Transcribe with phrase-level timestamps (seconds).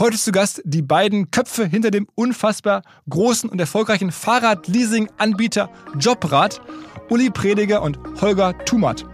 [0.00, 6.62] Heute zu Gast die beiden Köpfe hinter dem unfassbar großen und erfolgreichen Fahrradleasing-Anbieter Jobrad,
[7.10, 9.04] Uli Prediger und Holger Tumat.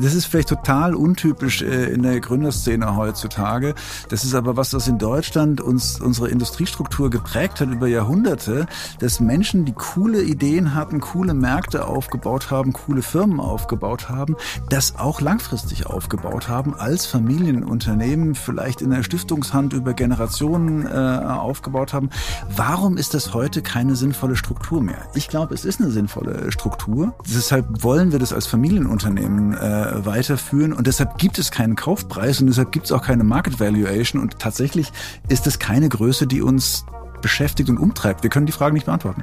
[0.00, 3.74] Das ist vielleicht total untypisch äh, in der Gründerszene heutzutage.
[4.08, 8.66] Das ist aber was, was in Deutschland uns unsere Industriestruktur geprägt hat über Jahrhunderte,
[8.98, 14.36] dass Menschen, die coole Ideen hatten, coole Märkte aufgebaut haben, coole Firmen aufgebaut haben,
[14.68, 21.92] das auch langfristig aufgebaut haben, als Familienunternehmen, vielleicht in der Stiftungshand über Generationen äh, aufgebaut
[21.92, 22.10] haben.
[22.56, 25.02] Warum ist das heute keine sinnvolle Struktur mehr?
[25.14, 27.14] Ich glaube, es ist eine sinnvolle Struktur.
[27.26, 32.48] Deshalb wollen wir das als Familienunternehmen äh, weiterführen und deshalb gibt es keinen Kaufpreis und
[32.48, 34.92] deshalb gibt es auch keine Market Valuation und tatsächlich
[35.28, 36.84] ist es keine Größe, die uns
[37.22, 38.22] beschäftigt und umtreibt.
[38.22, 39.22] Wir können die Frage nicht beantworten.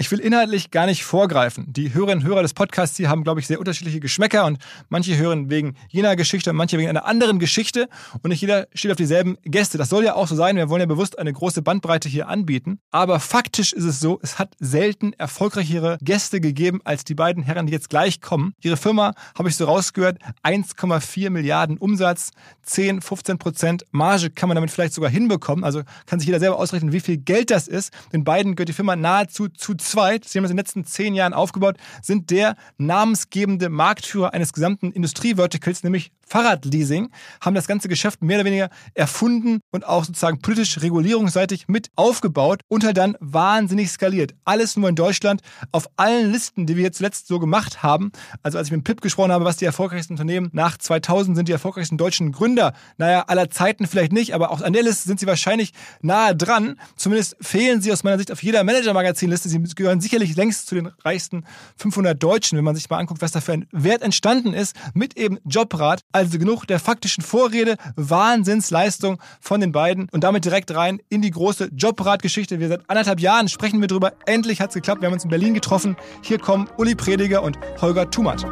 [0.00, 1.72] Ich will inhaltlich gar nicht vorgreifen.
[1.72, 5.16] Die Hörerinnen und Hörer des Podcasts hier haben, glaube ich, sehr unterschiedliche Geschmäcker und manche
[5.16, 7.88] hören wegen jener Geschichte und manche wegen einer anderen Geschichte
[8.22, 9.76] und nicht jeder steht auf dieselben Gäste.
[9.76, 10.54] Das soll ja auch so sein.
[10.54, 12.78] Wir wollen ja bewusst eine große Bandbreite hier anbieten.
[12.92, 17.66] Aber faktisch ist es so, es hat selten erfolgreichere Gäste gegeben als die beiden Herren,
[17.66, 18.54] die jetzt gleich kommen.
[18.62, 22.30] Ihre Firma, habe ich so rausgehört, 1,4 Milliarden Umsatz,
[22.62, 25.64] 10, 15 Prozent Marge kann man damit vielleicht sogar hinbekommen.
[25.64, 27.92] Also kann sich jeder selber ausrechnen, wie viel Geld das ist.
[28.12, 30.84] Den beiden gehört die Firma nahezu zu zwei weltweit, sie haben das in den letzten
[30.84, 37.08] zehn Jahren aufgebaut, sind der namensgebende Marktführer eines gesamten Industrieverticals, nämlich Fahrradleasing,
[37.40, 42.60] haben das ganze Geschäft mehr oder weniger erfunden und auch sozusagen politisch regulierungsseitig mit aufgebaut
[42.68, 44.34] und halt dann wahnsinnig skaliert.
[44.44, 45.40] Alles nur in Deutschland
[45.72, 48.12] auf allen Listen, die wir zuletzt so gemacht haben.
[48.42, 51.52] Also als ich mit Pip gesprochen habe, was die erfolgreichsten Unternehmen nach 2000 sind, die
[51.52, 52.74] erfolgreichsten deutschen Gründer.
[52.98, 55.72] Naja, aller Zeiten vielleicht nicht, aber auch an der Liste sind sie wahrscheinlich
[56.02, 56.78] nahe dran.
[56.96, 59.48] Zumindest fehlen sie aus meiner Sicht auf jeder Manager-Magazin-Liste.
[59.48, 61.44] Sie gehören sicherlich längst zu den reichsten
[61.76, 65.16] 500 Deutschen, wenn man sich mal anguckt, was da für ein Wert entstanden ist mit
[65.16, 66.02] eben Jobrad.
[66.12, 71.30] Also genug der faktischen Vorrede, Wahnsinnsleistung von den beiden und damit direkt rein in die
[71.30, 72.60] große Jobrad-Geschichte.
[72.60, 74.12] Wir seit anderthalb Jahren sprechen wir drüber.
[74.26, 75.00] Endlich hat es geklappt.
[75.00, 75.96] Wir haben uns in Berlin getroffen.
[76.22, 78.44] Hier kommen Uli Prediger und Holger Tumat.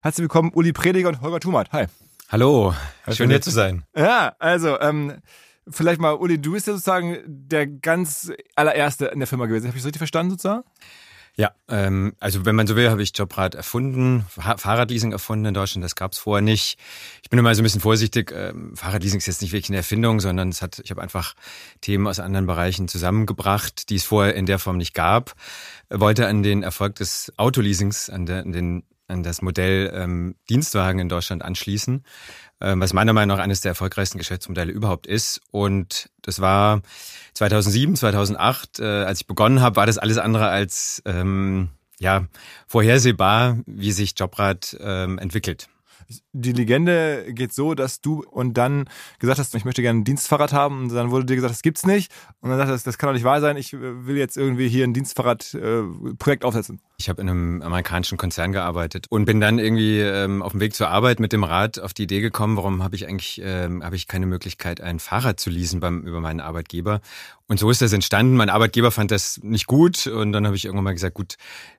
[0.00, 1.72] Herzlich willkommen, Uli Prediger und Holger Tumat.
[1.72, 1.86] Hi.
[2.30, 2.72] Hallo,
[3.10, 3.82] schön hier zu sein.
[3.96, 5.20] Ja, also ähm,
[5.68, 9.66] vielleicht mal, Uli, du bist ja sozusagen der ganz allererste in der Firma gewesen.
[9.66, 10.64] Habe ich das richtig verstanden sozusagen?
[11.36, 15.84] Ja, ähm, also wenn man so will, habe ich Jobrad erfunden, Fahrradleasing erfunden in Deutschland,
[15.84, 16.76] das gab es vorher nicht.
[17.22, 20.20] Ich bin immer so ein bisschen vorsichtig, ähm, Fahrradleasing ist jetzt nicht wirklich eine Erfindung,
[20.20, 21.34] sondern es hat, ich habe einfach
[21.80, 25.34] Themen aus anderen Bereichen zusammengebracht, die es vorher in der Form nicht gab.
[25.88, 31.00] Wollte an den Erfolg des Autoleasings, an, der, an den an das Modell ähm, Dienstwagen
[31.00, 32.04] in Deutschland anschließen,
[32.60, 35.40] was meiner Meinung nach eines der erfolgreichsten Geschäftsmodelle überhaupt ist.
[35.50, 36.82] Und das war
[37.34, 42.26] 2007, 2008, äh, als ich begonnen habe, war das alles andere als ähm, ja
[42.66, 45.69] vorhersehbar, wie sich Jobrad ähm, entwickelt.
[46.32, 50.52] Die Legende geht so, dass du und dann gesagt hast, ich möchte gerne ein Dienstfahrrad
[50.52, 53.08] haben und dann wurde dir gesagt, das gibt's nicht und dann sagst du, das kann
[53.08, 56.80] doch nicht wahr sein, ich will jetzt irgendwie hier ein Dienstfahrradprojekt äh, aufsetzen.
[56.98, 60.74] Ich habe in einem amerikanischen Konzern gearbeitet und bin dann irgendwie ähm, auf dem Weg
[60.74, 63.96] zur Arbeit mit dem Rad auf die Idee gekommen, warum habe ich eigentlich ähm, habe
[63.96, 67.00] ich keine Möglichkeit, ein Fahrrad zu leasen beim über meinen Arbeitgeber.
[67.46, 68.36] Und so ist das entstanden.
[68.36, 71.36] Mein Arbeitgeber fand das nicht gut und dann habe ich irgendwann mal gesagt, gut,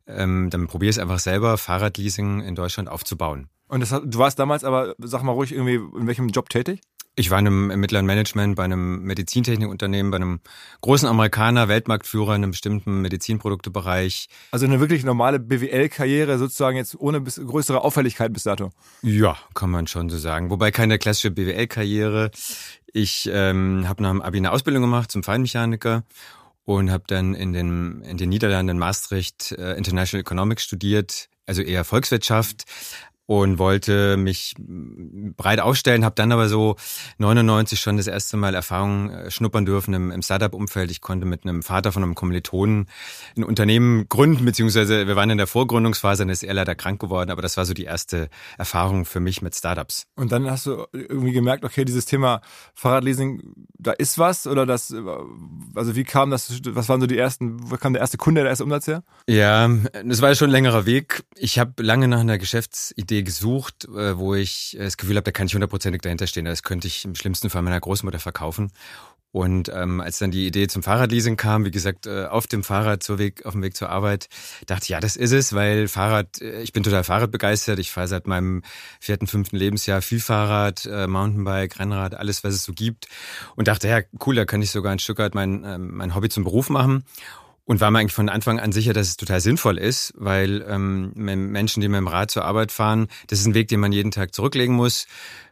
[0.07, 3.47] ähm, dann probier es einfach selber, Fahrradleasing in Deutschland aufzubauen.
[3.71, 6.81] Und das, du warst damals aber, sag mal ruhig, irgendwie in welchem Job tätig?
[7.15, 10.41] Ich war in einem, im mittleren Management bei einem Medizintechnikunternehmen, bei einem
[10.81, 14.27] großen Amerikaner, Weltmarktführer in einem bestimmten Medizinproduktebereich.
[14.51, 18.71] Also eine wirklich normale BWL-Karriere sozusagen jetzt ohne bis, größere Auffälligkeit bis dato.
[19.03, 20.49] Ja, kann man schon so sagen.
[20.49, 22.31] Wobei keine klassische BWL-Karriere.
[22.91, 26.03] Ich ähm, habe nach dem Abi eine Ausbildung gemacht zum Feinmechaniker
[26.65, 31.61] und habe dann in den, in den Niederlanden in Maastricht äh, International Economics studiert, also
[31.61, 32.65] eher Volkswirtschaft,
[33.31, 36.75] und wollte mich breit aufstellen, habe dann aber so
[37.17, 40.91] 99 schon das erste Mal Erfahrung äh, schnuppern dürfen im, im Startup-Umfeld.
[40.91, 42.87] Ich konnte mit einem Vater von einem Kommilitonen
[43.37, 47.31] ein Unternehmen gründen, beziehungsweise wir waren in der Vorgründungsphase, dann ist er leider krank geworden,
[47.31, 50.07] aber das war so die erste Erfahrung für mich mit Startups.
[50.17, 52.41] Und dann hast du irgendwie gemerkt, okay, dieses Thema
[52.73, 54.93] Fahrradleasing, da ist was oder das,
[55.73, 58.49] also wie kam das, was waren so die ersten, wo kam der erste Kunde, der
[58.49, 59.03] erste Umsatz her?
[59.25, 59.69] Ja,
[60.03, 61.23] das war schon ein längerer Weg.
[61.35, 65.47] Ich habe lange nach einer Geschäftsidee gesucht, äh, wo ich das Gefühl habe, da kann
[65.47, 66.45] ich hundertprozentig dahinter stehen.
[66.45, 68.71] Das könnte ich im schlimmsten Fall meiner Großmutter verkaufen.
[69.31, 73.01] Und ähm, als dann die Idee zum Fahrradleasing kam, wie gesagt, äh, auf dem Fahrrad
[73.01, 74.27] zur Weg, auf dem Weg zur Arbeit,
[74.65, 77.79] dachte ich, ja, das ist es, weil Fahrrad, äh, ich bin total Fahrradbegeistert.
[77.79, 78.61] Ich fahre seit meinem
[78.99, 83.07] vierten, fünften Lebensjahr viel Fahrrad, äh, Mountainbike, Rennrad, alles, was es so gibt.
[83.55, 86.27] Und dachte, ja, cool, da kann ich sogar ein Stück weit mein, äh, mein Hobby
[86.27, 87.05] zum Beruf machen.
[87.65, 91.11] Und war mir eigentlich von Anfang an sicher, dass es total sinnvoll ist, weil ähm,
[91.15, 94.11] Menschen, die mit dem Rad zur Arbeit fahren, das ist ein Weg, den man jeden
[94.11, 95.05] Tag zurücklegen muss.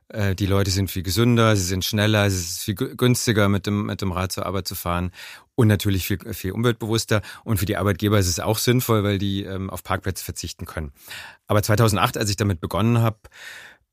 [0.10, 3.86] Äh, die Leute sind viel gesünder, sie sind schneller, es ist viel günstiger, mit dem,
[3.86, 5.12] mit dem Rad zur Arbeit zu fahren
[5.56, 7.22] und natürlich viel, viel umweltbewusster.
[7.44, 10.92] Und für die Arbeitgeber ist es auch sinnvoll, weil die ähm, auf Parkplätze verzichten können.
[11.48, 13.20] Aber 2008, als ich damit begonnen habe,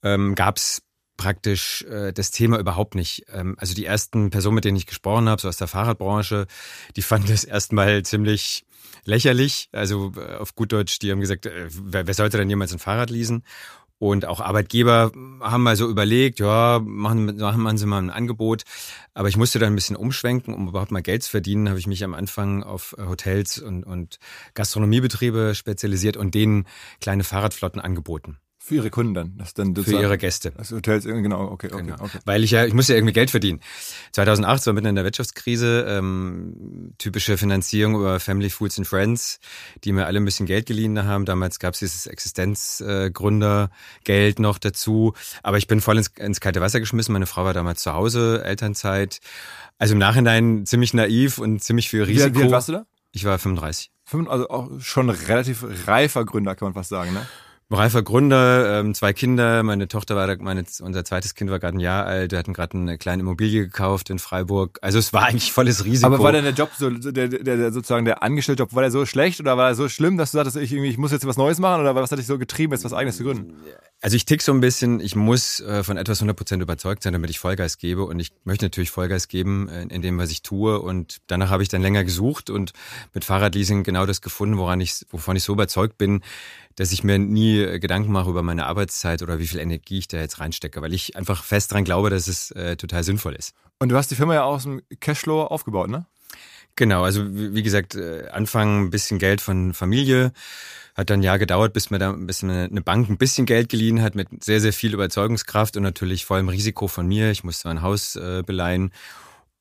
[0.03, 0.83] ähm, gab es
[1.17, 3.25] praktisch äh, das Thema überhaupt nicht.
[3.33, 6.47] Ähm, also die ersten Personen, mit denen ich gesprochen habe, so aus der Fahrradbranche,
[6.97, 8.65] die fanden das erstmal ziemlich
[9.05, 9.69] lächerlich.
[9.73, 12.79] Also äh, auf gut Deutsch, die haben gesagt, äh, wer, wer sollte denn jemals ein
[12.79, 13.45] Fahrrad leasen?
[13.99, 15.11] Und auch Arbeitgeber
[15.41, 18.65] haben mal so überlegt, ja, machen, machen Sie mal ein Angebot.
[19.15, 21.87] Aber ich musste dann ein bisschen umschwenken, um überhaupt mal Geld zu verdienen, habe ich
[21.87, 24.19] mich am Anfang auf äh, Hotels und, und
[24.53, 26.67] Gastronomiebetriebe spezialisiert und denen
[27.01, 28.39] kleine Fahrradflotten angeboten.
[28.67, 29.39] Für ihre Kunden dann?
[29.39, 30.51] Das dann für ihre Gäste.
[30.51, 31.95] Das Hotels, genau, okay, okay, genau.
[32.01, 32.19] okay.
[32.25, 33.61] Weil ich ja, ich musste ja irgendwie Geld verdienen.
[34.11, 39.39] 2008 war mitten in der Wirtschaftskrise, ähm, typische Finanzierung über Family Foods and Friends,
[39.85, 41.27] die mir alle ein bisschen Geld geliehen haben.
[41.27, 45.15] Damals gab es dieses Existenzgründergeld noch dazu.
[45.45, 47.13] Aber ich bin voll ins, ins kalte Wasser geschmissen.
[47.13, 49.21] Meine Frau war damals zu Hause, Elternzeit.
[49.79, 52.35] Also im Nachhinein ziemlich naiv und ziemlich viel Risiko.
[52.35, 52.87] Wie, wie alt warst du da?
[53.13, 53.93] Ich war 35.
[54.27, 57.25] Also auch schon relativ reifer Gründer, kann man fast sagen, ne?
[57.71, 59.63] Reifer Gründer, ähm, zwei Kinder.
[59.65, 62.31] Meine Tochter war, meine, unser zweites Kind war gerade ein Jahr alt.
[62.31, 64.79] Wir hatten gerade eine kleine Immobilie gekauft in Freiburg.
[64.83, 66.07] Also es war eigentlich volles Risiko.
[66.07, 69.05] Aber war denn der Job so, der, der, der sozusagen der Angestellte-Job, war der so
[69.05, 71.37] schlecht oder war er so schlimm, dass du sagtest, ich, irgendwie, ich muss jetzt was
[71.37, 73.55] Neues machen oder was hat dich so getrieben, jetzt was Eigenes zu gründen?
[74.01, 77.31] Also ich tick so ein bisschen, ich muss äh, von etwas 100% überzeugt sein, damit
[77.31, 80.81] ich Vollgas gebe und ich möchte natürlich Vollgas geben in, in dem, was ich tue
[80.81, 82.73] und danach habe ich dann länger gesucht und
[83.15, 86.21] mit Fahrradleasing genau das gefunden, woran ich, wovon ich so überzeugt bin,
[86.76, 90.08] dass ich mir nie äh, Gedanken mache über meine Arbeitszeit oder wie viel Energie ich
[90.08, 93.55] da jetzt reinstecke, weil ich einfach fest dran glaube, dass es äh, total sinnvoll ist.
[93.79, 96.06] Und du hast die Firma ja aus dem Cashflow aufgebaut, ne?
[96.77, 100.32] Genau, also wie gesagt, äh, Anfang ein bisschen Geld von Familie,
[100.94, 103.70] hat dann ein Jahr gedauert, bis mir da ein bisschen eine Bank ein bisschen Geld
[103.70, 107.31] geliehen hat mit sehr, sehr viel Überzeugungskraft und natürlich vollem Risiko von mir.
[107.31, 108.93] Ich musste mein Haus äh, beleihen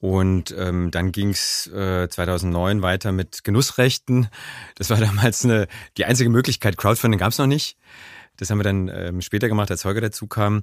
[0.05, 4.27] und ähm, dann ging's äh, 2009 weiter mit Genussrechten.
[4.75, 6.77] Das war damals eine, die einzige Möglichkeit.
[6.77, 7.75] Crowdfunding gab's noch nicht.
[8.37, 10.61] Das haben wir dann ähm, später gemacht, als Holger dazu kam.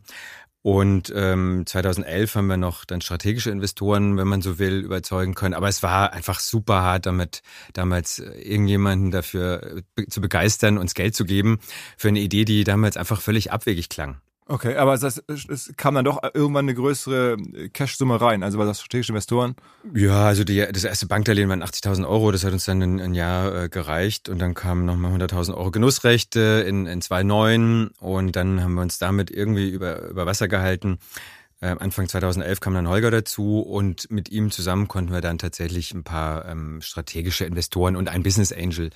[0.63, 5.55] Und ähm, 2011 haben wir noch dann strategische Investoren, wenn man so will, überzeugen können.
[5.55, 10.95] Aber es war einfach super hart, damit damals äh, irgendjemanden dafür äh, zu begeistern, uns
[10.95, 11.59] Geld zu geben
[11.97, 14.21] für eine Idee, die damals einfach völlig abwegig klang.
[14.53, 15.03] Okay, aber es,
[15.49, 17.39] es kam dann doch irgendwann eine größere
[17.73, 19.57] Cash-Summe rein, also bei das strategische Investoren?
[19.95, 23.15] Ja, also die, das erste Bankdarlehen waren 80.000 Euro, das hat uns dann ein, ein
[23.15, 28.63] Jahr äh, gereicht und dann kamen nochmal 100.000 Euro Genussrechte in, in 2009 und dann
[28.63, 30.99] haben wir uns damit irgendwie über, über Wasser gehalten.
[31.63, 35.95] Äh, Anfang 2011 kam dann Holger dazu und mit ihm zusammen konnten wir dann tatsächlich
[35.95, 38.91] ein paar ähm, strategische Investoren und ein Business Angel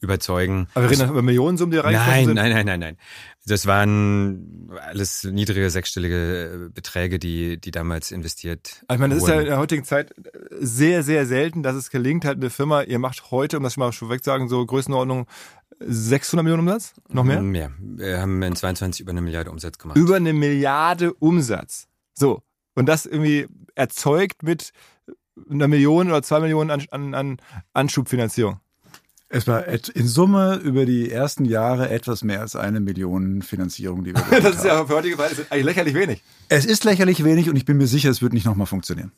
[0.00, 0.66] überzeugen.
[0.74, 2.34] Aber wir reden über Millionensummen, die reingekommen nein, sind?
[2.34, 2.96] Nein, nein, nein, nein.
[3.46, 9.22] Das waren alles niedrige sechsstellige äh, Beträge, die, die damals investiert also Ich meine, das
[9.22, 9.32] wurden.
[9.32, 10.14] ist ja in der heutigen Zeit
[10.58, 13.82] sehr, sehr selten, dass es gelingt, halt eine Firma, ihr macht heute, um das schon
[13.82, 15.26] mal schon weg sagen, so Größenordnung
[15.80, 16.94] 600 Millionen Umsatz?
[17.08, 17.40] Noch mehr?
[17.40, 17.72] Mehr.
[17.78, 19.96] Wir haben in 22 über eine Milliarde Umsatz gemacht.
[19.96, 21.88] Über eine Milliarde Umsatz.
[22.14, 22.42] So.
[22.74, 24.72] Und das irgendwie erzeugt mit
[25.50, 27.36] einer Million oder zwei Millionen an, an, an
[27.72, 28.60] Anschubfinanzierung.
[29.32, 34.12] Es war in Summe über die ersten Jahre etwas mehr als eine Million Finanzierung, die
[34.12, 36.22] wir Das ist ja für heutige Weise eigentlich lächerlich wenig.
[36.48, 39.12] Es ist lächerlich wenig und ich bin mir sicher, es wird nicht nochmal funktionieren.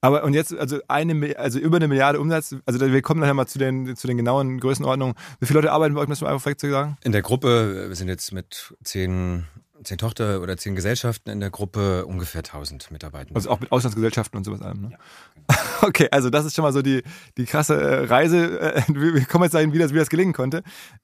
[0.00, 3.46] Aber und jetzt, also eine, also über eine Milliarde Umsatz, also wir kommen nachher mal
[3.46, 5.14] zu den, zu den genauen Größenordnungen.
[5.38, 6.96] Wie viele Leute arbeiten bei euch, das mal einfach vielleicht zu sagen?
[7.04, 9.44] In der Gruppe, wir sind jetzt mit zehn
[9.88, 13.34] zehn Tochter- oder zehn Gesellschaften in der Gruppe, ungefähr 1000 Mitarbeiter.
[13.34, 14.90] Also auch mit Auslandsgesellschaften und sowas allem, ne?
[14.92, 14.98] Ja.
[15.80, 17.02] Okay, also das ist schon mal so die,
[17.36, 18.60] die krasse äh, Reise.
[18.60, 20.62] Äh, wir kommen jetzt dahin, wie das, wie das gelingen konnte.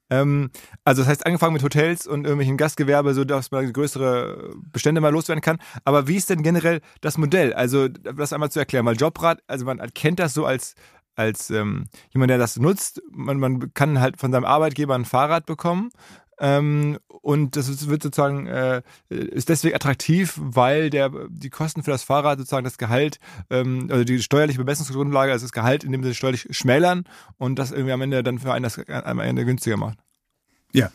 [0.09, 0.51] Ähm,
[0.83, 5.09] also das heißt, angefangen mit Hotels und irgendwelchen Gastgewerbe, so dass man größere Bestände mal
[5.09, 5.57] loswerden kann.
[5.83, 7.53] Aber wie ist denn generell das Modell?
[7.53, 10.75] Also das einmal zu erklären, weil Jobrad, also man kennt das so als
[11.17, 13.01] als ähm, jemand, der das nutzt.
[13.09, 15.91] Man, man kann halt von seinem Arbeitgeber ein Fahrrad bekommen
[16.39, 22.03] ähm, und das wird sozusagen, äh, ist deswegen attraktiv, weil der, die Kosten für das
[22.03, 26.15] Fahrrad sozusagen das Gehalt, ähm, also die steuerliche Bemessungsgrundlage, also das Gehalt in dem Sinne
[26.15, 27.05] steuerlich schmälern
[27.37, 29.97] und das irgendwie am Ende dann für einen das am Ende günstiger macht.
[30.71, 30.91] Ja,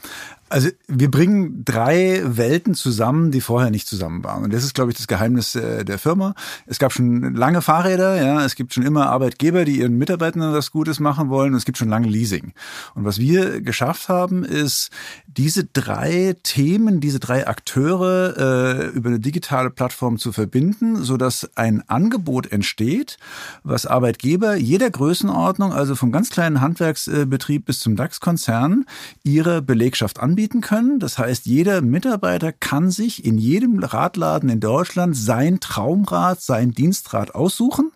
[0.50, 4.42] also wir bringen drei Welten zusammen, die vorher nicht zusammen waren.
[4.42, 6.34] Und das ist, glaube ich, das Geheimnis äh, der Firma.
[6.66, 10.72] Es gab schon lange Fahrräder, ja, es gibt schon immer Arbeitgeber, die ihren Mitarbeitern was
[10.72, 11.52] Gutes machen wollen.
[11.52, 12.52] Und es gibt schon lange Leasing.
[12.96, 14.90] Und was wir geschafft haben, ist,
[15.28, 21.48] diese drei Themen, diese drei Akteure äh, über eine digitale Plattform zu verbinden, so dass
[21.56, 23.18] ein Angebot entsteht,
[23.62, 28.84] was Arbeitgeber jeder Größenordnung, also vom ganz kleinen Handwerksbetrieb bis zum DAX-Konzern,
[29.22, 30.98] ihre Belegschaft anbieten anbieten können.
[30.98, 37.34] Das heißt, jeder Mitarbeiter kann sich in jedem Radladen in Deutschland sein Traumrad, sein Dienstrad
[37.34, 37.92] aussuchen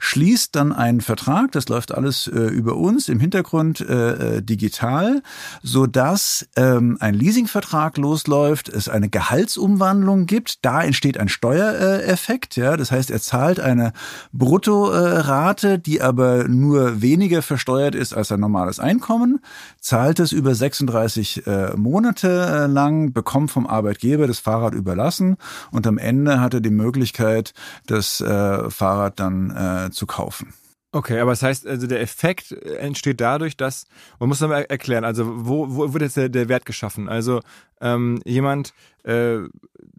[0.00, 5.22] schließt dann einen Vertrag, das läuft alles äh, über uns im Hintergrund äh, äh, digital,
[5.62, 12.78] so dass ähm, ein Leasingvertrag losläuft, es eine Gehaltsumwandlung gibt, da entsteht ein Steuereffekt, ja,
[12.78, 13.92] das heißt, er zahlt eine
[14.32, 19.40] Bruttorate, die aber nur weniger versteuert ist als ein normales Einkommen,
[19.80, 25.36] zahlt es über 36 äh, Monate äh, lang, bekommt vom Arbeitgeber das Fahrrad überlassen
[25.70, 27.52] und am Ende hat er die Möglichkeit,
[27.86, 30.52] das äh, Fahrrad dann äh, zu kaufen.
[30.92, 33.86] Okay, aber das heißt, also der Effekt entsteht dadurch, dass,
[34.18, 37.08] man muss nochmal erklären, also wo, wo wird jetzt der, der Wert geschaffen?
[37.08, 37.40] Also
[37.80, 39.38] ähm, jemand äh,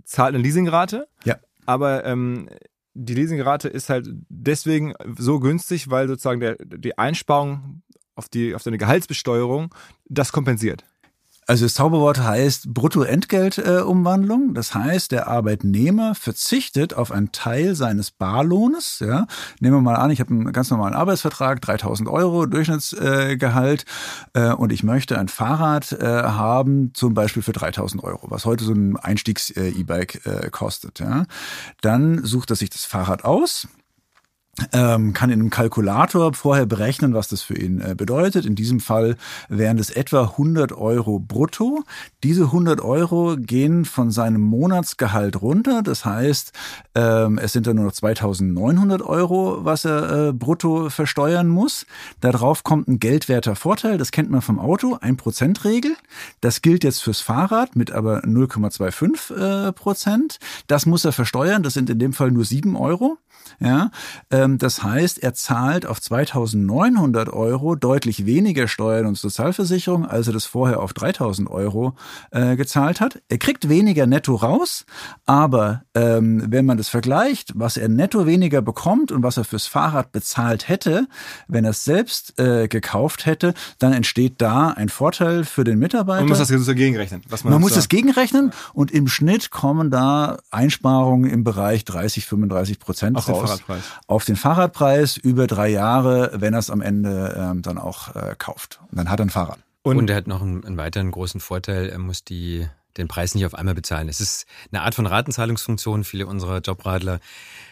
[0.04, 1.38] zahlt eine Leasingrate, ja.
[1.66, 2.50] aber ähm,
[2.94, 7.84] die Leasingrate ist halt deswegen so günstig, weil sozusagen der, die Einsparung
[8.16, 9.74] auf die auf seine Gehaltsbesteuerung
[10.10, 10.84] das kompensiert.
[11.48, 14.54] Also das Zauberwort heißt Bruttoentgeltumwandlung.
[14.54, 19.00] das heißt, der Arbeitnehmer verzichtet auf einen Teil seines Barlohnes.
[19.00, 19.26] Ja.
[19.60, 23.86] Nehmen wir mal an, ich habe einen ganz normalen Arbeitsvertrag, 3000 Euro Durchschnittsgehalt
[24.34, 28.64] äh, und ich möchte ein Fahrrad äh, haben, zum Beispiel für 3000 Euro, was heute
[28.64, 31.00] so ein Einstiegs-E-Bike äh, kostet.
[31.00, 31.26] Ja.
[31.82, 33.68] Dann sucht er sich das Fahrrad aus,
[34.74, 38.46] ähm, kann in einem Kalkulator vorher berechnen, was das für ihn äh, bedeutet.
[38.46, 39.18] In diesem Fall
[39.50, 41.84] wären das etwa 100 Euro brutto.
[42.24, 45.82] Diese 100 Euro gehen von seinem Monatsgehalt runter.
[45.84, 46.54] Das heißt,
[46.96, 51.86] ähm, es sind dann nur noch 2900 Euro, was er äh, brutto versteuern muss.
[52.20, 53.98] Darauf kommt ein geldwerter Vorteil.
[53.98, 55.96] Das kennt man vom Auto, 1%-Regel.
[56.42, 60.40] Das gilt jetzt fürs Fahrrad mit aber 0,25 äh, Prozent.
[60.68, 61.64] Das muss er versteuern.
[61.64, 63.18] Das sind in dem Fall nur 7 Euro.
[63.60, 63.92] Ja,
[64.30, 70.34] ähm, das heißt, er zahlt auf 2.900 Euro deutlich weniger Steuern und Sozialversicherung, als er
[70.34, 71.96] das vorher auf 3.000 Euro
[72.32, 73.22] äh, gezahlt hat.
[73.30, 74.86] Er kriegt weniger netto raus,
[75.26, 79.68] aber ähm, wenn man das vergleicht, was er netto weniger bekommt und was er fürs
[79.68, 81.08] Fahrrad bezahlt hätte,
[81.48, 86.22] wenn er es selbst äh, gekauft hätte, dann entsteht da ein Vorteil für den Mitarbeiter.
[86.22, 87.22] Man muss das so gegenrechnen.
[87.30, 92.26] Was man, man muss das gegenrechnen und im Schnitt kommen da Einsparungen im Bereich 30,
[92.26, 93.26] 35 Prozent raus.
[93.26, 93.84] Fahrradpreis.
[94.08, 98.36] Auf den Fahrradpreis über drei Jahre, wenn er es am Ende ähm, dann auch äh,
[98.38, 98.80] kauft.
[98.90, 99.60] Und dann hat er ein Fahrrad.
[99.84, 103.36] Und, und er hat noch einen, einen weiteren großen Vorteil, er muss die den Preis
[103.36, 104.10] nicht auf einmal bezahlen.
[104.10, 106.04] Es ist eine Art von Ratenzahlungsfunktion.
[106.04, 107.20] Viele unserer Jobradler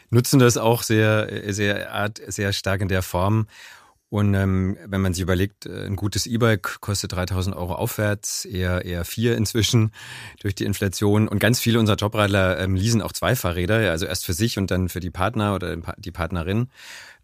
[0.09, 3.47] nutzen das auch sehr, sehr, sehr stark in der Form.
[4.09, 8.83] Und ähm, wenn man sich überlegt, äh, ein gutes E-Bike kostet 3000 Euro aufwärts, eher
[8.83, 9.91] eher vier inzwischen
[10.41, 11.27] durch die Inflation.
[11.27, 14.71] Und ganz viele unserer Jobradler ähm, leasen auch zwei Fahrräder, also erst für sich und
[14.71, 16.69] dann für die Partner oder die Partnerin.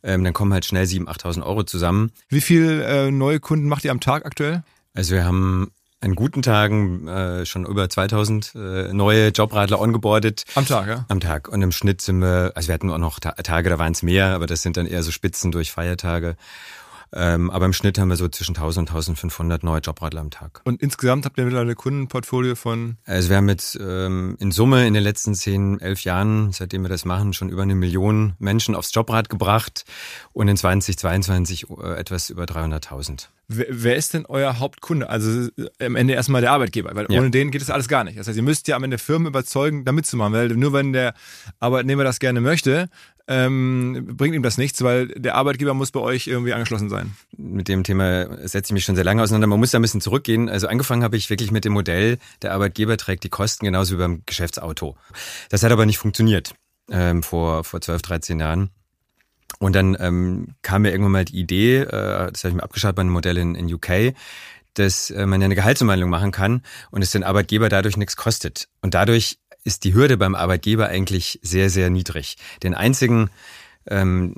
[0.04, 2.12] Ähm, dann kommen halt schnell 7.000, 8.000 Euro zusammen.
[2.30, 4.64] Wie viel äh, neue Kunden macht ihr am Tag aktuell?
[4.94, 5.72] Also wir haben
[6.06, 10.46] an guten Tagen äh, schon über 2000 äh, neue Jobradler ongeboardet.
[10.54, 11.06] Am Tag, ja?
[11.10, 11.48] Am Tag.
[11.48, 14.28] Und im Schnitt sind wir, also wir hatten auch noch Tage, da waren es mehr,
[14.28, 16.38] aber das sind dann eher so Spitzen durch Feiertage.
[17.14, 20.62] Ähm, aber im Schnitt haben wir so zwischen 1000 und 1500 neue Jobradler am Tag.
[20.66, 22.98] Und insgesamt habt ihr mittlerweile ein Kundenportfolio von?
[23.06, 26.90] Also wir haben jetzt ähm, in Summe in den letzten 10, 11 Jahren, seitdem wir
[26.90, 29.86] das machen, schon über eine Million Menschen aufs Jobrad gebracht
[30.34, 33.30] und in 2022 äh, etwas über 300.000.
[33.48, 35.10] Wer, wer ist denn euer Hauptkunde?
[35.10, 37.20] Also äh, am Ende erstmal der Arbeitgeber, weil ja.
[37.20, 38.18] ohne den geht das alles gar nicht.
[38.18, 41.14] Das heißt, ihr müsst ja am Ende Firmen überzeugen, da mitzumachen, weil nur wenn der
[41.60, 42.90] Arbeitnehmer das gerne möchte,
[43.28, 47.16] ähm, bringt ihm das nichts, weil der Arbeitgeber muss bei euch irgendwie angeschlossen sein.
[47.36, 49.48] Mit dem Thema setze ich mich schon sehr lange auseinander.
[49.48, 50.48] Man muss da ein bisschen zurückgehen.
[50.48, 54.00] Also angefangen habe ich wirklich mit dem Modell, der Arbeitgeber trägt die Kosten genauso wie
[54.00, 54.96] beim Geschäftsauto.
[55.50, 56.54] Das hat aber nicht funktioniert
[56.92, 58.70] ähm, vor, vor 12, 13 Jahren.
[59.60, 62.96] Und dann ähm, kam mir irgendwann mal die Idee, äh, das habe ich mir abgeschaut
[62.96, 64.14] bei einem Modell in, in UK,
[64.74, 68.68] dass äh, man ja eine Gehaltsumwandlung machen kann und es den Arbeitgeber dadurch nichts kostet.
[68.82, 72.38] Und dadurch ist die Hürde beim Arbeitgeber eigentlich sehr, sehr niedrig.
[72.64, 73.30] Den einzigen
[73.88, 74.34] ähm,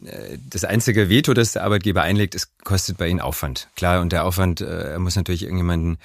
[0.49, 3.69] das einzige Veto, das der Arbeitgeber einlegt, es kostet bei ihnen Aufwand.
[3.77, 5.99] Klar, und der Aufwand, äh, er muss natürlich irgendjemanden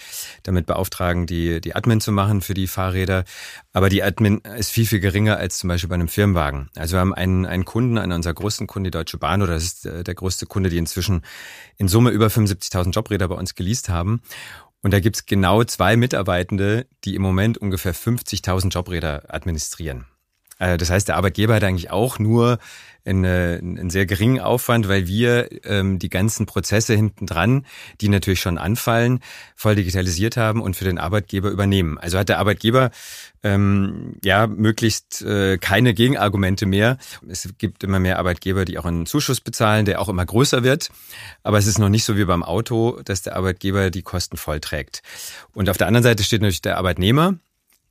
[0.44, 3.24] damit beauftragen, die, die Admin zu machen für die Fahrräder.
[3.72, 6.70] Aber die Admin ist viel, viel geringer als zum Beispiel bei einem Firmenwagen.
[6.76, 9.64] Also wir haben einen, einen Kunden, einen unserer größten Kunden, die Deutsche Bahn, oder das
[9.64, 11.22] ist äh, der größte Kunde, die inzwischen
[11.78, 14.22] in Summe über 75.000 Jobräder bei uns geleast haben.
[14.82, 20.06] Und da gibt's genau zwei Mitarbeitende, die im Moment ungefähr 50.000 Jobräder administrieren.
[20.62, 22.58] Äh, das heißt, der Arbeitgeber hat eigentlich auch nur
[23.04, 27.66] einen, einen sehr geringen Aufwand, weil wir ähm, die ganzen Prozesse hinten dran,
[28.00, 29.18] die natürlich schon anfallen,
[29.56, 31.98] voll digitalisiert haben und für den Arbeitgeber übernehmen.
[31.98, 32.92] Also hat der Arbeitgeber
[33.42, 36.96] ähm, ja möglichst äh, keine Gegenargumente mehr.
[37.28, 40.90] Es gibt immer mehr Arbeitgeber, die auch einen Zuschuss bezahlen, der auch immer größer wird.
[41.42, 44.60] Aber es ist noch nicht so wie beim Auto, dass der Arbeitgeber die Kosten voll
[44.60, 45.02] trägt.
[45.54, 47.34] Und auf der anderen Seite steht natürlich der Arbeitnehmer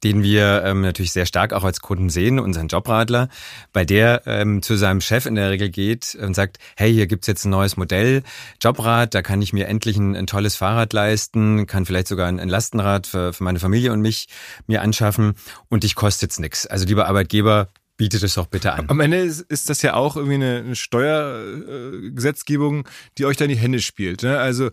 [0.04, 3.30] den wir ähm, natürlich sehr stark auch als Kunden sehen, unseren Jobradler,
[3.74, 7.28] bei der ähm, zu seinem Chef in der Regel geht und sagt, hey, hier gibt's
[7.28, 8.24] jetzt ein neues Modell,
[8.62, 12.40] Jobrad, da kann ich mir endlich ein, ein tolles Fahrrad leisten, kann vielleicht sogar ein,
[12.40, 14.28] ein Lastenrad für, für meine Familie und mich
[14.68, 15.34] mir anschaffen
[15.70, 16.66] und dich kostet's nix.
[16.66, 18.90] Also lieber Arbeitgeber, bietet es doch bitte an.
[18.90, 22.88] Am Ende ist, ist das ja auch irgendwie eine, eine Steuergesetzgebung,
[23.20, 24.24] die euch da in die Hände spielt.
[24.24, 24.40] Ne?
[24.40, 24.72] Also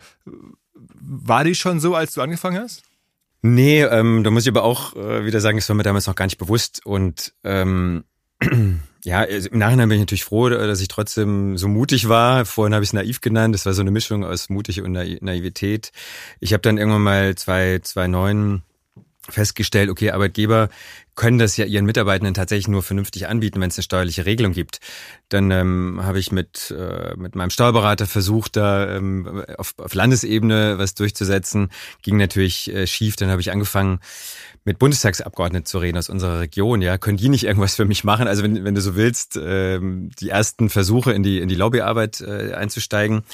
[0.74, 2.87] war die schon so, als du angefangen hast?
[3.40, 6.16] Nee, ähm, da muss ich aber auch äh, wieder sagen, es war mir damals noch
[6.16, 6.84] gar nicht bewusst.
[6.84, 8.04] Und ähm,
[9.04, 12.44] ja, also im Nachhinein bin ich natürlich froh, dass ich trotzdem so mutig war.
[12.44, 13.54] Vorhin habe ich es naiv genannt.
[13.54, 15.92] Das war so eine Mischung aus mutig und Naivität.
[16.40, 18.62] Ich habe dann irgendwann mal zwei, zwei neun
[19.28, 20.68] festgestellt, okay, Arbeitgeber
[21.14, 24.78] können das ja ihren Mitarbeitenden tatsächlich nur vernünftig anbieten, wenn es eine steuerliche Regelung gibt.
[25.28, 30.78] Dann ähm, habe ich mit, äh, mit meinem Steuerberater versucht, da ähm, auf, auf Landesebene
[30.78, 31.70] was durchzusetzen.
[32.02, 33.16] Ging natürlich äh, schief.
[33.16, 33.98] Dann habe ich angefangen,
[34.64, 36.82] mit Bundestagsabgeordneten zu reden aus unserer Region.
[36.82, 38.28] Ja, können die nicht irgendwas für mich machen?
[38.28, 42.20] Also wenn, wenn du so willst, ähm, die ersten Versuche in die, in die Lobbyarbeit
[42.20, 43.24] äh, einzusteigen.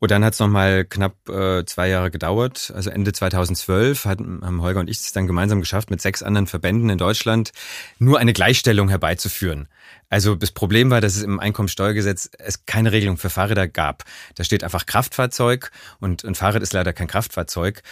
[0.00, 2.72] Und dann hat es nochmal knapp äh, zwei Jahre gedauert.
[2.74, 6.46] Also Ende 2012 hatten, haben Holger und ich es dann gemeinsam geschafft, mit sechs anderen
[6.46, 7.52] Verbänden in Deutschland
[7.98, 9.68] nur eine Gleichstellung herbeizuführen.
[10.08, 14.04] Also das Problem war, dass es im Einkommensteuergesetz es keine Regelung für Fahrräder gab.
[14.36, 17.82] Da steht einfach Kraftfahrzeug und ein Fahrrad ist leider kein Kraftfahrzeug.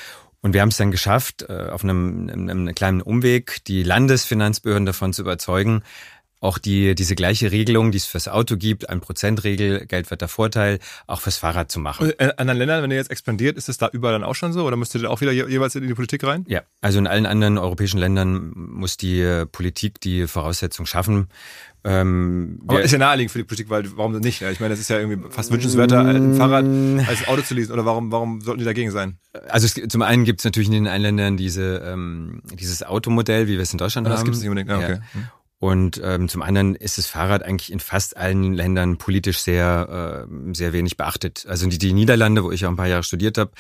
[0.41, 5.13] Und wir haben es dann geschafft, äh, auf einem, einem kleinen Umweg die Landesfinanzbehörden davon
[5.13, 5.83] zu überzeugen,
[6.41, 11.21] auch die, diese gleiche Regelung, die es fürs Auto gibt, ein Prozentregel, Geldwerter Vorteil, auch
[11.21, 12.11] fürs Fahrrad zu machen.
[12.11, 14.65] In anderen Ländern, wenn ihr jetzt expandiert, ist es da überall dann auch schon so
[14.65, 16.45] oder müsst ihr auch wieder jeweils in die Politik rein?
[16.49, 21.29] Ja, also in allen anderen europäischen Ländern muss die äh, Politik die Voraussetzung schaffen.
[21.85, 24.43] Ähm, Aber ist ja naheliegend für die Politik, weil warum nicht?
[24.43, 26.65] Ich meine, das ist ja irgendwie fast wünschenswerter, ein Fahrrad
[27.09, 27.73] als Auto zu leasen.
[27.73, 29.19] Oder warum, warum sollten die dagegen sein?
[29.49, 33.53] Also es, zum einen gibt es natürlich in den Einländern diese, ähm, dieses Automodell, wie
[33.53, 34.21] wir es in Deutschland Aber haben.
[34.21, 34.71] Das gibt es nicht unbedingt.
[34.71, 35.01] Ah, okay.
[35.15, 35.21] Ja.
[35.61, 40.55] Und ähm, zum anderen ist das Fahrrad eigentlich in fast allen Ländern politisch sehr, äh,
[40.55, 41.47] sehr wenig beachtet.
[41.49, 43.51] Also die, die Niederlande, wo ich auch ein paar Jahre studiert habe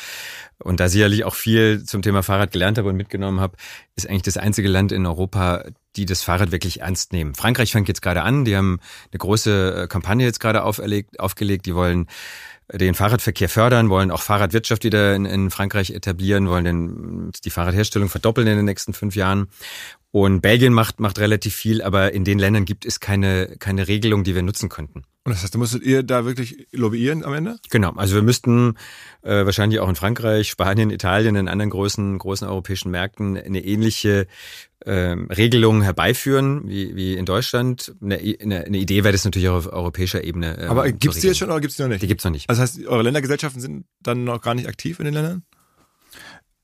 [0.63, 3.57] und da sicherlich auch viel zum Thema Fahrrad gelernt habe und mitgenommen habe,
[3.97, 5.65] ist eigentlich das einzige Land in Europa,
[5.97, 7.35] die das Fahrrad wirklich ernst nehmen.
[7.35, 8.79] Frankreich fängt jetzt gerade an, die haben
[9.11, 12.07] eine große äh, Kampagne jetzt gerade auferlegt, aufgelegt, die wollen
[12.73, 18.11] den Fahrradverkehr fördern, wollen auch Fahrradwirtschaft wieder in, in Frankreich etablieren, wollen den, die Fahrradherstellung
[18.11, 19.49] verdoppeln in den nächsten fünf Jahren.
[20.11, 24.25] Und Belgien macht, macht relativ viel, aber in den Ländern gibt es keine, keine Regelung,
[24.25, 25.05] die wir nutzen könnten.
[25.25, 27.59] Und das heißt, da musstet ihr da wirklich lobbyieren am Ende?
[27.69, 28.77] Genau, also wir müssten
[29.21, 34.27] äh, wahrscheinlich auch in Frankreich, Spanien, Italien, in anderen großen, großen europäischen Märkten eine ähnliche
[34.87, 37.95] ähm, Regelung herbeiführen wie, wie in Deutschland.
[38.01, 40.59] Eine, eine, eine Idee wäre das natürlich auch auf europäischer Ebene.
[40.59, 42.01] Ähm, Aber gibt's die jetzt schon oder gibt's die noch nicht?
[42.03, 42.49] Die gibt's noch nicht.
[42.49, 45.43] Also das heißt, eure Ländergesellschaften sind dann noch gar nicht aktiv in den Ländern?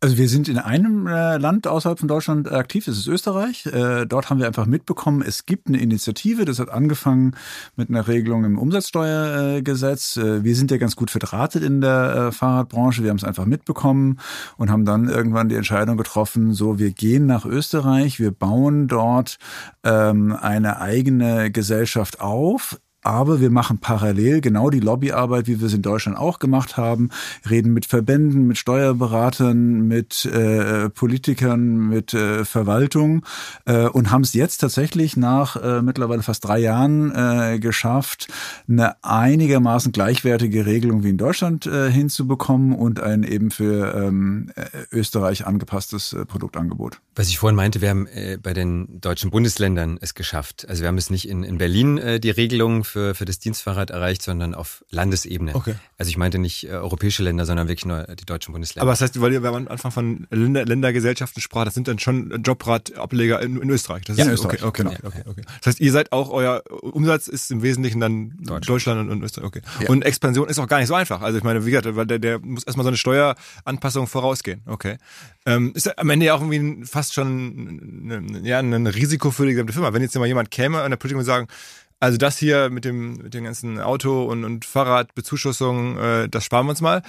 [0.05, 3.65] Also wir sind in einem äh, Land außerhalb von Deutschland aktiv, das ist Österreich.
[3.65, 7.35] Äh, dort haben wir einfach mitbekommen, es gibt eine Initiative, das hat angefangen
[7.75, 10.19] mit einer Regelung im Umsatzsteuergesetz.
[10.19, 14.19] Äh, wir sind ja ganz gut verdrahtet in der Fahrradbranche, wir haben es einfach mitbekommen
[14.59, 19.39] und haben dann irgendwann die Entscheidung getroffen, so wir gehen nach Österreich, wir bauen dort
[19.85, 25.75] ähm, eine eigene Gesellschaft auf aber wir machen parallel genau die Lobbyarbeit, wie wir es
[25.75, 27.11] in Deutschland auch gemacht haben,
[27.49, 33.25] reden mit Verbänden, mit Steuerberatern, mit äh, Politikern, mit äh, Verwaltung
[33.67, 38.29] äh, und haben es jetzt tatsächlich nach äh, mittlerweile fast drei Jahren äh, geschafft,
[38.69, 44.63] eine einigermaßen gleichwertige Regelung wie in Deutschland äh, hinzubekommen und ein eben für ähm, äh,
[44.91, 47.01] Österreich angepasstes äh, Produktangebot.
[47.15, 50.67] Was ich vorhin meinte, wir haben äh, bei den deutschen Bundesländern es geschafft.
[50.69, 53.91] Also wir haben es nicht in, in Berlin äh, die Regelung für, für das Dienstfahrrad
[53.91, 55.57] erreicht, sondern auf Landesebene.
[55.57, 55.75] Okay.
[55.99, 58.83] Also ich meinte nicht äh, europäische Länder, sondern wirklich nur die deutschen Bundesländer.
[58.83, 62.41] Aber das heißt, weil ihr am Anfang von Länder, Ländergesellschaften sprach, das sind dann schon
[62.45, 64.05] Jobradableger in, in Österreich.
[64.05, 64.63] Das ja, ist, in Österreich.
[64.63, 68.31] Okay, okay, okay, okay, Das heißt, ihr seid auch, euer Umsatz ist im Wesentlichen dann
[68.39, 69.47] Deutschland, Deutschland und, Österreich.
[69.49, 69.63] Okay.
[69.81, 69.89] Ja.
[69.89, 71.21] Und Expansion ist auch gar nicht so einfach.
[71.21, 74.63] Also ich meine, wie gesagt, weil der, der muss erstmal so eine Steueranpassung vorausgehen.
[74.67, 74.99] Okay.
[75.47, 79.53] Ähm, ist am Ende ja auch irgendwie fast schon eine, ja, ein Risiko für die
[79.53, 79.93] gesamte Firma.
[79.93, 81.49] Wenn jetzt mal jemand käme an der Politik und sagen,
[82.05, 86.67] also das hier mit dem, mit dem ganzen Auto- und, und Fahrradbezuschussung, äh, das sparen
[86.67, 87.03] wir uns mal,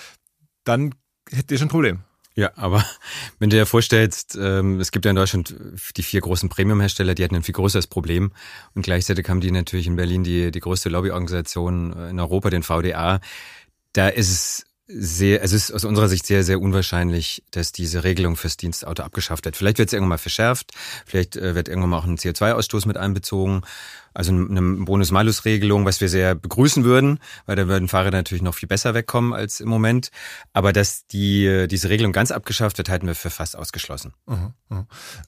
[0.64, 0.96] dann
[1.30, 2.00] hättet ihr schon ein Problem.
[2.36, 2.86] Ja, aber
[3.40, 5.54] wenn du dir vorstellst, ähm, es gibt ja in Deutschland
[5.98, 8.32] die vier großen Premium-Hersteller, die hatten ein viel größeres Problem.
[8.74, 13.20] Und gleichzeitig haben die natürlich in Berlin die, die größte Lobbyorganisation in Europa, den VDA.
[13.94, 18.36] Da ist es sehr, es ist aus unserer Sicht sehr, sehr unwahrscheinlich, dass diese Regelung
[18.36, 19.56] fürs Dienstauto abgeschafft wird.
[19.56, 20.74] Vielleicht wird es irgendwann mal verschärft,
[21.06, 23.62] vielleicht äh, wird irgendwann mal auch ein CO2-Ausstoß mit einbezogen,
[24.14, 28.70] also eine Bonus-Malus-Regelung, was wir sehr begrüßen würden, weil da würden Fahrer natürlich noch viel
[28.70, 30.12] besser wegkommen als im Moment.
[30.54, 34.14] Aber dass die, diese Regelung ganz abgeschafft wird, halten wir für fast ausgeschlossen.
[34.28, 34.86] Uh -huh.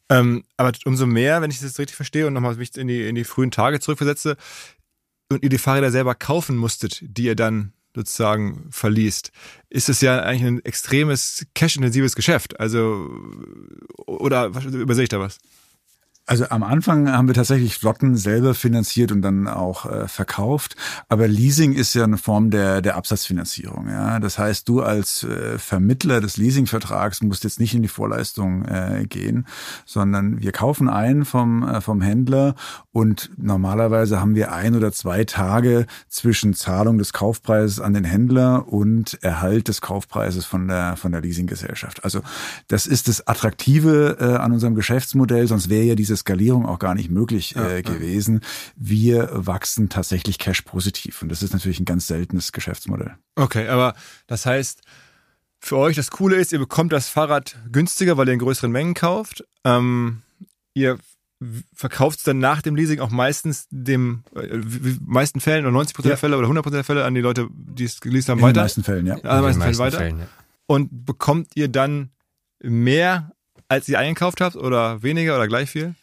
[0.09, 3.15] Ähm, aber umso mehr, wenn ich das richtig verstehe und nochmal mich in die, in
[3.15, 4.37] die frühen Tage zurückversetze
[5.29, 9.31] und ihr die Fahrräder selber kaufen musstet, die ihr dann sozusagen verliest,
[9.69, 12.59] ist es ja eigentlich ein extremes cash-intensives Geschäft.
[12.59, 13.09] Also,
[14.05, 15.39] oder übersehe ich da was?
[16.27, 20.75] Also am Anfang haben wir tatsächlich Flotten selber finanziert und dann auch äh, verkauft.
[21.07, 23.87] Aber Leasing ist ja eine Form der, der Absatzfinanzierung.
[23.87, 24.19] Ja?
[24.19, 29.05] Das heißt, du als äh, Vermittler des Leasingvertrags musst jetzt nicht in die Vorleistung äh,
[29.07, 29.47] gehen,
[29.85, 32.55] sondern wir kaufen ein vom, äh, vom Händler
[32.91, 38.67] und normalerweise haben wir ein oder zwei Tage zwischen Zahlung des Kaufpreises an den Händler
[38.67, 42.03] und Erhalt des Kaufpreises von der, von der Leasinggesellschaft.
[42.03, 42.21] Also
[42.67, 46.95] das ist das Attraktive äh, an unserem Geschäftsmodell, sonst wäre ja dieses Skalierung auch gar
[46.95, 48.41] nicht möglich äh, gewesen.
[48.75, 53.15] Wir wachsen tatsächlich cash positiv und das ist natürlich ein ganz seltenes Geschäftsmodell.
[53.35, 53.95] Okay, aber
[54.27, 54.81] das heißt,
[55.59, 58.93] für euch das Coole ist, ihr bekommt das Fahrrad günstiger, weil ihr in größeren Mengen
[58.93, 59.43] kauft.
[59.63, 60.21] Ähm,
[60.73, 60.97] ihr
[61.73, 64.57] verkauft es dann nach dem Leasing auch meistens dem äh,
[65.05, 66.13] meisten Fällen oder 90 Prozent ja.
[66.13, 68.45] der Fälle oder 100 Prozent der Fälle an die Leute, die es geleast haben, in
[68.45, 68.49] weiter.
[68.49, 69.15] In den meisten Fällen, ja.
[69.15, 69.97] In den meisten, Fällen weiter.
[69.97, 70.27] Fällen, ja.
[70.65, 72.09] Und bekommt ihr dann
[72.61, 73.31] mehr,
[73.67, 75.95] als ihr eingekauft habt oder weniger oder gleich viel?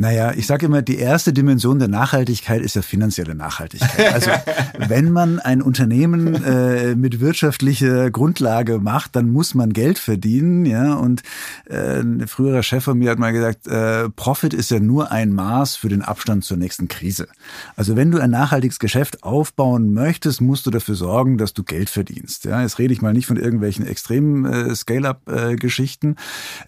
[0.00, 4.14] Naja, ich sage immer, die erste Dimension der Nachhaltigkeit ist ja finanzielle Nachhaltigkeit.
[4.14, 4.30] Also
[4.88, 10.64] wenn man ein Unternehmen äh, mit wirtschaftlicher Grundlage macht, dann muss man Geld verdienen.
[10.64, 11.22] Ja, und
[11.68, 15.34] äh, ein früherer Chef von mir hat mal gesagt, äh, Profit ist ja nur ein
[15.34, 17.28] Maß für den Abstand zur nächsten Krise.
[17.76, 21.90] Also wenn du ein nachhaltiges Geschäft aufbauen möchtest, musst du dafür sorgen, dass du Geld
[21.90, 22.46] verdienst.
[22.46, 26.16] Ja, jetzt rede ich mal nicht von irgendwelchen extremen äh, Scale-up-Geschichten.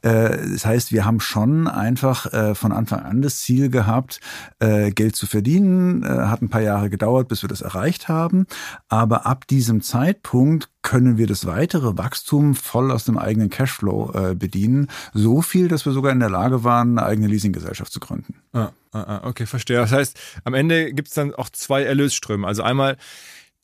[0.03, 4.21] Äh, das heißt, wir haben schon einfach äh, von Anfang an das Ziel gehabt,
[4.59, 6.03] äh, Geld zu verdienen.
[6.03, 8.47] Äh, hat ein paar Jahre gedauert, bis wir das erreicht haben.
[8.89, 14.35] Aber ab diesem Zeitpunkt können wir das weitere Wachstum voll aus dem eigenen Cashflow äh,
[14.35, 14.89] bedienen.
[15.15, 18.35] So viel, dass wir sogar in der Lage waren, eine eigene Leasinggesellschaft zu gründen.
[18.53, 19.77] Ah, ah, ah okay, verstehe.
[19.77, 22.47] Das heißt, am Ende gibt es dann auch zwei Erlösströme.
[22.47, 22.97] Also einmal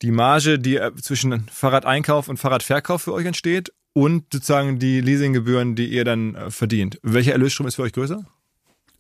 [0.02, 5.88] die Marge, die zwischen Fahrradeinkauf und Fahrradverkauf für euch entsteht und sozusagen die Leasinggebühren, die
[5.88, 7.00] ihr dann verdient.
[7.02, 8.24] Welcher Erlösstrom ist für euch größer?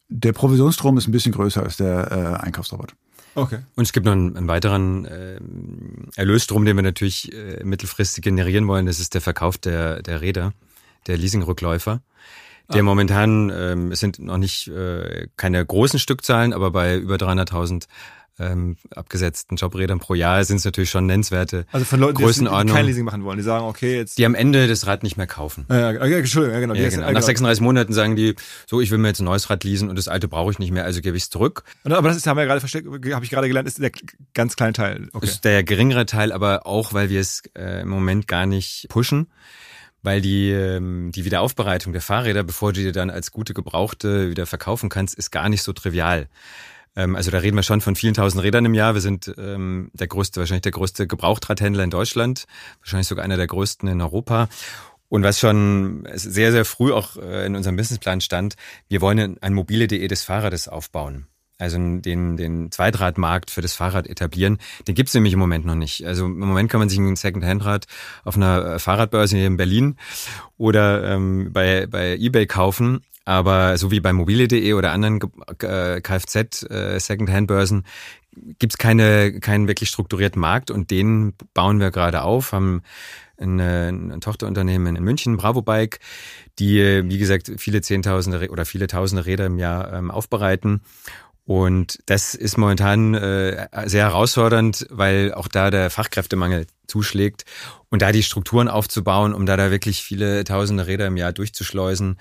[0.08, 2.94] Der Provisionsstrom ist ein bisschen größer als der äh, Einkaufsrabatt.
[3.34, 3.58] Okay.
[3.76, 5.38] Und es gibt noch einen, einen weiteren äh,
[6.16, 8.86] Erlösstrom, den wir natürlich äh, mittelfristig generieren wollen.
[8.86, 10.54] Das ist der Verkauf der, der Räder,
[11.06, 12.00] der Leasingrückläufer.
[12.70, 17.86] Der momentan, ähm, es sind noch nicht äh, keine großen Stückzahlen, aber bei über 300.000
[18.38, 22.86] ähm, abgesetzten Jobrädern pro Jahr sind es natürlich schon nennenswerte Also von Leuten, die, kein
[22.86, 23.38] Leasing machen wollen.
[23.38, 24.18] Die sagen, okay, jetzt...
[24.18, 25.66] die am Ende das Rad nicht mehr kaufen.
[25.68, 26.74] Ja, ja, ja, Entschuldigung, ja, genau.
[26.74, 27.02] Ja, genau.
[27.02, 27.20] Nach genau.
[27.20, 28.34] 36 Monaten sagen die,
[28.66, 30.70] so, ich will mir jetzt ein neues Rad leasen und das alte brauche ich nicht
[30.70, 31.64] mehr, also gebe ich es zurück.
[31.84, 33.92] Und- Aber das ist, haben wir ja gerade versteckt, habe ich gerade gelernt, ist der
[34.34, 35.08] ganz kleine Teil.
[35.12, 35.26] Okay.
[35.26, 39.28] ist der geringere Teil, aber auch, weil wir es äh, im Moment gar nicht pushen,
[40.02, 44.46] weil die, ähm, die Wiederaufbereitung der Fahrräder, bevor du die dann als gute Gebrauchte wieder
[44.46, 46.28] verkaufen kannst, ist gar nicht so trivial.
[46.98, 48.94] Ähm, also da reden wir schon von vielen tausend Rädern im Jahr.
[48.94, 52.46] Wir sind ähm, der größte, wahrscheinlich der größte Gebrauchtradhändler in Deutschland,
[52.80, 54.48] wahrscheinlich sogar einer der größten in Europa.
[55.08, 58.56] Und was schon sehr, sehr früh auch äh, in unserem Businessplan stand,
[58.88, 61.28] wir wollen ein mobile.de des Fahrrades aufbauen.
[61.60, 64.58] Also den, den Zweitradmarkt für das Fahrrad etablieren.
[64.86, 66.06] Den gibt's nämlich im Moment noch nicht.
[66.06, 67.86] Also im Moment kann man sich ein Second-Hand-Rad
[68.24, 69.96] auf einer äh, Fahrradbörse hier in Berlin
[70.56, 73.00] oder ähm, bei, bei Ebay kaufen.
[73.28, 75.20] Aber so wie bei mobile.de oder anderen
[75.60, 77.84] äh, Kfz-Second-Hand-Börsen
[78.58, 82.80] gibt's keine, keinen wirklich strukturierten Markt und den bauen wir gerade auf, haben
[83.36, 86.00] ein, äh, ein Tochterunternehmen in München, Bravo Bike,
[86.58, 90.80] die, äh, wie gesagt, viele Zehntausende oder viele Tausende Räder im Jahr ähm, aufbereiten.
[91.44, 97.44] Und das ist momentan äh, sehr herausfordernd, weil auch da der Fachkräftemangel zuschlägt
[97.90, 102.18] und da die Strukturen aufzubauen, um da da wirklich viele tausende Räder im Jahr durchzuschleusen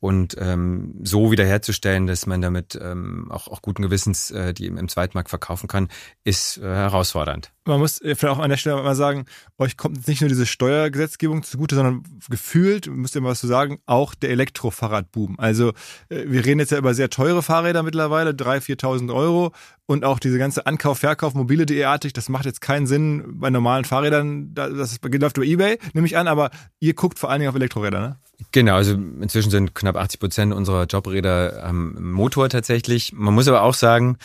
[0.00, 4.76] und ähm, so wiederherzustellen, dass man damit ähm, auch, auch guten Gewissens äh, die im,
[4.76, 5.88] im Zweitmarkt verkaufen kann,
[6.24, 7.52] ist äh, herausfordernd.
[7.64, 9.24] Man muss äh, vielleicht auch an der Stelle mal sagen,
[9.58, 13.78] euch kommt nicht nur diese Steuergesetzgebung zugute, sondern gefühlt, müsst ihr mal was zu sagen,
[13.86, 15.36] auch der Elektrofahrradboom.
[15.38, 15.70] Also
[16.08, 19.52] äh, wir reden jetzt ja über sehr teure Fahrräder mittlerweile, 3.000, 4.000 Euro
[19.86, 24.52] und auch diese ganze Ankauf, Verkauf, mobile.de-artig, das macht jetzt keinen Sinn bei normalen Fahrrädern,
[24.54, 27.56] da- das läuft über Ebay, nehme ich an, aber ihr guckt vor allen Dingen auf
[27.56, 28.16] Elektroräder, ne?
[28.52, 33.12] Genau, also inzwischen sind knapp 80 Prozent unserer Jobräder am Motor tatsächlich.
[33.12, 34.18] Man muss aber auch sagen,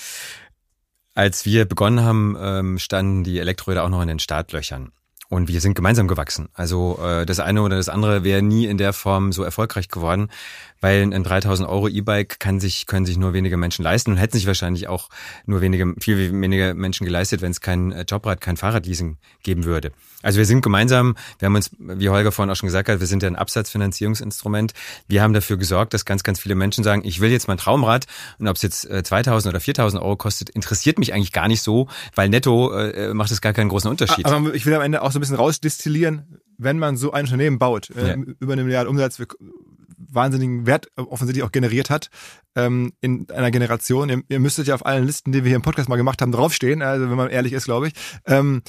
[1.13, 4.91] als wir begonnen haben, ähm, standen die Elektroräder auch noch in den Startlöchern.
[5.29, 6.49] Und wir sind gemeinsam gewachsen.
[6.53, 10.29] Also äh, das eine oder das andere wäre nie in der Form so erfolgreich geworden,
[10.81, 14.33] weil ein 3000 Euro E-Bike kann sich, können sich nur wenige Menschen leisten und hätten
[14.37, 15.09] sich wahrscheinlich auch
[15.45, 19.91] nur wenige, viel weniger Menschen geleistet, wenn es kein äh, Jobrad, kein Fahrradleasing geben würde.
[20.23, 23.07] Also wir sind gemeinsam, wir haben uns, wie Holger vorhin auch schon gesagt hat, wir
[23.07, 24.73] sind ja ein Absatzfinanzierungsinstrument.
[25.07, 28.05] Wir haben dafür gesorgt, dass ganz, ganz viele Menschen sagen, ich will jetzt mein Traumrad
[28.39, 31.61] und ob es jetzt äh, 2000 oder 4000 Euro kostet, interessiert mich eigentlich gar nicht
[31.61, 34.25] so, weil netto äh, macht es gar keinen großen Unterschied.
[34.25, 37.59] Aber ich will am Ende auch so ein bisschen rausdestillieren, wenn man so ein Unternehmen
[37.59, 38.15] baut, äh, Ja.
[38.39, 39.27] über eine Milliarde Umsatz, wir-
[40.13, 42.09] wahnsinnigen Wert offensichtlich auch generiert hat
[42.55, 44.09] ähm, in einer Generation.
[44.09, 46.31] Ihr, ihr müsstet ja auf allen Listen, die wir hier im Podcast mal gemacht haben,
[46.31, 47.93] draufstehen, also wenn man ehrlich ist, glaube ich.
[48.25, 48.61] Ähm,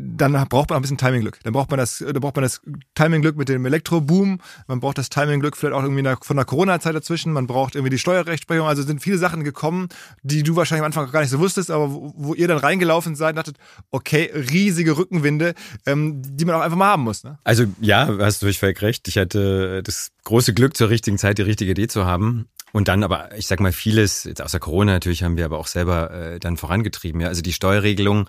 [0.00, 1.40] dann braucht man auch ein bisschen Timingglück.
[1.42, 2.60] Dann braucht man das, da braucht man das
[2.94, 4.38] Timingglück mit dem Elektroboom.
[4.68, 7.32] Man braucht das Timingglück vielleicht auch irgendwie von der Corona-Zeit dazwischen.
[7.32, 8.68] Man braucht irgendwie die Steuerrechtsprechung.
[8.68, 9.88] Also sind viele Sachen gekommen,
[10.22, 13.16] die du wahrscheinlich am Anfang gar nicht so wusstest, aber wo, wo ihr dann reingelaufen
[13.16, 13.56] seid und dachtet,
[13.90, 17.24] okay, riesige Rückenwinde, ähm, die man auch einfach mal haben muss.
[17.24, 17.38] Ne?
[17.42, 19.08] Also ja, hast du völlig recht.
[19.08, 22.48] Ich hatte das große Glück, zur richtigen Zeit die richtige Idee zu haben.
[22.72, 25.66] Und dann aber, ich sag mal, vieles, jetzt außer Corona natürlich, haben wir aber auch
[25.66, 27.22] selber äh, dann vorangetrieben.
[27.22, 27.28] Ja?
[27.28, 28.28] Also die Steuerregelung,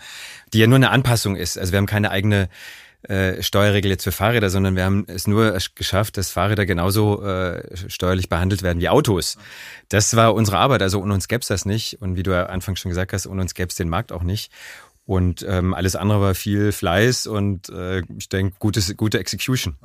[0.53, 1.57] die ja nur eine Anpassung ist.
[1.57, 2.47] Also wir haben keine eigene
[3.03, 7.75] äh, Steuerregel jetzt für Fahrräder, sondern wir haben es nur geschafft, dass Fahrräder genauso äh,
[7.89, 9.37] steuerlich behandelt werden wie Autos.
[9.89, 10.81] Das war unsere Arbeit.
[10.81, 12.01] Also ohne uns gäbe das nicht.
[12.01, 14.53] Und wie du ja anfangs schon gesagt hast, ohne uns gäbe den Markt auch nicht.
[15.05, 19.75] Und ähm, alles andere war viel Fleiß und äh, ich denke, gutes, gute Execution.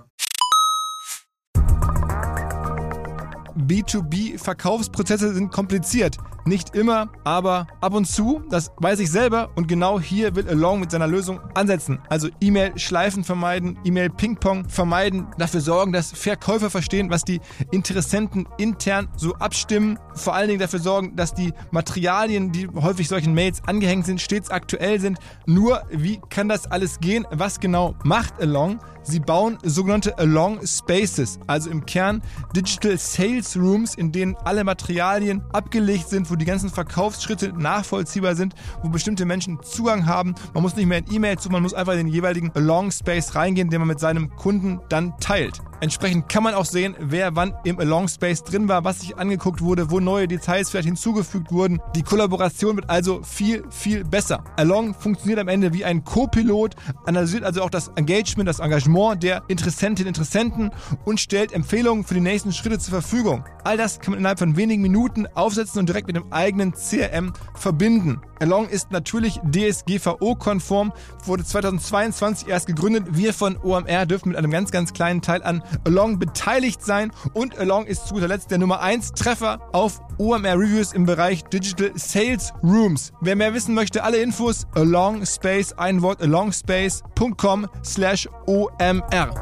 [3.57, 6.19] B2B-Verkaufsprozesse sind kompliziert.
[6.47, 10.81] Nicht immer, aber ab und zu, das weiß ich selber und genau hier will Along
[10.81, 12.01] mit seiner Lösung ansetzen.
[12.11, 19.35] Also E-Mail-Schleifen vermeiden, E-Mail-Ping-Pong vermeiden, dafür sorgen, dass Verkäufer verstehen, was die Interessenten intern so
[19.37, 24.21] abstimmen, vor allen Dingen dafür sorgen, dass die Materialien, die häufig solchen Mails angehängt sind,
[24.21, 25.19] stets aktuell sind.
[25.47, 27.27] Nur, wie kann das alles gehen?
[27.31, 28.81] Was genau macht Along?
[29.07, 32.23] Sie bauen sogenannte Along Spaces, also im Kern
[32.57, 38.55] Digital Sales Rooms, in denen alle Materialien abgelegt sind, wo die ganzen Verkaufsschritte nachvollziehbar sind,
[38.83, 40.35] wo bestimmte Menschen Zugang haben.
[40.53, 43.37] Man muss nicht mehr in E-Mails suchen, man muss einfach in den jeweiligen Along Space
[43.37, 45.61] reingehen, den man mit seinem Kunden dann teilt.
[45.81, 49.61] Entsprechend kann man auch sehen, wer wann im Along Space drin war, was sich angeguckt
[49.61, 51.81] wurde, wo neue Details vielleicht hinzugefügt wurden.
[51.95, 54.43] Die Kollaboration wird also viel, viel besser.
[54.57, 59.43] Along funktioniert am Ende wie ein Co-Pilot, analysiert also auch das Engagement, das Engagement der
[59.47, 60.71] Interessentinnen und Interessenten
[61.05, 63.45] und stellt Empfehlungen für die nächsten Schritte zur Verfügung.
[63.63, 67.33] All das kann man innerhalb von wenigen Minuten aufsetzen und direkt mit dem eigenen CRM
[67.55, 68.21] verbinden.
[68.41, 70.93] Along ist natürlich DSGVO-konform,
[71.25, 73.05] wurde 2022 erst gegründet.
[73.11, 77.59] Wir von OMR dürfen mit einem ganz, ganz kleinen Teil an Along beteiligt sein und
[77.59, 81.93] Along ist zu guter Letzt der Nummer 1 Treffer auf OMR Reviews im Bereich Digital
[81.95, 83.13] Sales Rooms.
[83.21, 89.35] Wer mehr wissen möchte, alle Infos Along Space, ein Wort alongspace.com slash OMR.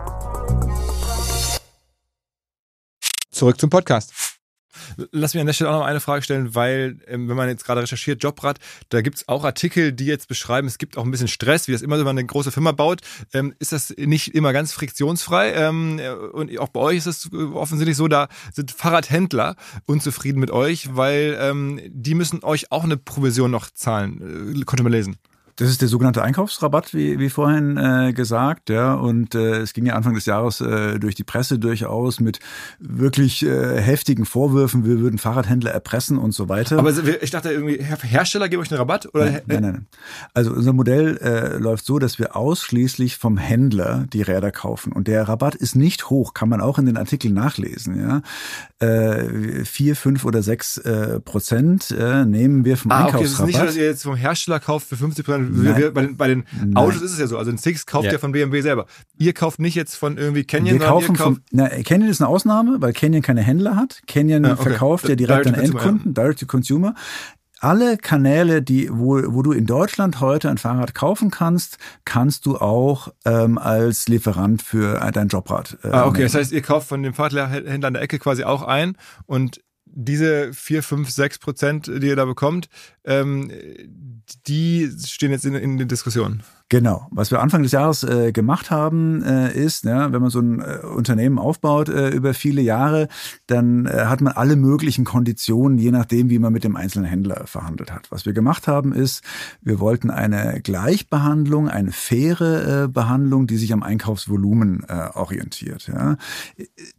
[3.30, 4.31] Zurück zum Podcast.
[5.10, 7.64] Lass mich an der Stelle auch noch eine Frage stellen, weil, ähm, wenn man jetzt
[7.64, 11.10] gerade recherchiert, Jobrad, da gibt es auch Artikel, die jetzt beschreiben, es gibt auch ein
[11.10, 13.00] bisschen Stress, wie das immer so, wenn man eine große Firma baut.
[13.32, 15.52] Ähm, ist das nicht immer ganz friktionsfrei?
[15.54, 16.00] Ähm,
[16.32, 21.36] und auch bei euch ist es offensichtlich so, da sind Fahrradhändler unzufrieden mit euch, weil
[21.40, 24.54] ähm, die müssen euch auch eine Provision noch zahlen.
[24.60, 25.16] Äh, konnte man lesen.
[25.62, 28.94] Das ist der sogenannte Einkaufsrabatt, wie, wie vorhin äh, gesagt, ja.
[28.94, 32.40] Und äh, es ging ja Anfang des Jahres äh, durch die Presse durchaus mit
[32.80, 36.80] wirklich äh, heftigen Vorwürfen, wir würden Fahrradhändler erpressen und so weiter.
[36.80, 39.14] Aber ich dachte irgendwie, Hersteller geben euch einen Rabatt?
[39.14, 39.26] Oder?
[39.26, 39.86] Nein, nein, nein.
[40.34, 44.92] Also unser Modell äh, läuft so, dass wir ausschließlich vom Händler die Räder kaufen.
[44.92, 48.00] Und der Rabatt ist nicht hoch, kann man auch in den Artikeln nachlesen.
[48.00, 48.22] Ja,
[48.84, 53.20] äh, vier, fünf oder sechs äh, Prozent äh, nehmen wir vom ah, Einkaufsrabatt.
[53.20, 56.02] Okay, es ist nicht dass ihr jetzt vom Hersteller kauft für 50 Prozent wir, bei
[56.02, 57.38] den, bei den Autos ist es ja so.
[57.38, 58.12] Also ein Six kauft ja.
[58.12, 58.18] ja.
[58.18, 58.86] von BMW selber.
[59.18, 60.80] Ihr kauft nicht jetzt von irgendwie Canyon.
[60.80, 64.02] Wir kaufen von, na, Canyon ist eine Ausnahme, weil Canyon keine Händler hat.
[64.06, 64.62] Canyon ah, okay.
[64.62, 66.22] verkauft ja direkt an Endkunden, ja.
[66.22, 66.94] direct to consumer
[67.62, 72.58] alle Kanäle, die, wo, wo du in Deutschland heute ein Fahrrad kaufen kannst, kannst du
[72.58, 75.78] auch ähm, als Lieferant für dein Jobrad.
[75.84, 76.18] Äh, ah, okay.
[76.18, 76.24] Nehmen.
[76.24, 79.60] Das heißt, ihr kauft von dem Fahrradhändler an der Ecke quasi auch ein und
[79.94, 82.68] diese vier, fünf, sechs Prozent, die ihr da bekommt,
[83.04, 83.50] ähm,
[84.46, 86.42] die stehen jetzt in, in den Diskussionen.
[86.72, 87.06] Genau.
[87.10, 90.62] Was wir Anfang des Jahres äh, gemacht haben, äh, ist, ja, wenn man so ein
[90.62, 93.08] äh, Unternehmen aufbaut äh, über viele Jahre,
[93.46, 97.42] dann äh, hat man alle möglichen Konditionen, je nachdem, wie man mit dem einzelnen Händler
[97.44, 98.10] verhandelt hat.
[98.10, 99.22] Was wir gemacht haben, ist,
[99.60, 105.88] wir wollten eine Gleichbehandlung, eine faire äh, Behandlung, die sich am Einkaufsvolumen äh, orientiert.
[105.88, 106.16] Ja.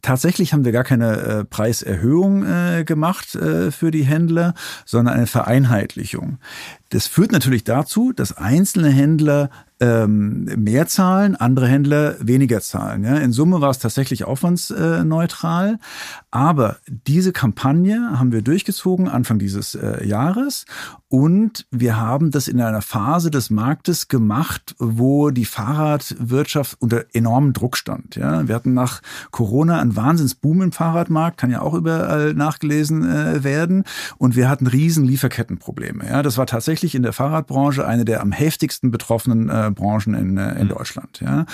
[0.03, 4.53] Tatsächlich haben wir gar keine äh, Preiserhöhung äh, gemacht äh, für die Händler,
[4.85, 6.37] sondern eine Vereinheitlichung.
[6.93, 9.49] Das führt natürlich dazu, dass einzelne Händler
[9.83, 13.03] ähm, mehr zahlen, andere Händler weniger zahlen.
[13.03, 13.17] Ja.
[13.17, 15.77] In Summe war es tatsächlich aufwandsneutral.
[16.31, 20.65] Aber diese Kampagne haben wir durchgezogen Anfang dieses äh, Jahres
[21.13, 27.53] und wir haben das in einer Phase des Marktes gemacht, wo die Fahrradwirtschaft unter enormem
[27.53, 28.15] Druck stand.
[28.15, 28.47] Ja.
[28.47, 33.83] Wir hatten nach Corona einen Wahnsinnsboom im Fahrradmarkt, kann ja auch überall nachgelesen äh, werden.
[34.17, 36.07] Und wir hatten riesen Lieferkettenprobleme.
[36.07, 36.23] Ja.
[36.23, 40.53] Das war tatsächlich in der Fahrradbranche eine der am heftigsten betroffenen äh, Branchen in, äh,
[40.53, 40.69] in mhm.
[40.69, 41.19] Deutschland.
[41.21, 41.45] Ja.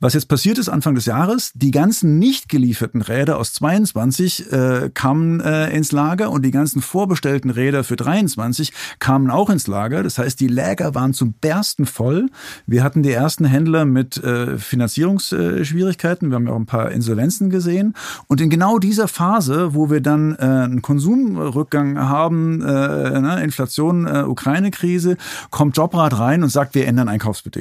[0.00, 4.90] Was jetzt passiert ist Anfang des Jahres, die ganzen nicht gelieferten Räder aus 22 äh,
[4.92, 10.02] kamen äh, ins Lager und die ganzen vorbestellten Räder für 23 kamen auch ins Lager.
[10.02, 12.28] Das heißt, die Läger waren zum Bersten voll.
[12.66, 16.30] Wir hatten die ersten Händler mit äh, Finanzierungsschwierigkeiten.
[16.30, 17.94] Wir haben ja auch ein paar Insolvenzen gesehen.
[18.26, 24.06] Und in genau dieser Phase, wo wir dann äh, einen Konsumrückgang haben, äh, ne, Inflation,
[24.06, 25.16] äh, Ukraine-Krise,
[25.50, 27.55] kommt Jobrad rein und sagt, wir ändern Einkaufsbedingungen.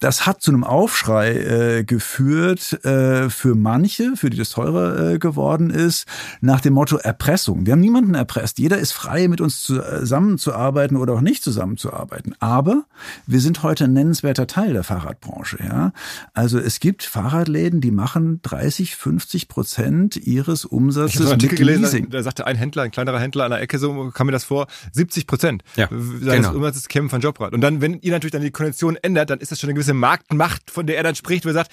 [0.00, 5.18] Das hat zu einem Aufschrei äh, geführt äh, für manche, für die das teurer äh,
[5.18, 6.06] geworden ist,
[6.40, 7.66] nach dem Motto Erpressung.
[7.66, 8.58] Wir haben niemanden erpresst.
[8.58, 12.34] Jeder ist frei, mit uns zusammenzuarbeiten oder auch nicht zusammenzuarbeiten.
[12.40, 12.84] Aber
[13.26, 15.58] wir sind heute ein nennenswerter Teil der Fahrradbranche.
[15.62, 15.92] Ja?
[16.34, 21.58] Also es gibt Fahrradläden, die machen 30, 50 Prozent ihres Umsatzes ich habe einen Artikel
[21.58, 24.44] gelesen, da sagte ein Händler, ein kleinerer Händler an der Ecke, so kam mir das
[24.44, 26.54] vor, 70 Prozent ja, seines genau.
[26.54, 27.52] Umsatzes kämen von Jobrad.
[27.52, 29.94] Und dann, wenn ihr natürlich dann die Konditionen ändert, dann ist das schon eine gewisse
[29.94, 31.72] Marktmacht, von der er dann spricht, wo er sagt,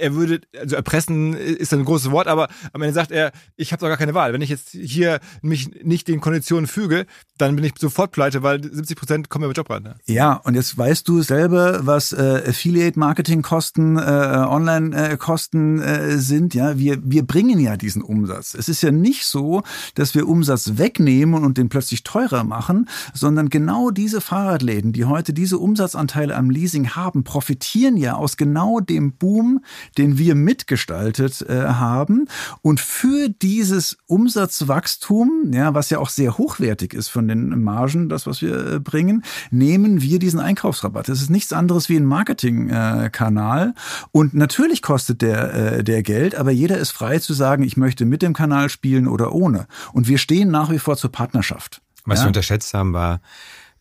[0.00, 3.80] er würde, also erpressen ist ein großes Wort, aber am Ende sagt er, ich habe
[3.80, 4.32] doch gar keine Wahl.
[4.32, 7.06] Wenn ich jetzt hier mich nicht den Konditionen füge,
[7.38, 9.82] dann bin ich sofort pleite, weil 70 Prozent kommen ja mit Jobrad.
[9.82, 9.96] Ne?
[10.06, 16.54] Ja, und jetzt weißt du selber, was äh, Affiliate-Marketing-Kosten, äh, Online-Kosten äh, sind.
[16.54, 18.54] Ja, wir, wir bringen ja diesen Umsatz.
[18.54, 19.62] Es ist ja nicht so,
[19.94, 25.32] dass wir Umsatz wegnehmen und den plötzlich teurer machen, sondern genau diese Fahrradläden, die heute
[25.32, 29.64] diese Umsatzanteile am Leasing haben, profitieren ja aus genau dem Boom,
[29.98, 32.26] den wir mitgestaltet äh, haben.
[32.62, 38.26] Und für dieses Umsatzwachstum, ja, was ja auch sehr hochwertig ist von den Margen, das,
[38.26, 41.08] was wir äh, bringen, nehmen wir diesen Einkaufsrabatt.
[41.08, 43.68] Das ist nichts anderes wie ein Marketingkanal.
[43.68, 43.72] Äh,
[44.12, 48.04] und natürlich kostet der, äh, der Geld, aber jeder ist frei zu sagen, ich möchte
[48.04, 49.66] mit dem Kanal spielen oder ohne.
[49.92, 51.80] Und wir stehen nach wie vor zur Partnerschaft.
[52.04, 52.24] Was ja?
[52.24, 53.20] wir unterschätzt haben, war,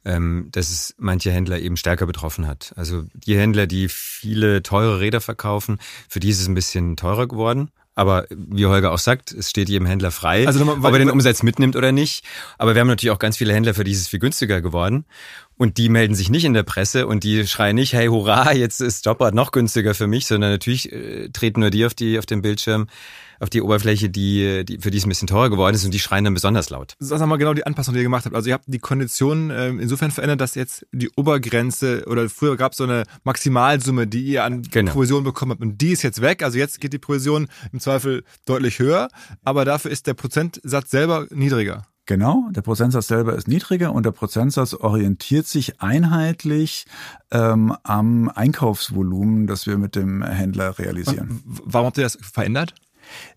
[0.06, 2.74] ähm, dass es manche Händler eben stärker betroffen hat.
[2.76, 7.28] Also die Händler, die viele teure Räder verkaufen, für die ist es ein bisschen teurer
[7.28, 7.70] geworden.
[7.96, 11.12] Aber wie Holger auch sagt, es steht jedem Händler frei, Also nochmal, ob er den
[11.12, 12.26] Umsatz mitnimmt oder nicht.
[12.58, 15.06] Aber wir haben natürlich auch ganz viele Händler, für die ist es viel günstiger geworden.
[15.63, 18.82] Und die melden sich nicht in der Presse und die schreien nicht, hey, hurra, jetzt
[18.82, 22.25] ist Jobrad noch günstiger für mich, sondern natürlich äh, treten nur die auf die auf
[22.25, 22.88] den Bildschirm,
[23.40, 26.00] auf die Oberfläche, die, die für die es ein bisschen teurer geworden ist und die
[26.00, 26.96] schreien dann besonders laut.
[27.00, 28.35] Sag mal genau die Anpassung, die ihr gemacht habt.
[28.35, 32.73] Also ihr habt die Konditionen ähm, insofern verändert, dass jetzt die Obergrenze oder früher gab
[32.73, 34.92] es so eine Maximalsumme, die ihr an Genau.
[34.92, 36.44] Provision bekommen habt und die ist jetzt weg.
[36.44, 39.08] Also jetzt geht die Provision im Zweifel deutlich höher,
[39.46, 41.85] aber dafür ist der Prozentsatz selber niedriger.
[42.06, 46.85] Genau, der Prozentsatz selber ist niedriger und der Prozentsatz orientiert sich einheitlich
[47.31, 51.41] ähm, am Einkaufsvolumen, das wir mit dem Händler realisieren.
[51.45, 52.73] Warum habt ihr das verändert?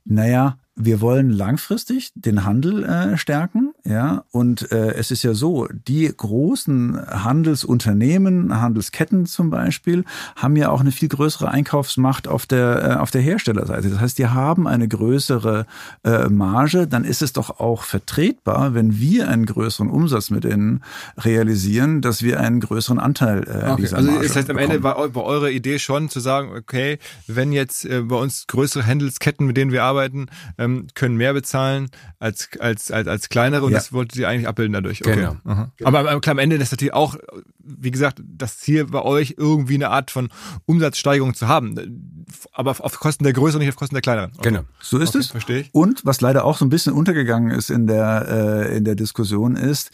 [0.04, 5.68] Naja, wir wollen langfristig den Handel äh, stärken, ja, und äh, es ist ja so,
[5.86, 12.82] die großen Handelsunternehmen, Handelsketten zum Beispiel, haben ja auch eine viel größere Einkaufsmacht auf der
[12.82, 13.90] äh, auf der Herstellerseite.
[13.90, 15.66] Das heißt, die haben eine größere
[16.04, 16.86] äh, Marge.
[16.86, 20.82] Dann ist es doch auch vertretbar, wenn wir einen größeren Umsatz mit denen
[21.18, 23.82] realisieren, dass wir einen größeren Anteil äh, Okay.
[23.82, 25.14] dieser Also Marge das heißt, am Ende bekommen.
[25.14, 29.46] war, war eure Idee schon zu sagen, okay, wenn jetzt äh, bei uns größere Handelsketten,
[29.46, 30.26] mit denen wir arbeiten,
[30.58, 33.75] ähm, können mehr bezahlen als als als, als kleinere.
[33.76, 35.00] Das wolltet ihr eigentlich abbilden dadurch.
[35.04, 35.14] Okay.
[35.16, 35.36] Genau.
[35.44, 35.70] Aha.
[35.84, 37.16] Aber am, klar, am Ende ist natürlich auch,
[37.58, 40.28] wie gesagt, das Ziel bei euch irgendwie eine Art von
[40.66, 44.32] Umsatzsteigerung zu haben, aber auf, auf Kosten der Größeren, nicht auf Kosten der kleineren.
[44.36, 44.50] Okay.
[44.50, 44.62] Genau.
[44.80, 45.26] So ist Okay, es.
[45.28, 45.74] verstehe ich.
[45.74, 48.26] Und was leider auch so ein bisschen untergegangen ist in der,
[48.70, 49.90] äh, in der Diskussion ist,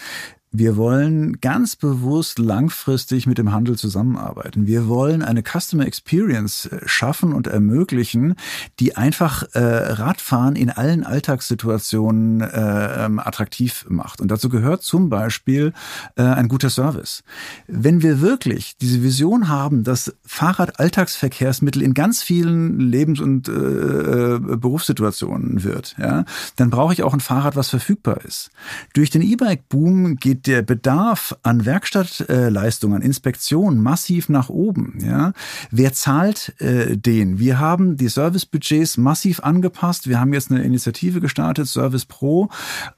[0.53, 4.67] wir wollen ganz bewusst langfristig mit dem Handel zusammenarbeiten.
[4.67, 8.35] Wir wollen eine Customer Experience äh, schaffen und ermöglichen,
[8.79, 14.21] die einfach äh, Radfahren in allen Alltagssituationen äh, ähm, attraktiv macht.
[14.21, 15.73] Und dazu gehört zum Beispiel
[16.17, 17.25] äh, ein guter Service.
[17.67, 23.53] Wenn wir wirklich diese Vision haben, dass Fahrrad Alltagsverkehrsmittel in ganz vielen Lebens- und äh,
[23.53, 26.27] äh, Berufssituationen wird, ja,
[26.57, 28.51] dann brauche ich auch ein Fahrrad, was verfügbar ist.
[28.93, 34.99] Durch den E-Bike-Boom geht der Bedarf an Werkstattleistungen, an Inspektionen massiv nach oben.
[35.01, 35.33] Ja.
[35.71, 37.39] Wer zahlt äh, den?
[37.39, 40.09] Wir haben die Servicebudgets massiv angepasst.
[40.09, 42.49] Wir haben jetzt eine Initiative gestartet, Service Pro,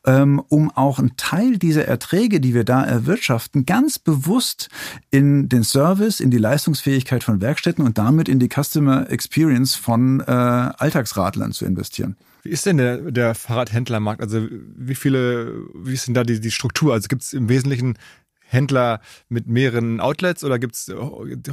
[0.04, 4.68] ähm, um auch einen Teil dieser Erträge, die wir da erwirtschaften, ganz bewusst
[5.10, 10.20] in den Service, in die Leistungsfähigkeit von Werkstätten und damit in die Customer Experience von
[10.20, 12.16] äh, Alltagsradlern zu investieren.
[12.44, 14.20] Wie ist denn der, der Fahrradhändlermarkt?
[14.20, 16.92] Also wie viele, wie ist denn da die, die Struktur?
[16.92, 17.98] Also gibt es im Wesentlichen
[18.46, 20.92] Händler mit mehreren Outlets oder gibt es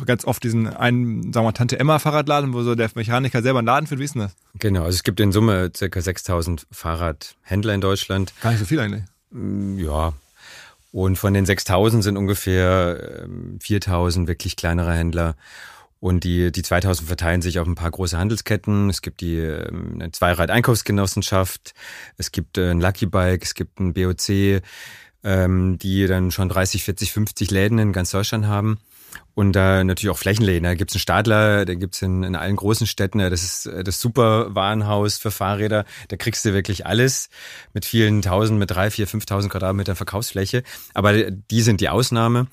[0.06, 3.60] ganz oft diesen einen, sagen wir mal, Tante Emma Fahrradladen, wo so der Mechaniker selber
[3.60, 4.00] einen Laden führt?
[4.02, 4.36] Wie ist denn das?
[4.60, 8.34] Genau, also es gibt in Summe circa 6000 Fahrradhändler in Deutschland.
[8.42, 9.04] Gar nicht so viel eigentlich.
[9.32, 10.14] Mm, Ja.
[10.94, 15.36] Und von den 6000 sind ungefähr ähm, 4000 wirklich kleinere Händler.
[16.02, 18.89] Und die, die 2000 verteilen sich auf ein paar große Handelsketten.
[18.89, 21.76] Es gibt die ähm, eine Zweirad-Einkaufsgenossenschaft,
[22.18, 24.64] es gibt äh, ein Lucky Bike, es gibt ein BOC,
[25.24, 28.80] ähm, die dann schon 30, 40, 50 Läden in ganz Deutschland haben.
[29.34, 30.64] Und da natürlich auch Flächenläden.
[30.64, 34.01] Da gibt's einen Stadler, da gibt's in, in allen großen Städten, das ist äh, das
[34.01, 35.86] super Warenhaus für Fahrräder.
[36.09, 37.30] Da kriegst du wirklich alles
[37.74, 40.64] mit vielen tausend, mit drei, vier, fünftausend Quadratmetern Verkaufsfläche.
[40.93, 42.47] Aber die sind die Ausnahme.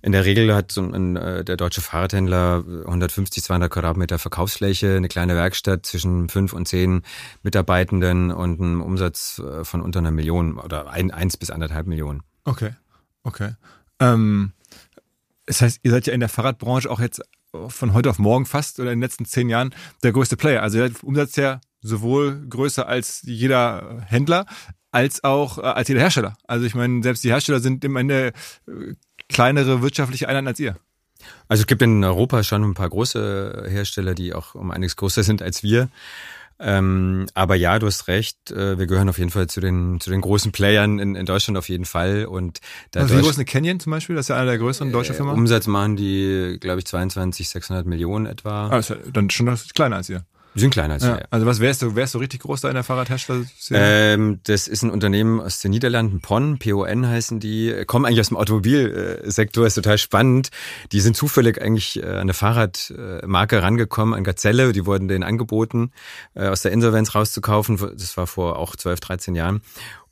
[0.00, 5.08] In der Regel hat so ein, äh, der deutsche Fahrradhändler 150, 200 Quadratmeter Verkaufsfläche, eine
[5.08, 7.02] kleine Werkstatt zwischen fünf und zehn
[7.42, 12.22] Mitarbeitenden und einen Umsatz äh, von unter einer Million oder ein, eins bis anderthalb Millionen.
[12.44, 12.72] Okay,
[13.22, 13.52] okay.
[14.00, 14.52] Ähm,
[15.46, 17.22] das heißt, ihr seid ja in der Fahrradbranche auch jetzt
[17.68, 20.62] von heute auf morgen fast oder in den letzten zehn Jahren der größte Player.
[20.62, 24.46] Also ihr seid Umsatz ja sowohl größer als jeder Händler
[24.92, 26.36] als auch äh, als jeder Hersteller.
[26.46, 28.32] Also ich meine, selbst die Hersteller sind im Ende
[28.68, 28.94] äh,
[29.28, 30.76] kleinere wirtschaftliche Einheiten als ihr.
[31.48, 35.22] Also es gibt in Europa schon ein paar große Hersteller, die auch um einiges größer
[35.22, 35.88] sind als wir.
[36.64, 38.50] Ähm, aber ja, du hast recht.
[38.52, 41.58] Äh, wir gehören auf jeden Fall zu den zu den großen Playern in, in Deutschland
[41.58, 42.24] auf jeden Fall.
[42.24, 42.60] Und
[42.92, 44.14] da Also wie groß ist eine Canyon zum Beispiel?
[44.14, 45.34] Das ist ja einer der größeren deutschen äh, Firmen.
[45.34, 48.68] Umsatz machen die, glaube ich, 22, 600 Millionen etwa.
[48.68, 50.24] Ah, ist ja dann schon kleiner als ihr.
[50.54, 51.16] Die sind kleiner als Ja.
[51.16, 51.26] wir.
[51.30, 53.44] Also was wärst du, wärst du richtig groß da in der Fahrradhersteller?
[53.70, 58.28] Ähm, das ist ein Unternehmen aus den Niederlanden, PON, PON heißen die, kommen eigentlich aus
[58.28, 60.50] dem Automobilsektor, ist total spannend.
[60.92, 65.92] Die sind zufällig eigentlich äh, an eine Fahrradmarke rangekommen, an Gazelle, die wurden denen angeboten,
[66.34, 67.78] äh, aus der Insolvenz rauszukaufen.
[67.96, 69.62] Das war vor auch 12, 13 Jahren.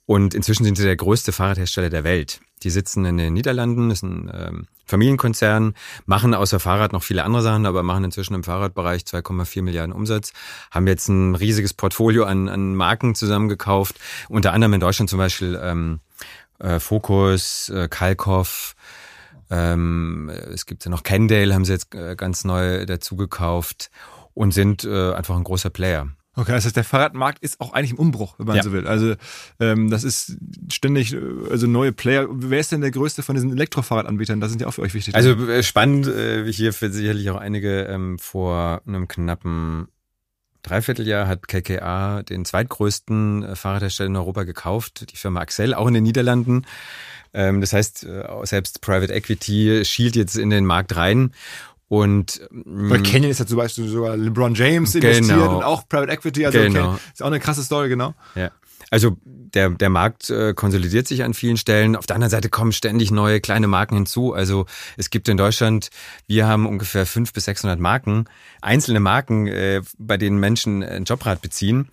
[0.07, 2.41] Und inzwischen sind sie der größte Fahrradhersteller der Welt.
[2.62, 5.74] Die sitzen in den Niederlanden, ist ein ähm, Familienkonzern,
[6.06, 10.32] machen außer Fahrrad noch viele andere Sachen, aber machen inzwischen im Fahrradbereich 2,4 Milliarden Umsatz,
[10.70, 13.96] haben jetzt ein riesiges Portfolio an, an Marken zusammengekauft,
[14.28, 16.00] unter anderem in Deutschland zum Beispiel ähm,
[16.58, 18.74] äh, Focus, äh, Kalkoff,
[19.50, 23.90] ähm, es gibt ja noch Kendale, haben sie jetzt äh, ganz neu dazu gekauft
[24.34, 26.08] und sind äh, einfach ein großer Player.
[26.37, 28.62] Okay, das heißt, der Fahrradmarkt ist auch eigentlich im Umbruch, wenn man Ja.
[28.62, 28.87] so will.
[28.87, 29.14] Also
[29.59, 30.37] ähm, das ist
[30.70, 31.16] ständig,
[31.51, 32.28] also neue Player.
[32.31, 34.41] Wer ist denn der größte von diesen Elektrofahrradanbietern?
[34.41, 35.14] Das sind ja auch für euch wichtig.
[35.16, 39.89] Also äh, spannend, äh, wie hier für sicherlich auch einige ähm, vor einem knappen
[40.62, 45.95] Dreivierteljahr hat KKA den zweitgrößten äh, Fahrradhersteller in Europa gekauft, die Firma Axel, auch in
[45.95, 46.66] den Niederlanden.
[47.33, 51.33] Ähm, das heißt, äh, selbst Private Equity schielt jetzt in den Markt rein.
[51.91, 55.57] Und Bei mh, Canyon ist ja zum Beispiel sogar LeBron James investiert Genau.
[55.57, 56.47] und auch Private Equity.
[56.47, 56.93] Also Genau.
[56.93, 58.14] okay, ist auch eine krasse Story, genau.
[58.36, 58.53] Ja.
[58.93, 61.97] Also der, der Markt äh, konsolidiert sich an vielen Stellen.
[61.97, 64.32] Auf der anderen Seite kommen ständig neue kleine Marken hinzu.
[64.32, 64.66] Also
[64.99, 65.91] es gibt in Deutschland,
[66.28, 68.26] wir haben ungefähr 500 bis 600 Marken,
[68.62, 71.88] einzelne Marken, äh, bei denen Menschen ein Jobrad beziehen.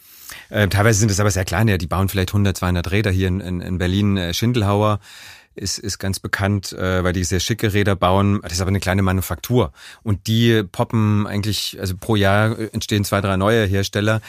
[0.49, 3.39] Äh, teilweise sind es aber sehr kleine, die bauen vielleicht 100, 200 Räder hier in,
[3.39, 4.15] in, in Berlin.
[4.17, 4.99] Äh, Schindelhauer
[5.57, 8.39] ist, ist ganz bekannt, äh, weil die sehr schicke Räder bauen.
[8.43, 9.71] Das ist aber eine kleine Manufaktur.
[10.03, 14.21] Und die poppen eigentlich, also pro Jahr entstehen zwei, drei neue Hersteller,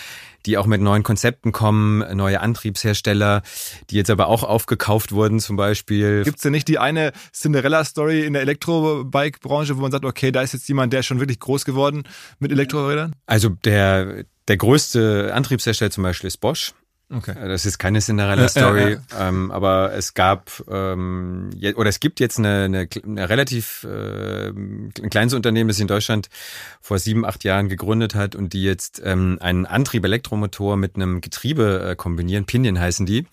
[0.47, 3.43] die auch mit neuen Konzepten kommen, neue Antriebshersteller,
[3.91, 6.25] die jetzt aber auch aufgekauft wurden zum Beispiel.
[6.25, 10.43] Gibt es denn nicht die eine Cinderella-Story in der Elektrobike-Branche, wo man sagt, okay, da
[10.43, 12.05] ist jetzt jemand, der ist schon wirklich groß geworden
[12.39, 13.15] mit Elektrorädern?
[13.27, 16.73] Also der, der größte Antriebshersteller zum Beispiel ist Bosch.
[17.11, 17.35] Okay.
[17.35, 22.65] Das ist keine Cinderella-Story, Ähm, aber es gab ähm, je- oder es gibt jetzt eine,
[22.65, 26.29] eine, eine relativ äh, ein kleines Unternehmen, das in Deutschland
[26.83, 31.23] vor sieben, acht Jahren gegründet hat und die jetzt ähm, einen Antrieb Elektromotor mit einem
[31.23, 32.45] Getriebe äh, kombinieren.
[32.45, 33.27] Pinion heißen die.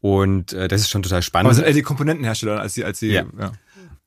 [0.00, 1.50] Und äh, das ist schon total Aber spannend.
[1.52, 3.10] es sind eher die Komponentenhersteller als die, als die.
[3.12, 3.24] Ja.
[3.38, 3.52] ja.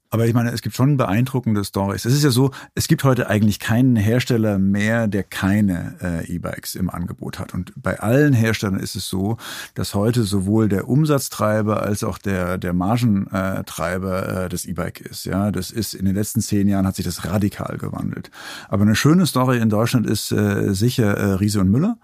[0.09, 2.05] Aber ich meine, es gibt schon beeindruckende Stories.
[2.05, 6.75] Es ist ja so, es gibt heute eigentlich keinen Hersteller mehr, der keine äh, E-Bikes
[6.75, 7.53] im Angebot hat.
[7.53, 9.37] Und bei allen Herstellern ist es so,
[9.73, 15.25] dass heute sowohl der Umsatztreiber als auch der der Margentreiber äh, das E-Bike ist.
[15.25, 18.31] Ja, das ist in den letzten zehn Jahren hat sich das radikal gewandelt.
[18.69, 21.97] Aber eine schöne Story in Deutschland ist äh, sicher äh, Riese und Müller.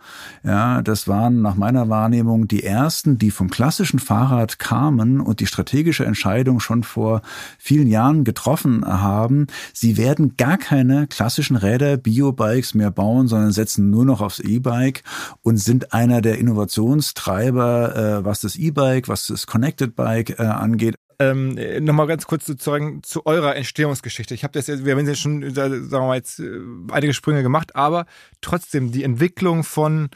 [0.43, 5.47] Ja, das waren nach meiner Wahrnehmung die ersten, die vom klassischen Fahrrad kamen und die
[5.47, 7.21] strategische Entscheidung schon vor
[7.57, 9.47] vielen Jahren getroffen haben.
[9.73, 15.03] Sie werden gar keine klassischen Räder, Biobikes mehr bauen, sondern setzen nur noch aufs E-Bike
[15.43, 20.95] und sind einer der Innovationstreiber, äh, was das E-Bike, was das Connected Bike äh, angeht.
[21.21, 24.33] Ähm, Nochmal ganz kurz zu, zu, zu eurer Entstehungsgeschichte.
[24.33, 26.59] Ich habe das jetzt, wir haben jetzt schon, äh, sagen wir mal, jetzt äh,
[26.91, 28.07] einige Sprünge gemacht, aber
[28.41, 30.09] trotzdem die Entwicklung von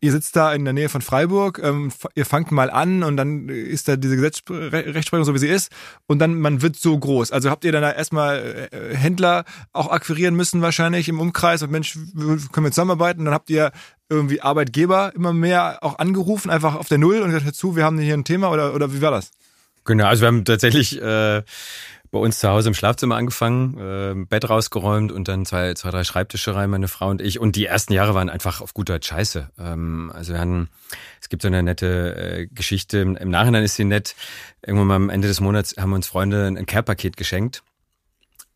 [0.00, 3.48] Ihr sitzt da in der Nähe von Freiburg, ähm, ihr fangt mal an und dann
[3.48, 5.70] ist da diese Gesetzrechtsprechung so wie sie ist
[6.06, 7.30] und dann man wird so groß.
[7.30, 11.70] Also habt ihr dann da erstmal äh, Händler auch akquirieren müssen wahrscheinlich im Umkreis und
[11.70, 11.96] Mensch,
[12.52, 13.24] können wir zusammenarbeiten?
[13.24, 13.70] Dann habt ihr
[14.08, 17.84] irgendwie Arbeitgeber immer mehr auch angerufen, einfach auf der Null und gesagt, hör zu, wir
[17.84, 19.30] haben hier ein Thema oder, oder wie war das?
[19.84, 21.42] Genau, also wir haben tatsächlich äh,
[22.10, 26.04] bei uns zu Hause im Schlafzimmer angefangen, äh, Bett rausgeräumt und dann zwei, zwei, drei
[26.04, 27.38] Schreibtische rein, meine Frau und ich.
[27.38, 29.50] Und die ersten Jahre waren einfach auf gut Deutsch scheiße.
[29.58, 30.68] Ähm, also wir hatten,
[31.20, 34.16] es gibt so eine nette äh, Geschichte, im im Nachhinein ist sie nett.
[34.66, 37.62] Irgendwann mal am Ende des Monats haben uns Freunde ein Care-Paket geschenkt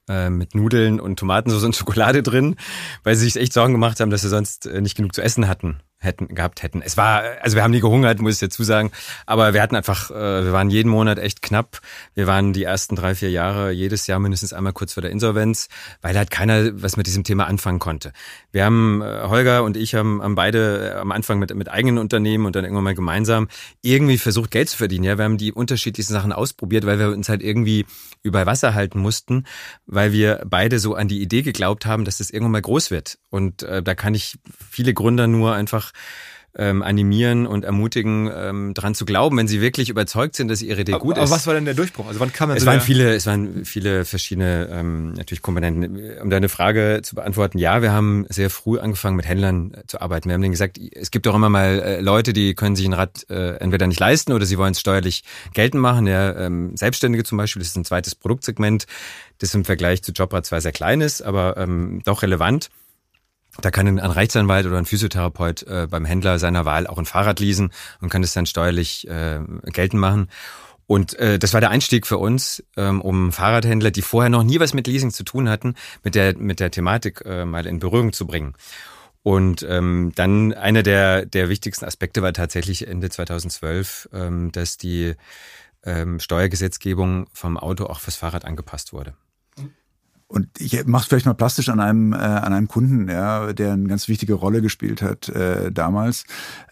[0.09, 2.57] äh, mit Nudeln und Tomatensauce und Schokolade drin,
[3.05, 5.47] weil sie sich echt Sorgen gemacht haben, dass sie sonst äh, nicht genug zu essen
[5.47, 6.83] hatten hätten gehabt hätten.
[6.83, 8.91] Es war also wir haben nie gehungert, muss ich dazu sagen,
[9.27, 11.81] aber wir hatten einfach äh, wir waren jeden Monat echt knapp.
[12.15, 15.69] Wir waren die ersten drei vier Jahre jedes Jahr mindestens einmal kurz vor der Insolvenz,
[16.01, 18.13] weil halt keiner was mit diesem Thema anfangen konnte.
[18.51, 21.99] Wir haben äh, Holger und ich haben, haben beide äh, am Anfang mit mit eigenen
[21.99, 23.49] Unternehmen und dann irgendwann mal gemeinsam
[23.83, 25.05] irgendwie versucht Geld zu verdienen.
[25.05, 27.87] Ja, wir haben die unterschiedlichsten Sachen ausprobiert, weil wir uns halt irgendwie
[28.23, 29.45] über Wasser halten mussten,
[29.87, 33.19] weil wir beide so an die Idee geglaubt haben, dass das irgendwann mal groß wird.
[33.31, 34.39] Und äh, da kann ich
[34.71, 35.92] viele Gründer nur einfach
[36.55, 40.83] ähm, animieren und ermutigen, ähm, dran zu glauben, wenn sie wirklich überzeugt sind, dass ihre
[40.83, 41.31] Idee gut aber ist.
[41.31, 42.07] was war denn der Durchbruch?
[42.07, 45.99] Also wann kam dann Es so waren viele, es waren viele verschiedene ähm, natürlich Komponenten.
[46.21, 50.01] Um deine Frage zu beantworten, ja, wir haben sehr früh angefangen mit Händlern äh, zu
[50.03, 50.29] arbeiten.
[50.29, 52.93] Wir haben denen gesagt, es gibt doch immer mal äh, Leute, die können sich ein
[52.93, 55.25] Rad äh, entweder nicht leisten oder sie wollen es steuerlich
[55.55, 56.07] geltend machen.
[56.07, 58.87] Ja, ähm, Selbstständige zum Beispiel, das ist ein zweites Produktsegment,
[59.39, 62.69] das im Vergleich zu Jobrad zwar sehr klein ist, aber ähm, doch relevant.
[63.61, 67.39] Da kann ein Rechtsanwalt oder ein Physiotherapeut äh, beim Händler seiner Wahl auch ein Fahrrad
[67.39, 70.29] leasen und kann es dann steuerlich äh, geltend machen.
[70.87, 74.59] Und äh, das war der Einstieg für uns, ähm, um Fahrradhändler, die vorher noch nie
[74.59, 78.13] was mit Leasing zu tun hatten, mit der mit der Thematik äh, mal in Berührung
[78.13, 78.55] zu bringen.
[79.23, 85.15] Und ähm, dann einer der der wichtigsten Aspekte war tatsächlich Ende 2012, ähm, dass die
[85.85, 89.15] ähm, Steuergesetzgebung vom Auto auch fürs Fahrrad angepasst wurde.
[90.33, 93.87] Und ich mache vielleicht mal plastisch an einem, äh, an einem Kunden, ja, der eine
[93.87, 96.25] ganz wichtige Rolle gespielt hat äh, damals.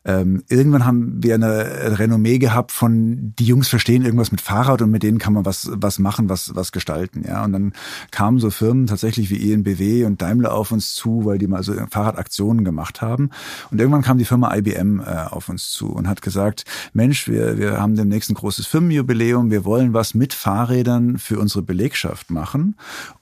[0.03, 4.91] Ähm, irgendwann haben wir eine Renommee gehabt von, die Jungs verstehen irgendwas mit Fahrrad und
[4.91, 7.23] mit denen kann man was, was machen, was, was gestalten.
[7.29, 7.75] Ja, und dann
[8.11, 11.75] kamen so Firmen tatsächlich wie ENBW und Daimler auf uns zu, weil die mal so
[11.91, 13.29] Fahrradaktionen gemacht haben.
[13.71, 17.59] Und irgendwann kam die Firma IBM äh, auf uns zu und hat gesagt, Mensch, wir,
[17.59, 22.75] wir haben demnächst ein großes Firmenjubiläum, wir wollen was mit Fahrrädern für unsere Belegschaft machen.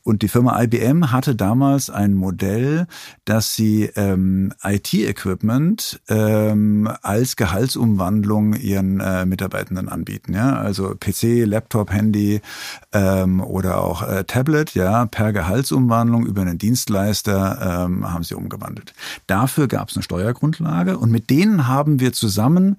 [0.04, 2.86] Und die Firma IBM hatte damals ein Modell,
[3.24, 10.34] dass sie ähm, IT-Equipment ähm, als Gehaltsumwandlung ihren äh, Mitarbeitenden anbieten.
[10.34, 10.56] Ja?
[10.56, 12.40] Also PC, Laptop, Handy
[12.92, 18.94] ähm, oder auch äh, Tablet, ja, per Gehaltsumwandlung über einen Dienstleister ähm, haben sie umgewandelt.
[19.26, 22.76] Dafür gab es eine Steuergrundlage und mit denen haben wir zusammen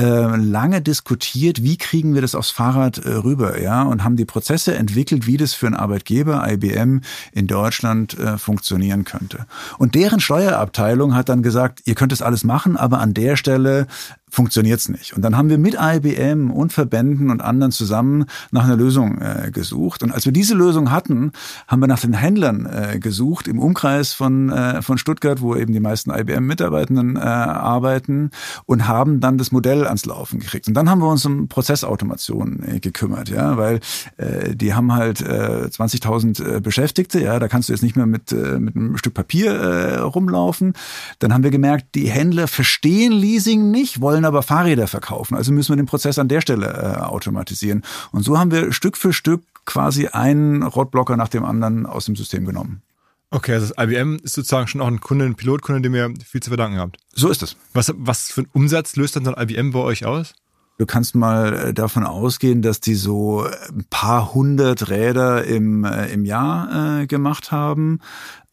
[0.00, 4.24] äh, lange diskutiert, wie kriegen wir das aufs Fahrrad äh, rüber, ja, und haben die
[4.24, 6.89] Prozesse entwickelt, wie das für einen Arbeitgeber IBM
[7.32, 9.46] in Deutschland äh, funktionieren könnte.
[9.78, 13.86] Und deren Steuerabteilung hat dann gesagt, ihr könnt es alles machen, aber an der Stelle
[14.30, 15.14] funktioniert's nicht.
[15.14, 19.50] Und dann haben wir mit IBM und Verbänden und anderen zusammen nach einer Lösung äh,
[19.50, 20.02] gesucht.
[20.02, 21.32] Und als wir diese Lösung hatten,
[21.66, 25.72] haben wir nach den Händlern äh, gesucht im Umkreis von, äh, von Stuttgart, wo eben
[25.72, 28.30] die meisten IBM-Mitarbeitenden äh, arbeiten
[28.66, 30.68] und haben dann das Modell ans Laufen gekriegt.
[30.68, 33.80] Und dann haben wir uns um Prozessautomation äh, gekümmert, ja, weil
[34.16, 38.06] äh, die haben halt äh, 20.000 äh, Beschäftigte, ja, da kannst du jetzt nicht mehr
[38.06, 40.74] mit, äh, mit einem Stück Papier äh, rumlaufen.
[41.18, 45.36] Dann haben wir gemerkt, die Händler verstehen Leasing nicht, wollen wollen aber Fahrräder verkaufen.
[45.36, 47.82] Also müssen wir den Prozess an der Stelle äh, automatisieren.
[48.12, 52.16] Und so haben wir Stück für Stück quasi einen Roadblocker nach dem anderen aus dem
[52.16, 52.82] System genommen.
[53.30, 56.50] Okay, also IBM ist sozusagen schon auch ein Kunde, ein Pilotkunde, dem ihr viel zu
[56.50, 56.98] verdanken habt.
[57.14, 57.56] So ist es.
[57.72, 60.34] Was, was für einen Umsatz löst dann so ein IBM bei euch aus?
[60.80, 66.06] Du kannst mal äh, davon ausgehen, dass die so ein paar hundert Räder im, äh,
[66.06, 67.98] im Jahr äh, gemacht haben.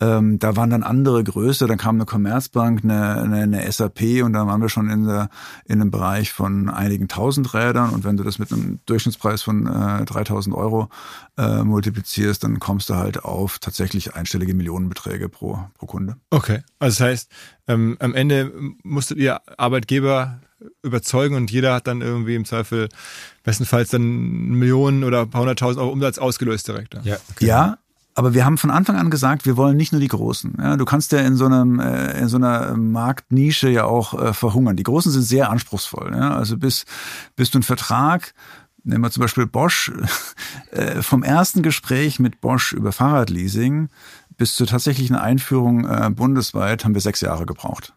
[0.02, 4.34] Ähm, da waren dann andere Größe, dann kam eine Commerzbank, eine, eine, eine SAP und
[4.34, 5.30] dann waren wir schon in, der,
[5.64, 7.92] in einem Bereich von einigen tausend Rädern.
[7.92, 10.90] Und wenn du das mit einem Durchschnittspreis von äh, 3000 Euro
[11.38, 16.18] äh, multiplizierst, dann kommst du halt auf tatsächlich einstellige Millionenbeträge pro, pro Kunde.
[16.30, 17.32] Okay, also das heißt,
[17.70, 18.52] ähm, am Ende
[18.84, 20.42] musstet ihr Arbeitgeber
[20.84, 22.90] überzeugen und jeder hat dann irgendwie im Zweifel
[23.44, 26.96] bestenfalls dann Millionen oder ein paar hunderttausend Euro Umsatz ausgelöst direkt.
[27.04, 27.46] Ja, okay.
[27.46, 27.78] ja
[28.18, 30.56] aber wir haben von Anfang an gesagt, wir wollen nicht nur die Großen.
[30.60, 34.34] Ja, du kannst ja in so einem äh, in so einer Marktnische ja auch äh,
[34.34, 34.76] verhungern.
[34.76, 36.14] Die Großen sind sehr anspruchsvoll.
[36.16, 36.36] Ja?
[36.36, 36.86] Also bis
[37.36, 38.34] bis du einen Vertrag
[38.84, 39.92] Nehmen wir zum Beispiel Bosch.
[40.72, 43.88] Äh, vom ersten Gespräch mit Bosch über Fahrradleasing
[44.38, 47.94] bis zur tatsächlichen Einführung äh, bundesweit haben wir sechs Jahre gebraucht.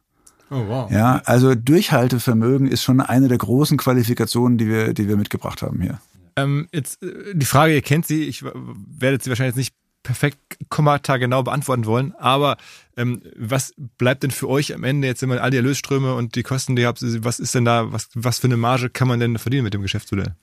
[0.51, 0.91] Oh, wow.
[0.91, 5.81] Ja, also Durchhaltevermögen ist schon eine der großen Qualifikationen, die wir, die wir mitgebracht haben
[5.81, 6.01] hier.
[6.37, 10.39] Ähm, jetzt äh, die Frage, ihr kennt sie, ich werde sie wahrscheinlich jetzt nicht perfekt
[10.71, 12.57] Kommata genau beantworten wollen, aber
[12.97, 16.35] ähm, was bleibt denn für euch am Ende jetzt, wenn man all die Erlösströme und
[16.35, 19.09] die Kosten, die ihr habt, was ist denn da, was, was für eine Marge kann
[19.09, 20.35] man denn verdienen mit dem Geschäftsmodell?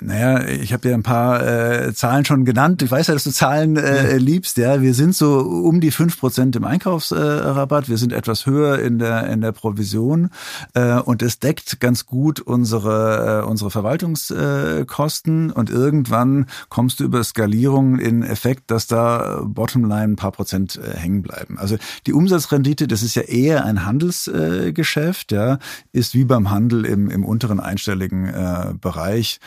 [0.00, 2.82] Naja, ich habe ja ein paar äh, Zahlen schon genannt.
[2.82, 4.56] Ich weiß ja, dass du Zahlen äh, liebst.
[4.56, 7.88] Ja, wir sind so um die fünf Prozent im Einkaufsrabatt.
[7.88, 10.30] wir sind etwas höher in der in der Provision
[10.74, 15.50] äh, und es deckt ganz gut unsere äh, unsere Verwaltungskosten.
[15.50, 20.96] und irgendwann kommst du über Skalierung in Effekt, dass da Bottomline ein paar Prozent äh,
[20.96, 21.58] hängen bleiben.
[21.58, 21.76] Also
[22.06, 25.58] die Umsatzrendite, das ist ja eher ein Handelsgeschäft, ja,
[25.92, 29.38] ist wie beim Handel im im unteren einstelligen äh, Bereich.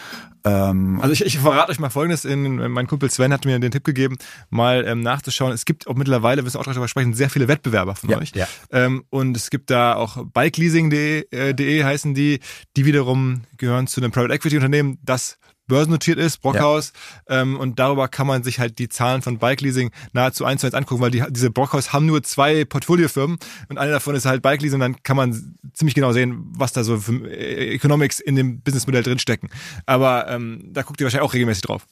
[0.46, 2.24] Ähm, also ich, ich verrate euch mal Folgendes.
[2.24, 4.18] In, mein Kumpel Sven hat mir den Tipp gegeben,
[4.50, 5.52] mal ähm, nachzuschauen.
[5.52, 8.32] Es gibt auch mittlerweile, wir müssen auch darüber sprechen, sehr viele Wettbewerber von ja, euch.
[8.36, 8.48] Ja.
[8.72, 12.40] Ähm, und es gibt da auch bikeleasing.de äh, heißen die,
[12.78, 15.38] die wiederum gehören zu einem Private Equity Unternehmen, das
[15.68, 16.94] börsennotiert ist, Brockhaus.
[17.30, 17.42] Ja.
[17.42, 20.68] Ähm, und darüber kann man sich halt die Zahlen von Bike Leasing nahezu eins zu
[20.68, 23.38] eins angucken, weil die, diese Brockhaus haben nur zwei Portfoliofirmen
[23.70, 24.80] und eine davon ist halt Bike Leasing.
[24.80, 29.04] Dann kann man ziemlich genau sehen, was da so für äh, Economics in dem Businessmodell
[29.04, 29.50] drinstecken.
[29.86, 31.86] Aber ähm, da guckt ihr wahrscheinlich auch regelmäßig drauf.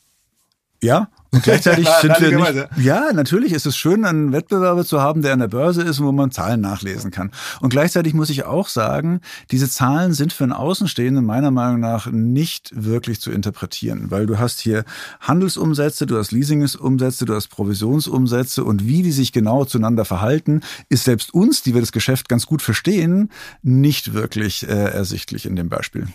[0.83, 5.21] Ja, und gleichzeitig sind wir nicht, ja, natürlich ist es schön, einen Wettbewerber zu haben,
[5.21, 7.31] der an der Börse ist und wo man Zahlen nachlesen kann.
[7.59, 12.07] Und gleichzeitig muss ich auch sagen, diese Zahlen sind für einen Außenstehenden meiner Meinung nach
[12.11, 14.83] nicht wirklich zu interpretieren, weil du hast hier
[15.21, 21.05] Handelsumsätze, du hast Leasingsumsätze, du hast Provisionsumsätze und wie die sich genau zueinander verhalten, ist
[21.05, 23.31] selbst uns, die wir das Geschäft ganz gut verstehen,
[23.63, 26.07] nicht wirklich äh, ersichtlich in dem Beispiel.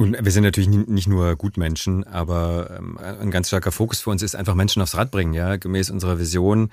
[0.00, 4.22] Und wir sind natürlich nicht nur Gutmenschen, aber ähm, ein ganz starker Fokus für uns
[4.22, 6.70] ist einfach Menschen aufs Rad bringen, ja, gemäß unserer Vision,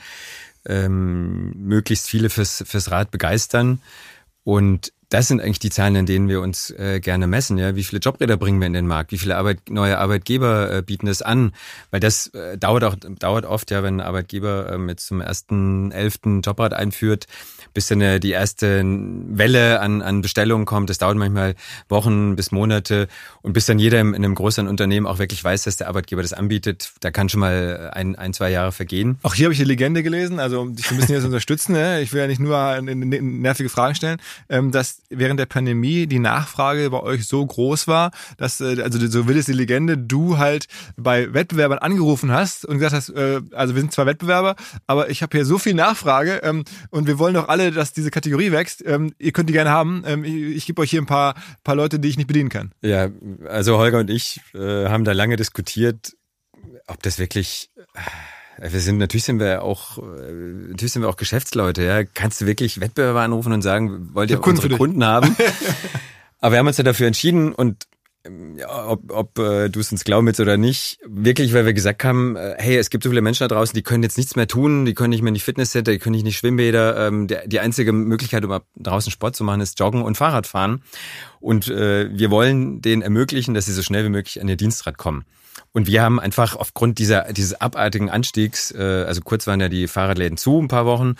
[0.65, 3.81] ähm, möglichst viele fürs, fürs Rad begeistern.
[4.45, 7.57] Und das sind eigentlich die Zahlen, in denen wir uns äh, gerne messen.
[7.57, 9.13] Ja, wie viele Jobräder bringen wir in den Markt?
[9.13, 11.53] Wie viele Arbeit, neue Arbeitgeber äh, bieten es an?
[11.91, 15.91] Weil das äh, dauert auch dauert oft ja, wenn ein Arbeitgeber ähm, jetzt zum ersten
[15.91, 17.25] elften Jobrad einführt,
[17.73, 20.89] bis dann äh, die erste Welle an, an Bestellungen kommt.
[20.89, 21.55] Das dauert manchmal
[21.87, 23.07] Wochen bis Monate
[23.41, 26.33] und bis dann jeder in einem größeren Unternehmen auch wirklich weiß, dass der Arbeitgeber das
[26.33, 26.91] anbietet.
[26.99, 29.19] Da kann schon mal ein, ein zwei Jahre vergehen.
[29.23, 31.71] Auch hier habe ich eine Legende gelesen, also ein bisschen jetzt unterstützen.
[31.71, 32.01] Ne?
[32.01, 36.89] Ich will ja nicht nur nervige Fragen stellen, ähm, dass während der Pandemie die Nachfrage
[36.89, 40.67] bei euch so groß war, dass, äh, also so will es die Legende, du halt
[40.95, 45.21] bei Wettbewerbern angerufen hast und gesagt hast, äh, also wir sind zwar Wettbewerber, aber ich
[45.21, 48.83] habe hier so viel Nachfrage ähm, und wir wollen doch alle, dass diese Kategorie wächst.
[48.85, 50.03] Ähm, ihr könnt die gerne haben.
[50.05, 52.71] Ähm, ich gebe euch hier ein paar, paar Leute, die ich nicht bedienen kann.
[52.81, 53.09] Ja,
[53.47, 56.13] also Holger und ich äh, haben da lange diskutiert,
[56.87, 57.69] ob das wirklich
[58.61, 60.31] wir sind, natürlich sind wir auch, äh,
[60.69, 62.03] natürlich sind wir auch Geschäftsleute, ja.
[62.03, 65.35] Kannst du wirklich Wettbewerber anrufen und sagen, wollt ihr unsere Kunden haben?
[66.39, 67.87] Aber wir haben uns ja dafür entschieden und
[68.27, 71.73] ähm, ja, ob, ob äh, du es uns glauben willst oder nicht, wirklich, weil wir
[71.73, 74.35] gesagt haben, äh, hey, es gibt so viele Menschen da draußen, die können jetzt nichts
[74.35, 77.07] mehr tun, die können nicht mehr in die Fitnesscenter, die können nicht in die Schwimmbäder.
[77.07, 80.83] Ähm, der, die einzige Möglichkeit, um draußen Sport zu machen, ist Joggen und Fahrradfahren.
[81.39, 84.97] Und äh, wir wollen denen ermöglichen, dass sie so schnell wie möglich an ihr Dienstrad
[84.97, 85.25] kommen.
[85.77, 89.87] Und wir haben einfach aufgrund dieser, dieses abartigen Anstiegs, äh, also kurz waren ja die
[89.87, 91.13] Fahrradläden zu, ein paar Wochen.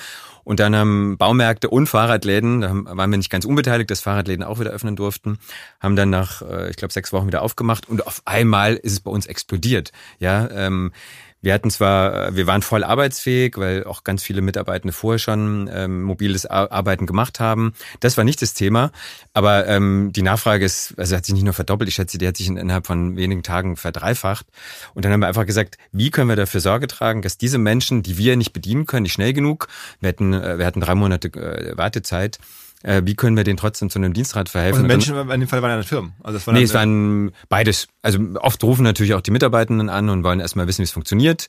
[0.44, 4.60] Und dann haben Baumärkte und Fahrradläden, da waren wir nicht ganz unbeteiligt, dass Fahrradläden auch
[4.60, 5.38] wieder öffnen durften,
[5.80, 9.00] haben dann nach, äh, ich glaube, sechs Wochen wieder aufgemacht und auf einmal ist es
[9.02, 9.92] bei uns explodiert.
[10.18, 10.92] Ja, ähm,
[11.42, 16.04] wir hatten zwar, wir waren voll arbeitsfähig, weil auch ganz viele Mitarbeitende vorher schon ähm,
[16.04, 17.74] mobiles Arbeiten gemacht haben.
[18.00, 18.92] Das war nicht das Thema,
[19.34, 22.38] aber ähm, die Nachfrage ist, also hat sich nicht nur verdoppelt, ich schätze, die hat
[22.38, 24.48] sich innerhalb von wenigen Tagen verdreifacht.
[24.96, 28.02] Und dann haben wir einfach gesagt, wie können wir dafür Sorge tragen, dass diese Menschen,
[28.02, 29.68] die wir nicht bedienen können, nicht schnell genug,
[30.00, 32.40] wir hatten, äh, wir hatten drei Monate äh, Wartezeit,
[32.84, 34.82] äh, wie können wir denen trotzdem zu einem Dienstrad verhelfen?
[34.82, 36.14] Und Menschen, in dem Fall waren ja Firmen.
[36.24, 37.88] Also es waren nee, es waren beides.
[38.02, 41.48] Also oft rufen natürlich auch die Mitarbeitenden an und wollen erstmal wissen, wie es funktioniert.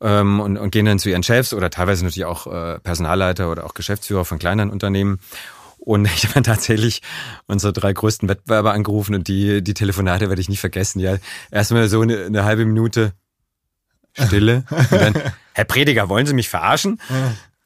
[0.00, 3.64] Ähm, und, und gehen dann zu ihren Chefs oder teilweise natürlich auch äh, Personalleiter oder
[3.64, 5.20] auch Geschäftsführer von kleineren Unternehmen.
[5.78, 7.02] Und ich habe tatsächlich
[7.46, 11.00] unsere drei größten Wettbewerber angerufen und die, die Telefonate werde ich nie vergessen.
[11.00, 11.18] Ja,
[11.50, 13.12] erstmal so eine, eine halbe Minute
[14.14, 14.64] Stille.
[14.70, 15.14] Und dann,
[15.54, 17.00] Herr Prediger, wollen Sie mich verarschen?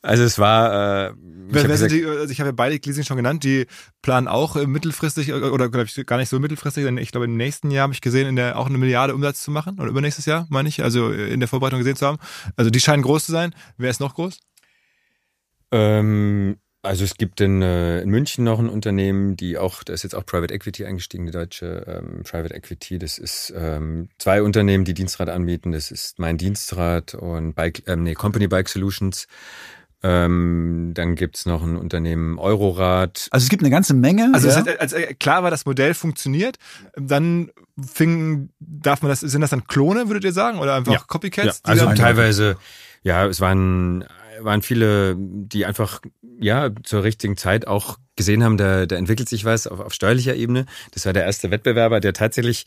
[0.02, 1.08] Also es war.
[1.08, 1.14] Äh,
[1.48, 3.66] ich habe gesagt, also hab ja beide Leasing schon genannt, die
[4.02, 7.36] planen auch äh, mittelfristig oder glaube ich gar nicht so mittelfristig, denn ich glaube im
[7.36, 10.26] nächsten Jahr habe ich gesehen, in der auch eine Milliarde Umsatz zu machen oder übernächstes
[10.26, 12.18] Jahr, meine ich, also äh, in der Vorbereitung gesehen zu haben.
[12.56, 13.54] Also die scheinen groß zu sein.
[13.78, 14.40] Wer ist noch groß?
[15.70, 20.04] Ähm, also es gibt in, äh, in München noch ein Unternehmen, die auch, da ist
[20.04, 22.98] jetzt auch Private Equity eingestiegen, die deutsche ähm, Private Equity.
[22.98, 25.72] Das ist ähm, zwei Unternehmen, die Dienstrad anbieten.
[25.72, 29.26] Das ist mein Dienstrad und Bike, ähm, nee, Company Bike Solutions.
[30.08, 33.26] Ähm, dann gibt's noch ein Unternehmen Eurorad.
[33.32, 34.30] Also es gibt eine ganze Menge.
[34.32, 34.62] Also ja.
[34.62, 36.58] als, als klar war, das Modell funktioniert,
[36.94, 37.50] dann
[37.84, 40.60] fing, darf man das, sind das dann Klone, würdet ihr sagen?
[40.60, 41.00] Oder einfach ja.
[41.00, 41.62] Copycats?
[41.64, 41.72] Ja.
[41.72, 42.56] Also teilweise,
[43.02, 44.04] ja, es waren
[44.40, 46.00] waren viele, die einfach
[46.38, 50.34] ja zur richtigen Zeit auch gesehen haben, da, da entwickelt sich was auf, auf steuerlicher
[50.34, 50.66] Ebene.
[50.92, 52.66] Das war der erste Wettbewerber, der tatsächlich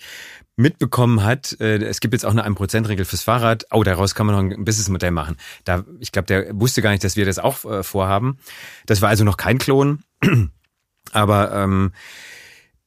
[0.56, 3.66] mitbekommen hat, äh, es gibt jetzt auch eine 1%-Regel fürs Fahrrad.
[3.72, 5.38] Oh, daraus kann man noch ein Businessmodell machen.
[5.64, 8.38] Da, ich glaube, der wusste gar nicht, dass wir das auch äh, vorhaben.
[8.86, 10.04] Das war also noch kein Klon.
[11.12, 11.92] Aber ähm,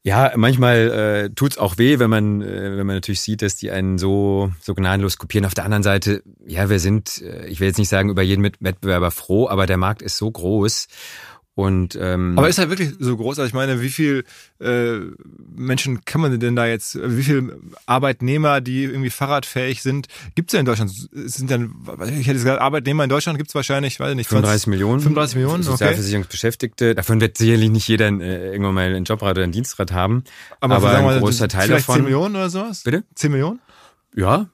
[0.04, 0.90] ja, manchmal
[1.30, 4.52] äh, tut's auch weh, wenn man, äh, wenn man natürlich sieht, dass die einen so,
[4.60, 5.46] so gnadenlos kopieren.
[5.46, 8.42] Auf der anderen Seite, ja, wir sind, äh, ich will jetzt nicht sagen, über jeden
[8.42, 10.88] Wettbewerber froh, aber der Markt ist so groß
[11.54, 13.38] und, ähm, Aber ist er wirklich so groß?
[13.38, 14.24] Also ich meine, wie viel
[14.58, 15.00] äh,
[15.54, 20.54] Menschen kann man denn da jetzt, wie viel Arbeitnehmer, die irgendwie fahrradfähig sind, gibt es
[20.54, 20.90] ja in Deutschland?
[21.12, 21.74] Sind dann,
[22.18, 25.00] ich hätte gesagt, Arbeitnehmer in Deutschland gibt es wahrscheinlich, weiß ich nicht, 35 Millionen.
[25.00, 26.86] 35 Millionen, Sozialversicherungsbeschäftigte.
[26.86, 26.94] Okay.
[26.94, 30.24] Davon wird sicherlich nicht jeder äh, irgendwann mal einen Jobrad oder einen Dienstrad haben.
[30.60, 31.96] Aber, aber ein großer Teil vielleicht davon.
[31.96, 32.82] 10 Millionen oder sowas?
[32.82, 33.04] Bitte?
[33.14, 33.60] 10 Millionen?
[34.14, 34.50] Ja,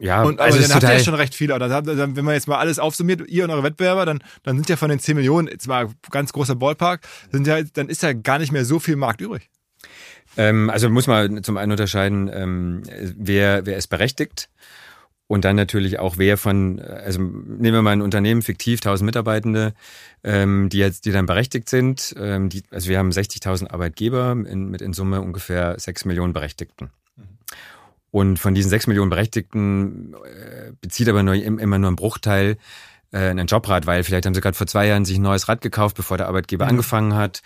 [0.00, 0.22] ja.
[0.22, 1.58] Und also dann habt ihr ja schon recht viele.
[1.58, 4.76] Dann, wenn man jetzt mal alles aufsummiert, ihr und eure Wettbewerber, dann, dann sind ja
[4.76, 8.38] von den 10 Millionen, jetzt mal ganz großer Ballpark, sind ja, dann ist ja gar
[8.38, 9.50] nicht mehr so viel Markt übrig.
[10.36, 12.82] Ähm, also muss man zum einen unterscheiden, ähm,
[13.16, 14.48] wer, wer ist berechtigt
[15.26, 19.74] und dann natürlich auch wer von, also nehmen wir mal ein Unternehmen, fiktiv, 1000 Mitarbeitende,
[20.22, 22.14] ähm, die jetzt, die dann berechtigt sind.
[22.18, 26.90] Ähm, die, also wir haben 60.000 Arbeitgeber in, mit in Summe ungefähr 6 Millionen Berechtigten.
[28.14, 32.58] Und von diesen sechs Millionen Berechtigten äh, bezieht aber nur, immer nur ein Bruchteil
[33.10, 35.60] äh, einen Jobrad, weil vielleicht haben sie gerade vor zwei Jahren sich ein neues Rad
[35.62, 36.70] gekauft, bevor der Arbeitgeber mhm.
[36.70, 37.42] angefangen hat.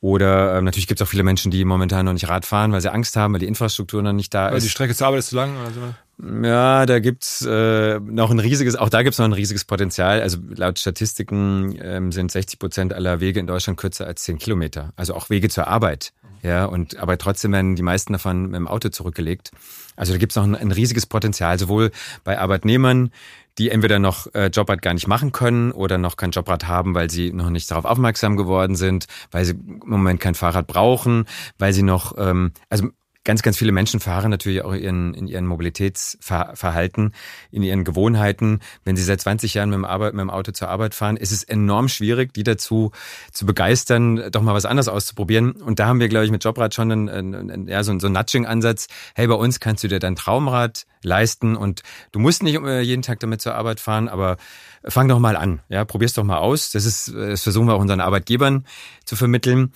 [0.00, 2.80] Oder ähm, natürlich gibt es auch viele Menschen, die momentan noch nicht Rad fahren, weil
[2.80, 4.64] sie Angst haben, weil die Infrastruktur noch nicht da Weil ist.
[4.64, 6.46] die Strecke zur Arbeit ist zu lang oder so.
[6.46, 10.22] Ja, da gibt's äh, noch ein riesiges, auch da gibt's noch ein riesiges Potenzial.
[10.22, 14.94] Also laut Statistiken ähm, sind 60 Prozent aller Wege in Deutschland kürzer als 10 Kilometer.
[14.96, 16.14] Also auch Wege zur Arbeit.
[16.42, 19.50] Ja, und aber trotzdem werden die meisten davon mit dem Auto zurückgelegt.
[19.96, 21.90] Also da gibt's noch ein, ein riesiges Potenzial, sowohl
[22.24, 23.10] bei Arbeitnehmern,
[23.58, 27.10] die entweder noch äh, Jobrad gar nicht machen können oder noch kein Jobrad haben, weil
[27.10, 31.24] sie noch nicht darauf aufmerksam geworden sind, weil sie im Moment kein Fahrrad brauchen,
[31.58, 32.88] weil sie noch, ähm, also
[33.26, 37.12] ganz, ganz viele Menschen fahren natürlich auch ihren, in ihren Mobilitätsverhalten,
[37.50, 38.60] in ihren Gewohnheiten.
[38.84, 41.32] Wenn sie seit 20 Jahren mit dem, Arbeit, mit dem Auto zur Arbeit fahren, ist
[41.32, 42.92] es enorm schwierig, die dazu
[43.32, 45.52] zu begeistern, doch mal was anderes auszuprobieren.
[45.52, 48.14] Und da haben wir, glaube ich, mit Jobrad schon einen, einen, ja, so, so einen
[48.14, 48.86] Nudging-Ansatz.
[49.14, 53.02] Hey, bei uns kannst du dir dein Traumrad leisten und du musst nicht äh, jeden
[53.02, 54.36] Tag damit zur Arbeit fahren, aber
[54.84, 55.60] fang doch mal an.
[55.68, 56.70] Ja, probier's doch mal aus.
[56.70, 58.64] Das ist, das versuchen wir auch unseren Arbeitgebern
[59.04, 59.72] zu vermitteln.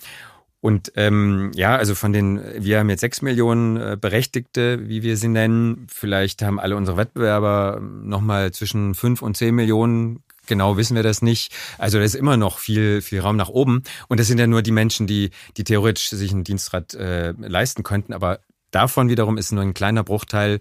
[0.61, 5.17] Und ähm, ja, also von den, wir haben jetzt sechs Millionen äh, Berechtigte, wie wir
[5.17, 5.87] sie nennen.
[5.89, 10.23] Vielleicht haben alle unsere Wettbewerber nochmal zwischen fünf und zehn Millionen.
[10.45, 11.51] Genau wissen wir das nicht.
[11.79, 13.81] Also da ist immer noch viel, viel Raum nach oben.
[14.07, 17.81] Und das sind ja nur die Menschen, die, die theoretisch sich ein Dienstrad äh, leisten
[17.81, 18.13] könnten.
[18.13, 18.39] Aber
[18.69, 20.59] davon wiederum ist nur ein kleiner Bruchteil,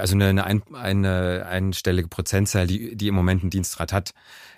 [0.00, 4.14] also eine, eine, ein, eine einstellige Prozentzahl, die, die im Moment ein Dienstrad hat.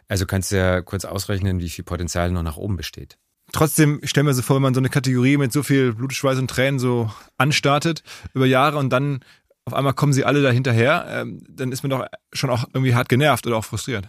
[0.06, 3.18] Also kannst du ja kurz ausrechnen, wie viel Potenzial noch nach oben besteht.
[3.52, 6.38] Trotzdem stellen wir so vor, wenn man so eine Kategorie mit so viel Blut, Schweiß
[6.38, 8.02] und Tränen so anstartet
[8.34, 9.20] über Jahre und dann
[9.64, 12.94] auf einmal kommen sie alle da hinterher, ähm, dann ist man doch schon auch irgendwie
[12.94, 14.08] hart genervt oder auch frustriert.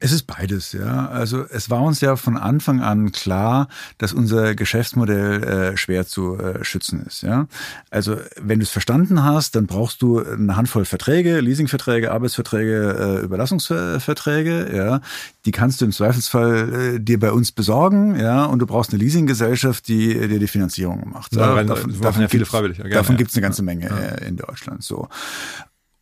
[0.00, 1.08] Es ist beides, ja.
[1.08, 3.66] Also es war uns ja von Anfang an klar,
[3.98, 7.48] dass unser Geschäftsmodell äh, schwer zu äh, schützen ist, ja.
[7.90, 13.24] Also wenn du es verstanden hast, dann brauchst du eine Handvoll Verträge, Leasingverträge, Arbeitsverträge, äh,
[13.24, 15.00] Überlassungsverträge, ja.
[15.44, 18.44] Die kannst du im Zweifelsfall äh, dir bei uns besorgen, ja.
[18.44, 21.34] Und du brauchst eine Leasinggesellschaft, die dir die Finanzierung macht.
[21.34, 22.78] Ja, davon, davon, davon ja viele freiwillig.
[22.78, 23.96] Ja, davon gibt's eine ganze Menge ja.
[23.96, 24.84] Äh, in Deutschland.
[24.84, 25.08] So.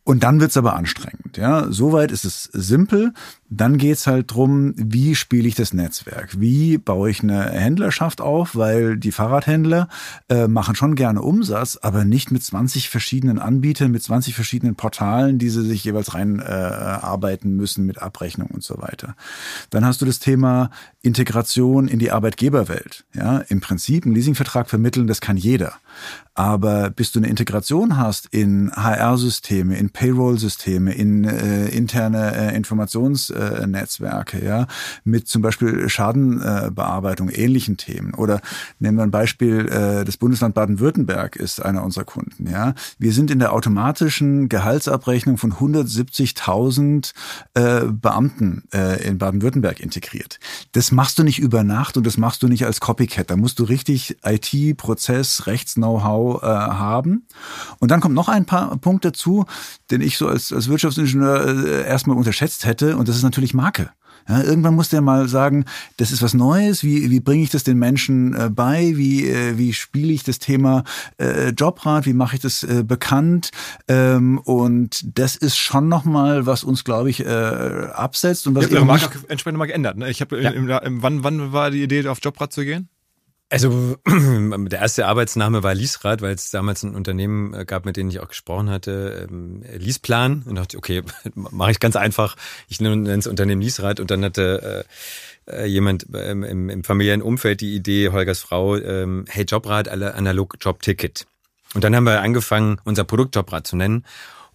[0.07, 1.35] Und dann wird's aber anstrengend.
[1.35, 3.11] Ja, soweit ist es simpel.
[3.49, 6.39] Dann geht's halt drum, wie spiele ich das Netzwerk?
[6.39, 8.55] Wie baue ich eine Händlerschaft auf?
[8.55, 9.87] Weil die Fahrradhändler
[10.27, 15.39] äh, machen schon gerne Umsatz, aber nicht mit 20 verschiedenen Anbietern, mit 20 verschiedenen Portalen,
[15.39, 19.15] die sie sich jeweils rein äh, müssen mit Abrechnung und so weiter.
[19.69, 20.69] Dann hast du das Thema
[21.01, 23.05] Integration in die Arbeitgeberwelt.
[23.13, 25.73] Ja, im Prinzip einen Leasingvertrag vermitteln, das kann jeder.
[26.33, 32.55] Aber bis du eine Integration hast in HR-Systeme, in Payroll-Systeme, in äh, interne äh,
[33.37, 34.67] Informationsnetzwerke, ja,
[35.03, 38.13] mit zum Beispiel Schadenbearbeitung, äh, ähnlichen Themen.
[38.13, 38.41] Oder
[38.79, 42.73] nehmen wir ein Beispiel, äh, das Bundesland Baden-Württemberg ist einer unserer Kunden, ja.
[42.99, 47.13] Wir sind in der automatischen Gehaltsabrechnung von 170.000
[47.53, 50.39] äh, Beamten äh, in Baden-Württemberg integriert.
[50.73, 53.29] Das machst du nicht über Nacht und das machst du nicht als Copycat.
[53.29, 57.25] Da musst du richtig IT, Prozess, Rechts-Know-how äh, haben.
[57.79, 59.45] Und dann kommt noch ein paar Punkt dazu,
[59.91, 63.91] den ich so als, als Wirtschaftsingenieur äh, erstmal unterschätzt hätte, und das ist natürlich Marke.
[64.29, 65.63] Ja, irgendwann muss der mal sagen,
[65.97, 69.57] das ist was Neues, wie, wie bringe ich das den Menschen äh, bei, wie, äh,
[69.57, 70.83] wie spiele ich das Thema
[71.17, 73.51] äh, Jobrat, wie mache ich das äh, bekannt
[73.87, 78.47] ähm, und das ist schon nochmal, was uns, glaube ich, äh, absetzt.
[78.47, 79.97] Und was Ihr habt eure Marke entsprechend mal geändert.
[79.97, 80.09] Ne?
[80.09, 80.51] Ich habe, ja.
[80.85, 82.89] wann, wann war die Idee, auf Jobrat zu gehen?
[83.49, 88.09] Also der erste Arbeitsname war Liesrad, weil es damals ein Unternehmen äh, gab, mit dem
[88.09, 90.43] ich auch gesprochen hatte, ähm, Liesplan.
[90.45, 91.03] Und dachte, okay,
[91.35, 92.35] mache ich ganz einfach.
[92.67, 94.01] Ich nenne das Unternehmen Liesrad.
[94.01, 94.85] Und dann hatte
[95.47, 99.87] äh, äh jemand ähm, im, im familiären Umfeld die Idee, Holgers Frau, ähm, hey, Jobrad,
[99.87, 101.25] analog Jobticket.
[101.73, 104.03] Und dann haben wir angefangen, unser Produkt Jobrad zu nennen.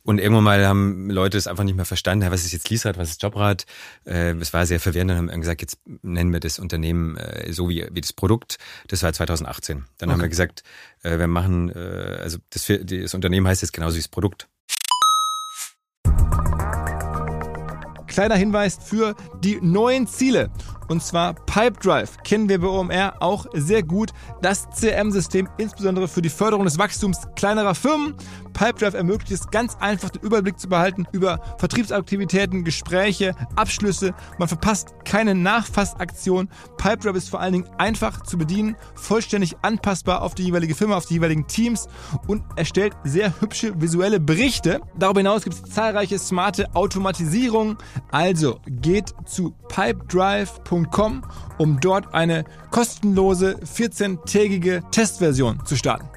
[0.05, 2.31] Und irgendwann mal haben Leute es einfach nicht mehr verstanden.
[2.31, 3.67] was ist jetzt Liesrad, was ist Jobrad?
[4.05, 5.11] Äh, es war sehr verwirrend.
[5.11, 8.59] Dann haben wir gesagt, jetzt nennen wir das Unternehmen äh, so wie, wie das Produkt.
[8.89, 9.85] Das war 2018.
[9.99, 10.15] Dann okay.
[10.15, 10.65] haben wir gesagt,
[11.03, 14.49] äh, wir machen, also das, das Unternehmen heißt jetzt genauso wie das Produkt.
[18.13, 20.51] Kleiner Hinweis für die neuen Ziele.
[20.89, 24.11] Und zwar Pipedrive kennen wir bei OMR auch sehr gut.
[24.43, 28.15] Das CRM-System insbesondere für die Förderung des Wachstums kleinerer Firmen.
[28.53, 34.15] Pipedrive ermöglicht es ganz einfach den Überblick zu behalten über Vertriebsaktivitäten, Gespräche, Abschlüsse.
[34.39, 36.49] Man verpasst keine Nachfassaktion.
[36.77, 41.07] Pipedrive ist vor allen Dingen einfach zu bedienen, vollständig anpassbar auf die jeweilige Firma, auf
[41.07, 41.89] die jeweiligen Teams
[42.27, 44.81] und erstellt sehr hübsche visuelle Berichte.
[44.99, 47.77] Darüber hinaus gibt es zahlreiche smarte Automatisierungen.
[48.11, 51.23] Also geht zu pipedrive.com
[51.59, 56.09] um dort eine kostenlose 14-tägige Testversion zu starten.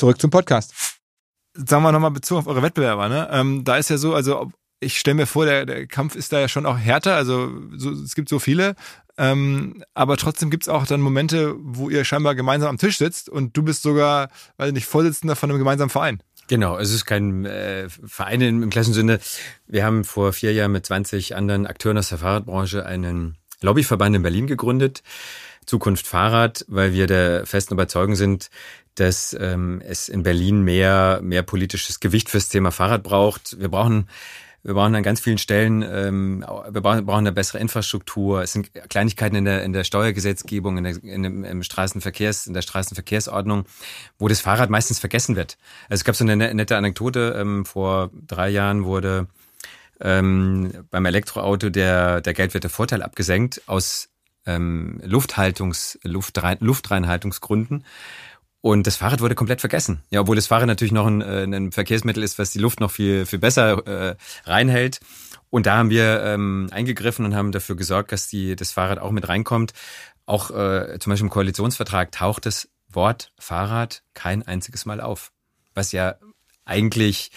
[0.00, 0.72] Zurück zum Podcast.
[1.52, 3.10] Sagen wir nochmal bezogen auf eure Wettbewerber.
[3.10, 3.28] Ne?
[3.30, 6.40] Ähm, da ist ja so, also ich stelle mir vor, der, der Kampf ist da
[6.40, 7.16] ja schon auch härter.
[7.16, 8.76] Also so, es gibt so viele.
[9.18, 13.28] Ähm, aber trotzdem gibt es auch dann Momente, wo ihr scheinbar gemeinsam am Tisch sitzt
[13.28, 16.22] und du bist sogar, weiß ich nicht, Vorsitzender von einem gemeinsamen Verein.
[16.48, 19.20] Genau, es ist kein äh, Verein im klassischen Sinne.
[19.66, 24.22] Wir haben vor vier Jahren mit 20 anderen Akteuren aus der Fahrradbranche einen Lobbyverband in
[24.22, 25.02] Berlin gegründet.
[25.66, 28.50] Zukunft Fahrrad, weil wir der festen Überzeugung sind,
[28.94, 33.58] dass ähm, es in Berlin mehr, mehr politisches Gewicht fürs Thema Fahrrad braucht.
[33.58, 34.08] Wir brauchen
[34.62, 38.42] wir brauchen an ganz vielen Stellen, ähm, wir brauchen, brauchen eine bessere Infrastruktur.
[38.42, 42.52] Es sind Kleinigkeiten in der, in der Steuergesetzgebung, in der, in dem, im Straßenverkehrs, in
[42.52, 43.64] der Straßenverkehrsordnung,
[44.18, 45.56] wo das Fahrrad meistens vergessen wird.
[45.88, 47.36] Also es gab so eine ne, nette Anekdote.
[47.38, 49.28] Ähm, vor drei Jahren wurde
[49.98, 54.10] ähm, beim Elektroauto der, der geldwerte Vorteil abgesenkt aus
[54.44, 57.84] ähm, Lufthaltungs, Luftrein, Luftreinhaltungsgründen.
[58.62, 60.02] Und das Fahrrad wurde komplett vergessen.
[60.10, 62.90] Ja, obwohl das Fahrrad natürlich noch ein, äh, ein Verkehrsmittel ist, was die Luft noch
[62.90, 65.00] viel, viel besser äh, reinhält.
[65.48, 69.10] Und da haben wir ähm, eingegriffen und haben dafür gesorgt, dass die, das Fahrrad auch
[69.10, 69.72] mit reinkommt.
[70.26, 75.32] Auch äh, zum Beispiel im Koalitionsvertrag taucht das Wort Fahrrad kein einziges Mal auf.
[75.74, 76.16] Was ja
[76.64, 77.30] eigentlich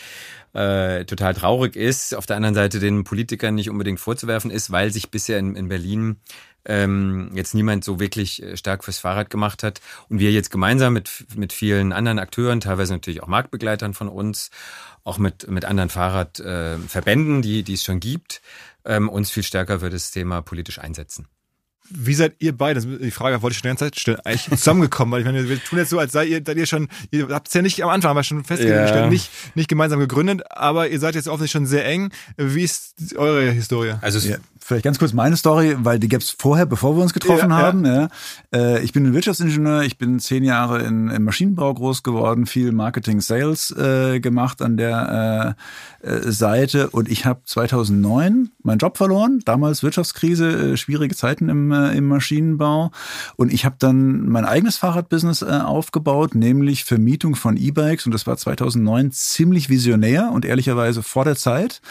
[0.53, 4.91] äh, total traurig ist, auf der anderen Seite den Politikern nicht unbedingt vorzuwerfen ist, weil
[4.91, 6.17] sich bisher in, in Berlin
[6.65, 9.81] ähm, jetzt niemand so wirklich äh, stark fürs Fahrrad gemacht hat.
[10.09, 14.49] Und wir jetzt gemeinsam mit, mit vielen anderen Akteuren, teilweise natürlich auch Marktbegleitern von uns,
[15.03, 18.41] auch mit, mit anderen Fahrradverbänden, äh, die, die es schon gibt,
[18.85, 21.27] ähm, uns viel stärker für das Thema politisch einsetzen.
[21.89, 25.11] Wie seid ihr beide, die Frage wollte ich schon die ganze Zeit stellen, eigentlich zusammengekommen?
[25.11, 27.49] Weil ich meine, wir tun jetzt so, als seid ihr, seid ihr schon, ihr habt
[27.49, 29.09] es ja nicht am Anfang, aber schon festgestellt, ja.
[29.09, 32.11] nicht, nicht gemeinsam gegründet, aber ihr seid jetzt offensichtlich schon sehr eng.
[32.37, 33.95] Wie ist eure Historie?
[33.99, 37.49] Also ja vielleicht ganz kurz meine Story, weil die gab's vorher, bevor wir uns getroffen
[37.49, 37.85] ja, haben.
[37.85, 38.07] Ja.
[38.53, 38.77] ja.
[38.77, 43.21] ich bin ein Wirtschaftsingenieur, ich bin zehn Jahre in, im Maschinenbau groß geworden, viel Marketing,
[43.21, 45.55] Sales äh, gemacht an der
[46.01, 51.49] äh, äh Seite und ich habe 2009 meinen Job verloren, damals Wirtschaftskrise, äh, schwierige Zeiten
[51.49, 52.91] im, äh, im Maschinenbau
[53.35, 58.25] und ich habe dann mein eigenes Fahrradbusiness äh, aufgebaut, nämlich Vermietung von E-Bikes und das
[58.27, 61.81] war 2009 ziemlich visionär und ehrlicherweise vor der Zeit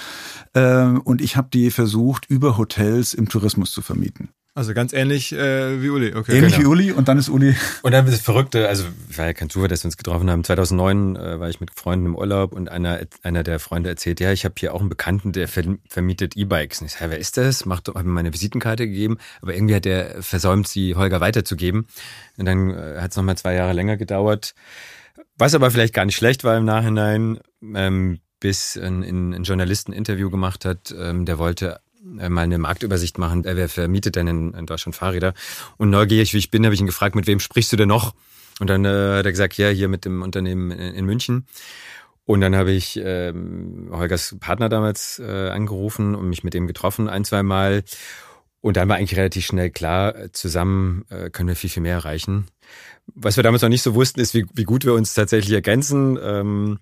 [0.54, 4.30] äh, und ich habe die versucht über Hotels im Tourismus zu vermieten.
[4.54, 6.14] Also ganz ähnlich äh, wie Uli.
[6.14, 6.36] Okay.
[6.36, 6.64] Ähnlich genau.
[6.64, 7.56] wie Uli und dann ist Uli.
[7.80, 8.84] Und dann das Verrückte, also
[9.16, 10.44] war ja kein Zufall, dass wir uns getroffen haben.
[10.44, 14.30] 2009 äh, war ich mit Freunden im Urlaub und einer, einer der Freunde erzählt, ja,
[14.30, 16.82] ich habe hier auch einen Bekannten, der vermietet E-Bikes.
[16.82, 17.64] Und ich sage, wer ist das?
[17.64, 21.86] Macht, habe mir meine Visitenkarte gegeben, aber irgendwie hat der versäumt, sie Holger weiterzugeben.
[22.36, 24.54] Und dann äh, hat es nochmal zwei Jahre länger gedauert.
[25.38, 27.38] Was aber vielleicht gar nicht schlecht war im Nachhinein,
[27.74, 33.18] ähm, bis ein, ein Journalisten ein Interview gemacht hat, ähm, der wollte mal eine Marktübersicht
[33.18, 35.34] machen, wer vermietet denn in, in Deutschland Fahrräder.
[35.76, 38.14] Und neugierig wie ich bin, habe ich ihn gefragt, mit wem sprichst du denn noch?
[38.60, 41.46] Und dann äh, hat er gesagt, ja, hier mit dem Unternehmen in, in München.
[42.24, 47.08] Und dann habe ich ähm, Holgers Partner damals äh, angerufen und mich mit dem getroffen,
[47.08, 47.82] ein, zwei Mal.
[48.60, 52.46] Und dann war eigentlich relativ schnell klar, zusammen äh, können wir viel, viel mehr erreichen.
[53.06, 56.16] Was wir damals noch nicht so wussten, ist, wie, wie gut wir uns tatsächlich ergänzen.
[56.22, 56.78] Ähm,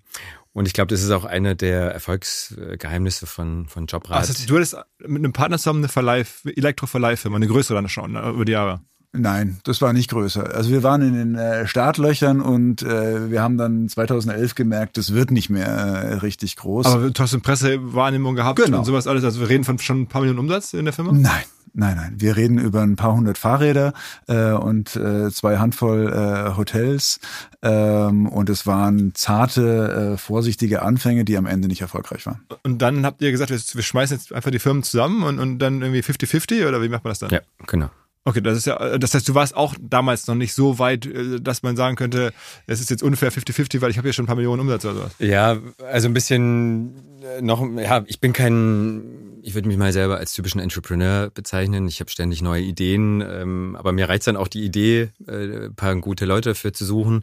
[0.53, 4.17] und ich glaube, das ist auch einer der Erfolgsgeheimnisse von, von Jobrad.
[4.17, 8.29] Also, du hattest mit einem Partner zusammen eine Verleih, Elektroverleihfirma, eine größere dann schon ne,
[8.29, 8.81] über die Jahre.
[9.13, 10.55] Nein, das war nicht größer.
[10.55, 15.13] Also wir waren in den äh, Startlöchern und äh, wir haben dann 2011 gemerkt, das
[15.13, 16.85] wird nicht mehr äh, richtig groß.
[16.85, 18.79] Aber du hast eine Pressewahrnehmung gehabt genau.
[18.79, 19.25] und sowas alles.
[19.25, 21.11] Also wir reden von schon ein paar Millionen Umsatz in der Firma?
[21.11, 21.43] Nein,
[21.73, 22.15] Nein, nein.
[22.17, 23.93] Wir reden über ein paar hundert Fahrräder
[24.27, 27.19] äh, und äh, zwei Handvoll äh, Hotels.
[27.61, 32.41] Ähm, und es waren zarte, äh, vorsichtige Anfänge, die am Ende nicht erfolgreich waren.
[32.63, 35.81] Und dann habt ihr gesagt, wir schmeißen jetzt einfach die Firmen zusammen und, und dann
[35.81, 37.29] irgendwie 50-50 oder wie macht man das dann?
[37.29, 37.89] Ja, genau.
[38.23, 41.39] Okay, das ist ja, das heißt, du warst auch damals noch nicht so weit, äh,
[41.41, 42.31] dass man sagen könnte,
[42.67, 44.93] es ist jetzt ungefähr 50-50, weil ich habe ja schon ein paar Millionen Umsatz oder
[44.93, 45.15] sowas.
[45.17, 45.57] Ja,
[45.91, 46.93] also ein bisschen
[47.23, 51.87] äh, noch, ja, ich bin kein, ich würde mich mal selber als typischen Entrepreneur bezeichnen.
[51.87, 55.75] Ich habe ständig neue Ideen, ähm, aber mir reizt dann auch die Idee, äh, ein
[55.75, 57.21] paar gute Leute dafür zu suchen.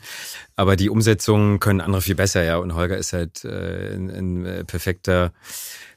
[0.56, 2.56] Aber die Umsetzung können andere viel besser, ja.
[2.56, 5.32] Und Holger ist halt äh, ein, ein perfekter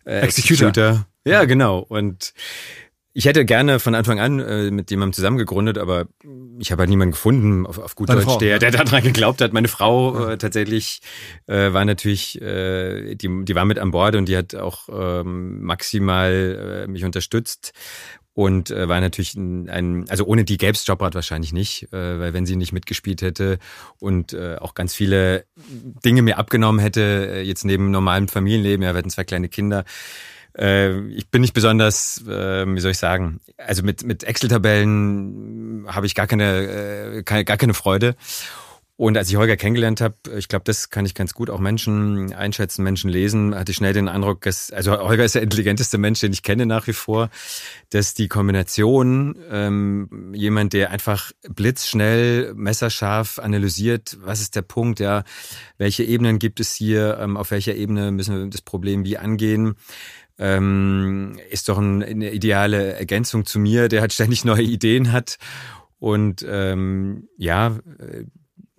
[0.05, 0.69] äh, Executor.
[0.69, 1.07] Executor.
[1.25, 1.79] Ja, genau.
[1.79, 2.33] Und
[3.13, 6.05] ich hätte gerne von Anfang an äh, mit jemandem zusammengegründet, aber
[6.59, 9.41] ich habe halt niemanden gefunden, auf, auf gut Deine Deutsch, Frau, der, der daran geglaubt
[9.41, 9.53] hat.
[9.53, 11.01] Meine Frau äh, tatsächlich
[11.47, 15.61] äh, war natürlich, äh, die, die war mit an Bord und die hat auch ähm,
[15.61, 17.73] maximal äh, mich unterstützt
[18.33, 22.19] und äh, war natürlich ein, ein also ohne die gäbe es Jobrad wahrscheinlich nicht, äh,
[22.19, 23.59] weil wenn sie nicht mitgespielt hätte
[23.99, 25.45] und äh, auch ganz viele
[26.05, 29.83] Dinge mir abgenommen hätte, äh, jetzt neben normalem Familienleben, ja, wir hatten zwei kleine Kinder,
[30.57, 36.05] äh, ich bin nicht besonders, äh, wie soll ich sagen, also mit, mit Excel-Tabellen habe
[36.05, 38.15] ich gar keine, äh, keine, gar keine Freude.
[39.01, 42.35] Und als ich Holger kennengelernt habe, ich glaube, das kann ich ganz gut auch Menschen
[42.35, 46.19] einschätzen, Menschen lesen, hatte ich schnell den Eindruck, dass, also Holger ist der intelligenteste Mensch,
[46.19, 47.31] den ich kenne nach wie vor,
[47.89, 55.23] dass die Kombination, ähm, jemand, der einfach blitzschnell, messerscharf analysiert, was ist der Punkt, ja,
[55.79, 59.77] welche Ebenen gibt es hier, ähm, auf welcher Ebene müssen wir das Problem wie angehen,
[60.41, 65.37] ähm, ist doch ein, eine ideale Ergänzung zu mir, der halt ständig neue Ideen hat.
[65.99, 67.77] Und ähm, ja,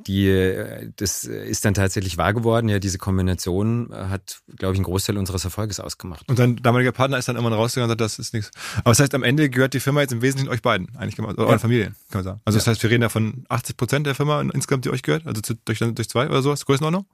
[0.09, 2.69] die, das ist dann tatsächlich wahr geworden.
[2.69, 6.29] Ja, diese Kombination hat, glaube ich, einen Großteil unseres Erfolges ausgemacht.
[6.29, 8.51] Und sein damaliger Partner ist dann immer rausgegangen und sagt, das ist nichts.
[8.79, 11.41] Aber das heißt, am Ende gehört die Firma jetzt im Wesentlichen euch beiden, eigentlich, oder
[11.41, 11.49] ja.
[11.49, 12.41] euren Familien, kann man sagen.
[12.45, 15.29] Also das heißt, wir reden ja von 80 Prozent der Firma insgesamt, die euch gehört,
[15.29, 17.07] also durch, durch zwei oder sowas, Größenordnung?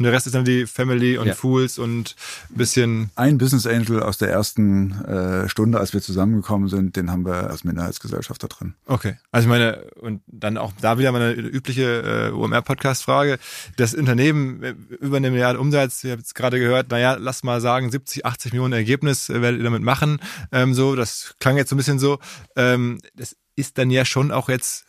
[0.00, 1.34] Und der Rest ist dann die Family und ja.
[1.34, 2.16] Fools und
[2.48, 3.10] bisschen.
[3.16, 7.50] Ein Business Angel aus der ersten äh, Stunde, als wir zusammengekommen sind, den haben wir
[7.50, 8.72] als Minderheitsgesellschafter drin.
[8.86, 9.18] Okay.
[9.30, 13.38] Also ich meine, und dann auch da wieder meine übliche äh, OMR-Podcast-Frage.
[13.76, 17.60] Das Unternehmen äh, über eine Milliarde Umsatz, ihr habt es gerade gehört, naja, lass mal
[17.60, 20.18] sagen, 70, 80 Millionen Ergebnis äh, werdet ihr damit machen.
[20.50, 22.20] Ähm, so, das klang jetzt so ein bisschen so.
[22.56, 24.86] Ähm, das ist dann ja schon auch jetzt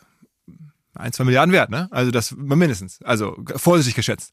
[0.95, 1.89] ein, zwei Milliarden wert, ne?
[1.91, 3.01] Also das mindestens.
[3.03, 4.31] Also vorsichtig geschätzt.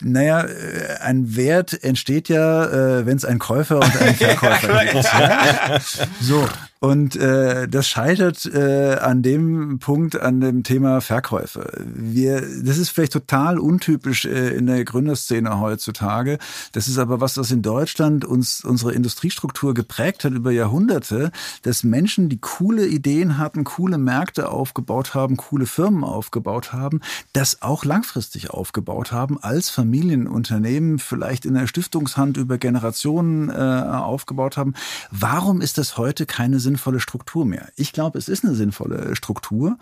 [0.00, 5.04] Naja, äh, ein Wert entsteht ja, äh, wenn es einen Käufer und einen Verkäufer gibt.
[5.04, 5.78] Ja?
[6.20, 6.48] So,
[6.80, 11.84] und äh, das scheitert äh, an dem Punkt, an dem Thema Verkäufe.
[11.84, 16.38] Wir, das ist vielleicht total untypisch äh, in der Gründerszene heutzutage.
[16.72, 21.82] Das ist aber was, was in Deutschland uns unsere Industriestruktur geprägt hat über Jahrhunderte, dass
[21.82, 27.00] Menschen, die coole Ideen hatten, coole Märkte aufgebaut haben, coole Firmen aufgebaut haben,
[27.32, 34.56] das auch langfristig aufgebaut haben, als Familienunternehmen, vielleicht in der Stiftungshand über Generationen äh, aufgebaut
[34.56, 34.74] haben.
[35.10, 37.68] Warum ist das heute keine sinnvolle Struktur mehr.
[37.76, 39.78] Ich glaube, es ist eine sinnvolle Struktur.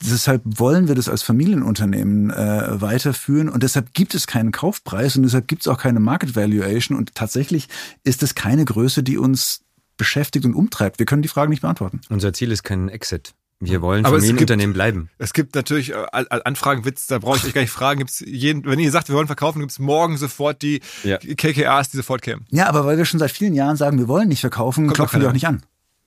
[0.00, 5.22] Deshalb wollen wir das als Familienunternehmen äh, weiterführen und deshalb gibt es keinen Kaufpreis und
[5.22, 7.68] deshalb gibt es auch keine Market Valuation und tatsächlich
[8.02, 9.62] ist es keine Größe, die uns
[9.96, 10.98] beschäftigt und umtreibt.
[10.98, 12.00] Wir können die Frage nicht beantworten.
[12.10, 13.34] Unser Ziel ist kein Exit.
[13.60, 15.10] Wir wollen Aber Familienunternehmen bleiben.
[15.18, 18.00] Es gibt natürlich äh, Anfragenwitz, da brauche ich euch gar nicht fragen.
[18.00, 21.18] Gibt's jeden, wenn ihr sagt, wir wollen verkaufen, gibt es morgen sofort die ja.
[21.18, 22.46] KKAs, die sofort kämen.
[22.50, 25.20] Ja, aber weil wir schon seit vielen Jahren sagen, wir wollen nicht verkaufen, Kommt klopfen
[25.20, 25.62] wir auch nicht an.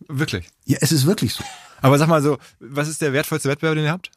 [0.07, 0.47] Wirklich?
[0.65, 1.43] Ja, es ist wirklich so.
[1.81, 4.11] Aber sag mal so, was ist der wertvollste Wettbewerb, den ihr habt?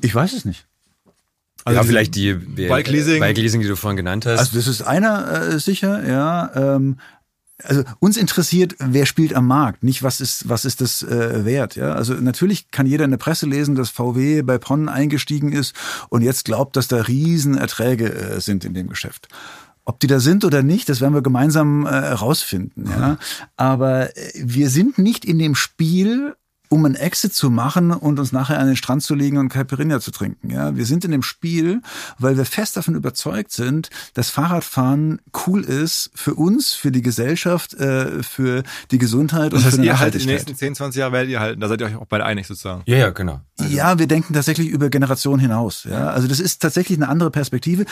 [0.00, 0.66] Ich weiß es nicht.
[1.64, 3.18] Also ja, vielleicht die Bike Leasing.
[3.18, 4.38] Bike Leasing, die du vorhin genannt hast.
[4.38, 6.50] Also das ist einer äh, sicher, ja.
[6.54, 6.98] Ähm,
[7.64, 11.74] also uns interessiert, wer spielt am Markt, nicht was ist was ist das äh, wert.
[11.74, 15.74] Ja, also natürlich kann jeder in der Presse lesen, dass VW bei PON eingestiegen ist
[16.08, 19.28] und jetzt glaubt, dass da Riesenerträge äh, sind in dem Geschäft.
[19.86, 22.86] Ob die da sind oder nicht, das werden wir gemeinsam herausfinden.
[22.86, 23.18] Äh, ja.
[23.56, 26.34] Aber äh, wir sind nicht in dem Spiel,
[26.68, 30.00] um einen Exit zu machen und uns nachher an den Strand zu legen und Caipirinha
[30.00, 30.50] zu trinken.
[30.50, 31.80] Ja, wir sind in dem Spiel,
[32.18, 37.74] weil wir fest davon überzeugt sind, dass Fahrradfahren cool ist für uns, für die Gesellschaft,
[37.74, 40.98] äh, für die Gesundheit das und heißt, für die ihr haltet die nächsten 10, 20
[40.98, 41.60] Jahre werdet ihr halten.
[41.60, 42.82] Da seid ihr euch auch beide einig sozusagen.
[42.86, 43.40] Ja, ja, genau.
[43.58, 43.74] Also.
[43.74, 45.84] Ja, wir denken tatsächlich über Generationen hinaus.
[45.84, 47.84] Ja, also das ist tatsächlich eine andere Perspektive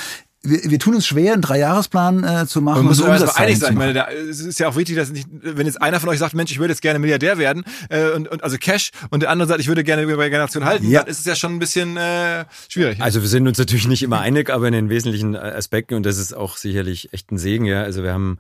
[0.45, 2.79] wir, wir tun uns schwer, einen Dreijahresplan äh, zu machen.
[2.79, 3.73] Man muss uns aber einig sein.
[3.73, 6.19] Ich meine, da, es ist ja auch wichtig, dass nicht, wenn jetzt einer von euch
[6.19, 9.31] sagt, Mensch, ich würde jetzt gerne Milliardär werden, äh, und, und also Cash, und der
[9.31, 11.01] andere sagt, ich würde gerne bei Generation halten, ja.
[11.01, 13.01] dann ist es ja schon ein bisschen äh, schwierig.
[13.01, 16.19] Also wir sind uns natürlich nicht immer einig, aber in den wesentlichen Aspekten, und das
[16.19, 17.83] ist auch sicherlich echt ein Segen, ja.
[17.83, 18.39] Also wir haben,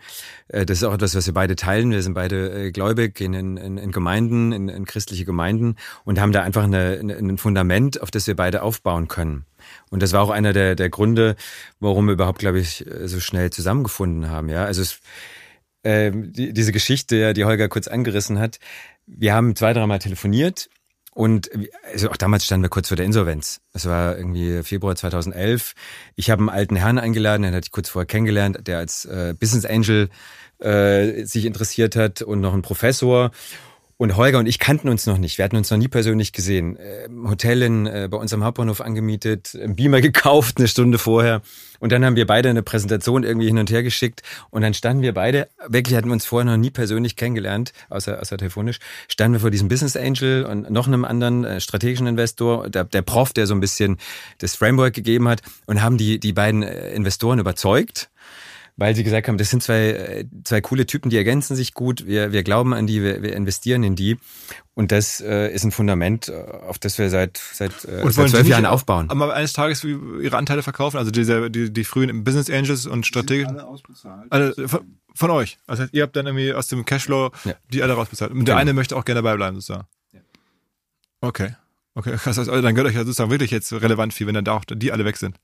[0.49, 1.91] äh, das ist auch etwas, was wir beide teilen.
[1.91, 6.33] Wir sind beide äh, gläubig in, in, in Gemeinden, in, in christliche Gemeinden und haben
[6.33, 9.47] da einfach eine, ein Fundament, auf das wir beide aufbauen können.
[9.91, 11.37] Und das war auch einer der, der Gründe,
[11.81, 14.49] warum wir überhaupt, glaube ich, so schnell zusammengefunden haben.
[14.49, 15.01] Ja, also es,
[15.83, 18.59] äh, die, diese Geschichte, die Holger kurz angerissen hat.
[19.07, 20.69] Wir haben zwei, dreimal telefoniert
[21.15, 21.49] und
[21.93, 23.61] also auch damals standen wir kurz vor der Insolvenz.
[23.73, 25.75] Das war irgendwie Februar 2011.
[26.17, 29.35] Ich habe einen alten Herrn eingeladen, den hatte ich kurz vorher kennengelernt, der als äh,
[29.39, 30.09] Business Angel
[30.59, 33.31] äh, sich interessiert hat und noch ein Professor.
[33.97, 35.39] Und Holger und ich kannten uns noch nicht.
[35.39, 36.77] Wir hatten uns noch nie persönlich gesehen.
[36.77, 41.43] Äh, Hotel in, äh, bei uns am Hauptbahnhof angemietet, ein Beamer gekauft eine Stunde vorher.
[41.79, 44.23] Und dann haben wir beide eine Präsentation irgendwie hin und her geschickt.
[44.51, 48.21] Und dann standen wir beide, wirklich hatten wir uns vorher noch nie persönlich kennengelernt, außer,
[48.21, 52.69] außer telefonisch, standen wir vor diesem Business Angel und noch einem anderen äh, strategischen Investor,
[52.69, 53.99] der, der Prof, der so ein bisschen
[54.39, 58.11] das Framework gegeben hat und haben die, die beiden äh, Investoren überzeugt
[58.77, 62.07] weil sie gesagt haben, das sind zwei, äh, zwei coole Typen, die ergänzen sich gut,
[62.07, 64.17] wir, wir glauben an die, wir, wir investieren in die.
[64.75, 68.49] Und das äh, ist ein Fundament, äh, auf das wir seit, seit, äh, seit zwölf
[68.49, 69.11] Jahren aufbauen.
[69.11, 73.47] Aber eines Tages ihre Anteile verkaufen, also diese, die, die frühen Business Angels und Strategien.
[73.47, 74.27] Alle ausbezahlt.
[74.31, 74.81] Alle, von,
[75.15, 75.59] von, euch.
[75.69, 77.55] Also ihr habt dann irgendwie aus dem Cashflow ja.
[77.73, 78.33] die alle rausbezahlt.
[78.33, 79.87] Und der eine möchte auch gerne dabei bleiben, sozusagen.
[80.13, 80.21] Ja.
[81.21, 81.55] Okay.
[81.97, 82.39] Okay, krass.
[82.39, 84.91] Also dann gehört euch ja sozusagen wirklich jetzt relevant viel, wenn dann da auch die
[84.93, 85.37] alle weg sind.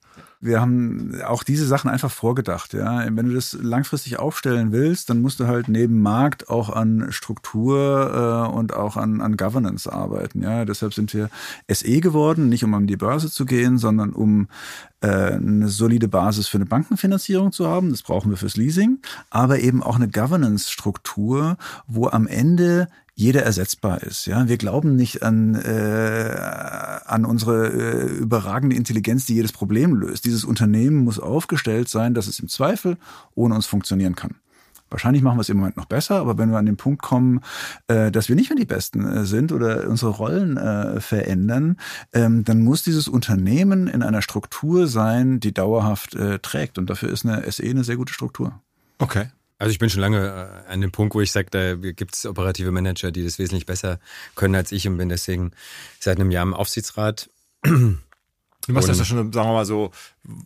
[0.42, 2.72] Wir haben auch diese Sachen einfach vorgedacht.
[2.72, 7.08] Ja, wenn du das langfristig aufstellen willst, dann musst du halt neben Markt auch an
[7.10, 10.42] Struktur äh, und auch an, an Governance arbeiten.
[10.42, 11.28] Ja, deshalb sind wir
[11.68, 14.48] SE geworden, nicht um an die Börse zu gehen, sondern um
[15.02, 17.90] äh, eine solide Basis für eine Bankenfinanzierung zu haben.
[17.90, 18.98] Das brauchen wir fürs Leasing,
[19.28, 22.88] aber eben auch eine Governance-Struktur, wo am Ende
[23.20, 24.26] jeder ersetzbar ist.
[24.26, 26.34] Ja, wir glauben nicht an äh,
[27.04, 30.24] an unsere äh, überragende Intelligenz, die jedes Problem löst.
[30.24, 32.96] Dieses Unternehmen muss aufgestellt sein, dass es im Zweifel
[33.34, 34.36] ohne uns funktionieren kann.
[34.88, 37.42] Wahrscheinlich machen wir es im Moment noch besser, aber wenn wir an den Punkt kommen,
[37.86, 41.76] äh, dass wir nicht mehr die Besten äh, sind oder unsere Rollen äh, verändern,
[42.12, 46.78] ähm, dann muss dieses Unternehmen in einer Struktur sein, die dauerhaft trägt.
[46.78, 48.60] Und dafür ist eine SE eine sehr gute Struktur.
[48.98, 49.28] Okay.
[49.60, 52.24] Also ich bin schon lange äh, an dem Punkt, wo ich sage, da gibt es
[52.24, 54.00] operative Manager, die das wesentlich besser
[54.34, 55.52] können als ich und bin deswegen
[56.00, 57.28] seit einem Jahr im Aufsichtsrat.
[57.62, 59.90] Du machst das ja schon, sagen wir mal so,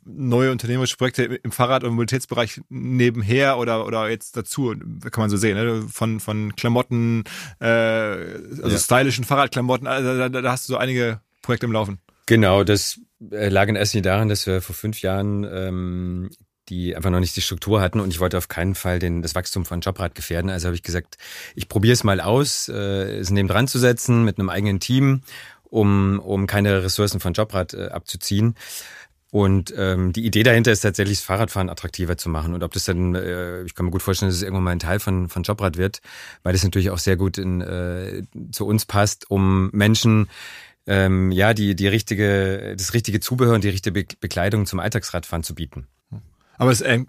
[0.04, 4.74] neue unternehmerische Projekte im Fahrrad- und Mobilitätsbereich nebenher oder, oder jetzt dazu,
[5.10, 5.86] kann man so sehen, ne?
[5.88, 7.22] von, von Klamotten,
[7.60, 8.78] äh, also ja.
[8.78, 11.98] stylischen Fahrradklamotten, also da, da hast du so einige Projekte im Laufen.
[12.26, 13.00] Genau, das
[13.30, 16.30] äh, lag in erster Linie daran, dass wir vor fünf Jahren ähm,
[16.68, 19.34] die einfach noch nicht die Struktur hatten und ich wollte auf keinen Fall den, das
[19.34, 20.50] Wachstum von Jobrad gefährden.
[20.50, 21.18] Also habe ich gesagt,
[21.54, 25.22] ich probiere es mal aus, äh, es neben dran zu setzen mit einem eigenen Team,
[25.64, 28.54] um, um keine Ressourcen von Jobrad äh, abzuziehen.
[29.30, 32.54] Und ähm, die Idee dahinter ist tatsächlich, das Fahrradfahren attraktiver zu machen.
[32.54, 34.78] Und ob das dann, äh, ich kann mir gut vorstellen, dass es irgendwann mal ein
[34.78, 36.02] Teil von, von Jobrad wird,
[36.44, 38.22] weil das natürlich auch sehr gut in, äh,
[38.52, 40.28] zu uns passt, um Menschen
[40.86, 45.54] ähm, ja die die richtige das richtige Zubehör und die richtige Bekleidung zum Alltagsradfahren zu
[45.54, 45.88] bieten.
[46.56, 47.06] Aber es ist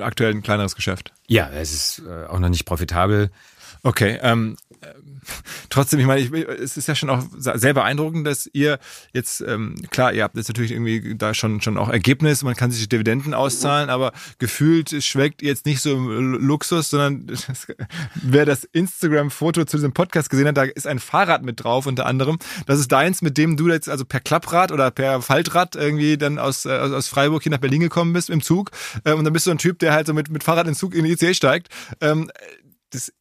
[0.00, 1.12] aktuell ein kleineres Geschäft.
[1.26, 3.30] Ja, es ist äh, auch noch nicht profitabel.
[3.82, 4.56] Okay, ähm,
[5.70, 8.78] trotzdem, ich meine, ich, es ist ja schon auch sehr beeindruckend, dass ihr
[9.12, 12.70] jetzt, ähm, klar, ihr habt jetzt natürlich irgendwie da schon, schon auch Ergebnis, man kann
[12.70, 17.66] sich Dividenden auszahlen, aber gefühlt schweckt ihr jetzt nicht so im Luxus, sondern das,
[18.14, 22.06] wer das Instagram-Foto zu diesem Podcast gesehen hat, da ist ein Fahrrad mit drauf unter
[22.06, 22.38] anderem.
[22.66, 26.38] Das ist deins, mit dem du jetzt also per Klapprad oder per Faltrad irgendwie dann
[26.38, 28.70] aus, äh, aus Freiburg hier nach Berlin gekommen bist im Zug.
[29.04, 30.78] Ähm, und dann bist du ein Typ, der halt so mit, mit Fahrrad in den
[30.78, 31.68] Zug in die ICE steigt.
[32.00, 32.30] Ähm,
[32.90, 33.12] das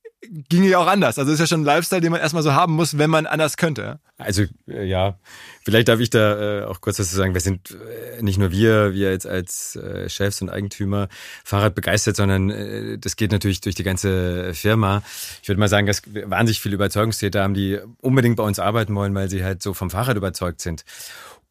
[0.49, 1.19] ginge ja auch anders.
[1.19, 3.57] Also ist ja schon ein Lifestyle, den man erstmal so haben muss, wenn man anders
[3.57, 3.99] könnte.
[4.17, 5.19] Also äh, ja,
[5.63, 7.33] vielleicht darf ich da äh, auch kurz was zu sagen.
[7.33, 11.07] Wir sind äh, nicht nur wir, wir jetzt als äh, Chefs und Eigentümer
[11.43, 15.03] Fahrrad begeistert, sondern äh, das geht natürlich durch die ganze Firma.
[15.43, 18.95] Ich würde mal sagen, dass wir wahnsinnig viele Überzeugungstäter haben, die unbedingt bei uns arbeiten
[18.95, 20.83] wollen, weil sie halt so vom Fahrrad überzeugt sind.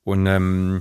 [0.02, 0.80] Und ähm,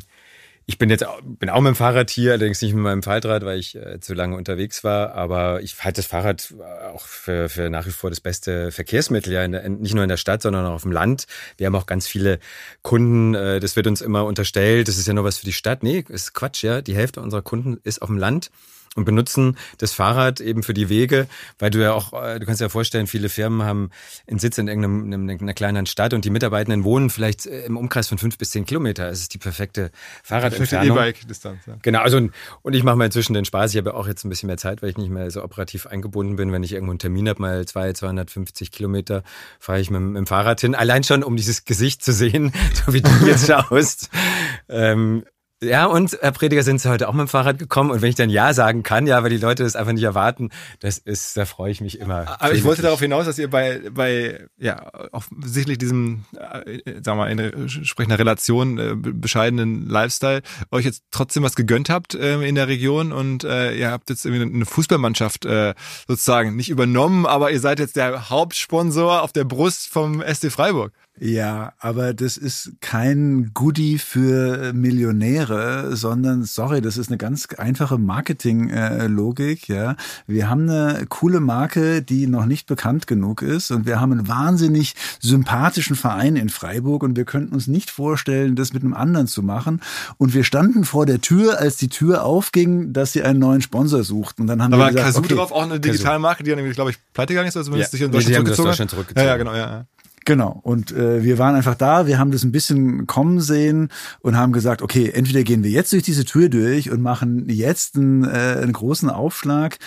[0.67, 3.59] ich bin jetzt bin auch mit dem Fahrrad hier, allerdings nicht mit meinem Faltrad, weil
[3.59, 5.13] ich äh, zu lange unterwegs war.
[5.13, 6.53] Aber ich halte das Fahrrad
[6.91, 10.17] auch für, für nach wie vor das beste Verkehrsmittel, ja, der, nicht nur in der
[10.17, 11.27] Stadt, sondern auch auf dem Land.
[11.57, 12.39] Wir haben auch ganz viele
[12.81, 15.83] Kunden, äh, das wird uns immer unterstellt, das ist ja nur was für die Stadt.
[15.83, 16.81] Nee, ist Quatsch, ja.
[16.81, 18.49] Die Hälfte unserer Kunden ist auf dem Land
[18.95, 21.27] und benutzen das Fahrrad eben für die Wege,
[21.59, 23.91] weil du ja auch, äh, du kannst dir ja vorstellen, viele Firmen haben
[24.27, 28.07] einen Sitz in irgendeiner einer kleinen Stadt und die Mitarbeitenden wohnen vielleicht äh, im Umkreis
[28.07, 29.09] von fünf bis zehn Kilometer.
[29.09, 29.91] Es ist die perfekte
[30.23, 30.97] Fahrradentfernung.
[30.97, 31.65] E-Bike-Distanz.
[31.67, 31.77] Ja.
[31.81, 32.17] Genau, also
[32.61, 33.71] und ich mache mir inzwischen den Spaß.
[33.71, 36.37] Ich habe auch jetzt ein bisschen mehr Zeit, weil ich nicht mehr so operativ eingebunden
[36.37, 36.51] bin.
[36.51, 39.23] Wenn ich irgendwo einen Termin habe, mal zwei, 250 Kilometer,
[39.59, 40.73] fahre ich mit, mit dem Fahrrad hin.
[40.73, 42.53] Allein schon, um dieses Gesicht zu sehen,
[42.85, 44.09] so wie du jetzt schaust.
[44.69, 45.25] ähm,
[45.63, 47.89] ja, und Herr Prediger, sind Sie heute auch mit dem Fahrrad gekommen?
[47.91, 50.49] Und wenn ich dann Ja sagen kann, ja, weil die Leute das einfach nicht erwarten,
[50.81, 52.41] das ist, da freue ich mich immer.
[52.41, 57.15] Aber ich wollte darauf hinaus, dass ihr bei, bei, ja, offensichtlich diesem, äh, sagen wir
[57.15, 60.41] mal, in entsprechender Relation, äh, bescheidenen Lifestyle,
[60.71, 64.25] euch jetzt trotzdem was gegönnt habt äh, in der Region und äh, ihr habt jetzt
[64.25, 65.73] irgendwie eine Fußballmannschaft äh,
[66.07, 70.91] sozusagen nicht übernommen, aber ihr seid jetzt der Hauptsponsor auf der Brust vom SC Freiburg.
[71.17, 77.97] Ja, aber das ist kein Goodie für Millionäre, sondern sorry, das ist eine ganz einfache
[77.97, 79.69] Marketing-Logik.
[79.69, 79.95] Ja,
[80.27, 84.27] wir haben eine coole Marke, die noch nicht bekannt genug ist, und wir haben einen
[84.27, 89.27] wahnsinnig sympathischen Verein in Freiburg, und wir könnten uns nicht vorstellen, das mit einem anderen
[89.27, 89.79] zu machen.
[90.17, 94.03] Und wir standen vor der Tür, als die Tür aufging, dass sie einen neuen Sponsor
[94.03, 94.41] suchten.
[94.41, 96.71] Und dann haben da wir war gesagt, Kazoo okay, drauf auch eine Digitalmarke, die dann,
[96.71, 99.25] glaube ich, pleite gegangen ist, oder zumindest ja, sich in Deutschland zurückgezogen, zurückgezogen.
[99.25, 99.57] Ja, ja, genau, ja.
[99.57, 99.85] ja.
[100.25, 100.59] Genau.
[100.63, 103.89] Und äh, wir waren einfach da, wir haben das ein bisschen kommen sehen
[104.21, 107.95] und haben gesagt, okay, entweder gehen wir jetzt durch diese Tür durch und machen jetzt
[107.95, 109.77] einen, äh, einen großen Aufschlag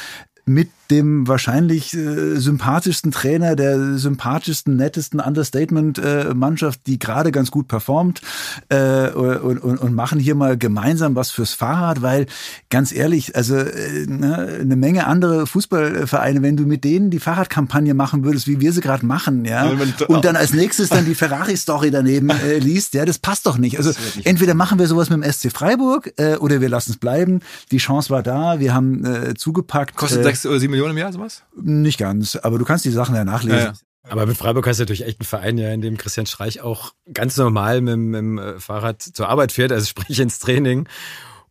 [0.47, 8.21] mit dem wahrscheinlich äh, sympathischsten Trainer der sympathischsten, nettesten Understatement-Mannschaft, die gerade ganz gut performt
[8.69, 12.27] äh, und, und, und machen hier mal gemeinsam was fürs Fahrrad, weil
[12.71, 17.95] ganz ehrlich, also äh, ne, eine Menge andere Fußballvereine, wenn du mit denen die Fahrradkampagne
[17.95, 19.71] machen würdest, wie wir sie gerade machen, ja,
[20.09, 23.77] und dann als nächstes dann die Ferrari-Story daneben äh, liest, ja, das passt doch nicht.
[23.79, 23.93] Also
[24.25, 27.41] entweder machen wir sowas mit dem SC Freiburg äh, oder wir lassen es bleiben.
[27.71, 29.97] Die Chance war da, wir haben äh, zugepackt.
[29.97, 31.43] Kostet äh, sechs oder sieben Millionen im Jahr sowas?
[31.57, 33.59] Nicht ganz, aber du kannst die Sachen ja nachlesen.
[33.59, 33.73] Ja, ja.
[34.11, 36.93] Aber mit Freiburg hast du natürlich echt einen Verein, ja, in dem Christian Streich auch
[37.13, 40.89] ganz normal mit, mit dem äh, Fahrrad zur Arbeit fährt, also sprich ins Training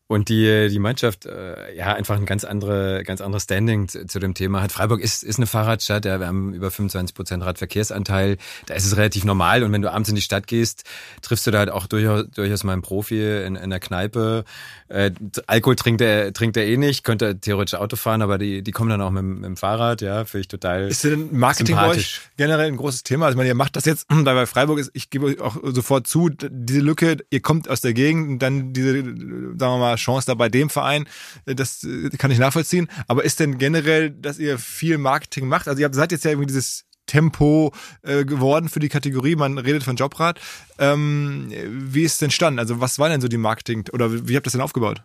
[0.07, 4.19] und die, die Mannschaft, äh, ja, einfach ein ganz andere, ganz anderes Standing zu, zu,
[4.19, 4.71] dem Thema hat.
[4.71, 8.37] Freiburg ist, ist eine Fahrradstadt, ja, wir haben über 25 Prozent Radverkehrsanteil.
[8.67, 9.63] Da ist es relativ normal.
[9.63, 10.85] Und wenn du abends in die Stadt gehst,
[11.21, 14.45] triffst du da halt auch durchaus, durchaus mal einen Profi in, in der Kneipe.
[14.87, 15.11] Äh,
[15.45, 18.89] Alkohol trinkt er, trinkt er eh nicht, könnte theoretisch Auto fahren, aber die, die kommen
[18.89, 20.87] dann auch mit, mit dem Fahrrad, ja, finde ich total.
[20.87, 23.25] Ist denn Marketing bei euch generell ein großes Thema?
[23.25, 25.57] Also, ich meine, ihr macht das jetzt, da bei Freiburg ist, ich gebe euch auch
[25.63, 29.96] sofort zu, diese Lücke, ihr kommt aus der Gegend und dann diese, sagen wir mal,
[29.97, 31.07] Chance da bei dem Verein,
[31.45, 31.85] das
[32.17, 32.87] kann ich nachvollziehen.
[33.07, 35.67] Aber ist denn generell, dass ihr viel Marketing macht?
[35.67, 39.35] Also ihr seid jetzt ja irgendwie dieses Tempo äh, geworden für die Kategorie.
[39.35, 40.39] Man redet von Jobrad.
[40.77, 42.59] Ähm, wie ist denn stand?
[42.59, 45.01] Also was war denn so die Marketing oder wie habt ihr das denn aufgebaut?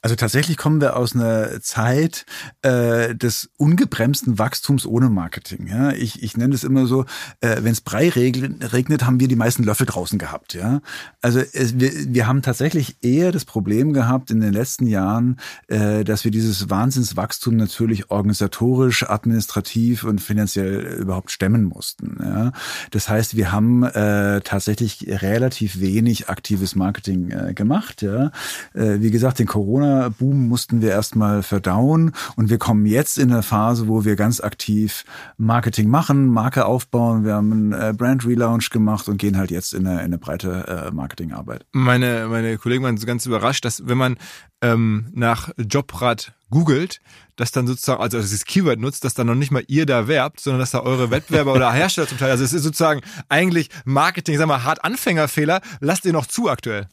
[0.00, 2.24] Also tatsächlich kommen wir aus einer Zeit
[2.62, 5.66] äh, des ungebremsten Wachstums ohne Marketing.
[5.66, 5.90] Ja?
[5.90, 7.04] Ich, ich nenne es immer so,
[7.40, 10.54] äh, wenn es Brei regnet, haben wir die meisten Löffel draußen gehabt.
[10.54, 10.82] Ja?
[11.20, 16.04] Also es, wir, wir haben tatsächlich eher das Problem gehabt in den letzten Jahren, äh,
[16.04, 22.18] dass wir dieses Wahnsinnswachstum natürlich organisatorisch, administrativ und finanziell überhaupt stemmen mussten.
[22.22, 22.52] Ja?
[22.92, 28.02] Das heißt, wir haben äh, tatsächlich relativ wenig aktives Marketing äh, gemacht.
[28.02, 28.30] Ja?
[28.74, 33.32] Äh, wie gesagt, den Corona Corona-Boom mussten wir erstmal verdauen und wir kommen jetzt in
[33.32, 35.04] eine Phase, wo wir ganz aktiv
[35.36, 37.24] Marketing machen, Marke aufbauen.
[37.24, 40.18] Wir haben einen äh, Brand Relaunch gemacht und gehen halt jetzt in eine, in eine
[40.18, 41.64] breite äh, Marketingarbeit.
[41.72, 44.16] Meine, meine Kollegen waren ganz überrascht, dass wenn man
[44.60, 47.00] ähm, nach Jobrad googelt,
[47.36, 50.40] dass dann sozusagen, also dieses Keyword nutzt, dass dann noch nicht mal ihr da werbt,
[50.40, 54.36] sondern dass da eure Wettbewerber oder Hersteller zum Teil, also es ist sozusagen eigentlich Marketing,
[54.38, 56.88] sag mal, hart Anfängerfehler, lasst ihr noch zu aktuell.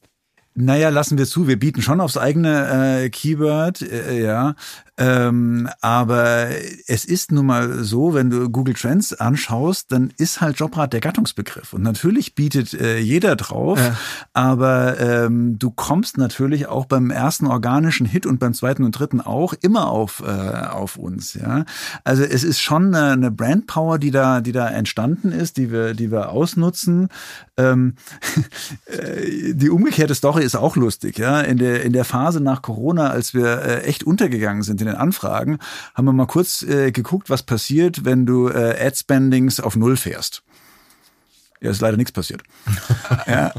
[0.57, 1.49] Naja, lassen wir zu.
[1.49, 4.55] Wir bieten schon aufs eigene äh, Keyword, äh, ja.
[4.97, 6.47] Ähm, aber
[6.87, 11.01] es ist nun mal so, wenn du Google Trends anschaust, dann ist halt Jobrad der
[11.01, 11.73] Gattungsbegriff.
[11.73, 13.97] Und natürlich bietet äh, jeder drauf, ja.
[14.31, 19.19] aber ähm, du kommst natürlich auch beim ersten organischen Hit und beim zweiten und dritten
[19.19, 21.33] auch immer auf, äh, auf uns.
[21.33, 21.65] Ja?
[22.05, 25.93] Also es ist schon eine, eine Brandpower, die da, die da entstanden ist, die wir,
[25.93, 27.09] die wir ausnutzen.
[27.57, 27.95] Ähm,
[28.85, 31.17] äh, die umgekehrte Story ist auch lustig.
[31.17, 31.41] Ja?
[31.41, 35.01] In, der, in der Phase nach Corona, als wir äh, echt untergegangen sind, in den
[35.01, 35.59] Anfragen,
[35.93, 40.43] haben wir mal kurz äh, geguckt, was passiert, wenn du äh, Ad-Spendings auf Null fährst.
[41.61, 42.43] Ja, ist leider nichts passiert.
[43.27, 43.51] ja.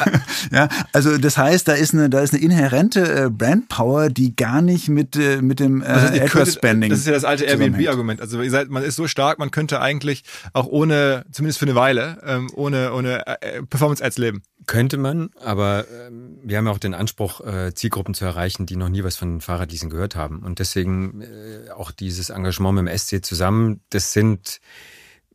[0.52, 4.62] ja, also das heißt, da ist eine, da ist eine inhärente äh, Brandpower, die gar
[4.62, 6.90] nicht mit äh, mit dem äh, also könntet, Spending.
[6.90, 8.20] Das ist ja das alte Airbnb-Argument.
[8.20, 11.74] Also ihr seid, man ist so stark, man könnte eigentlich auch ohne, zumindest für eine
[11.74, 14.42] Weile, ähm, ohne ohne äh, Performance-Ads leben.
[14.66, 18.76] Könnte man, aber ähm, wir haben ja auch den Anspruch, äh, Zielgruppen zu erreichen, die
[18.76, 20.40] noch nie was von Fahrradleasing gehört haben.
[20.40, 24.60] Und deswegen äh, auch dieses Engagement mit dem SC zusammen, das sind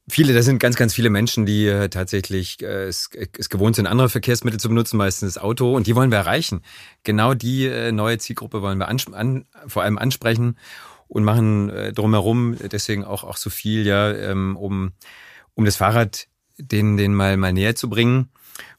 [0.07, 3.87] viele, das sind ganz, ganz viele Menschen, die äh, tatsächlich äh, es, es gewohnt sind,
[3.87, 6.61] andere Verkehrsmittel zu benutzen, meistens das Auto, und die wollen wir erreichen.
[7.03, 10.57] Genau die äh, neue Zielgruppe wollen wir an, vor allem ansprechen
[11.07, 14.91] und machen äh, drumherum deswegen auch, auch so viel, ja, ähm, um,
[15.55, 16.27] um das Fahrrad
[16.57, 18.29] denen, denen mal, mal näher zu bringen.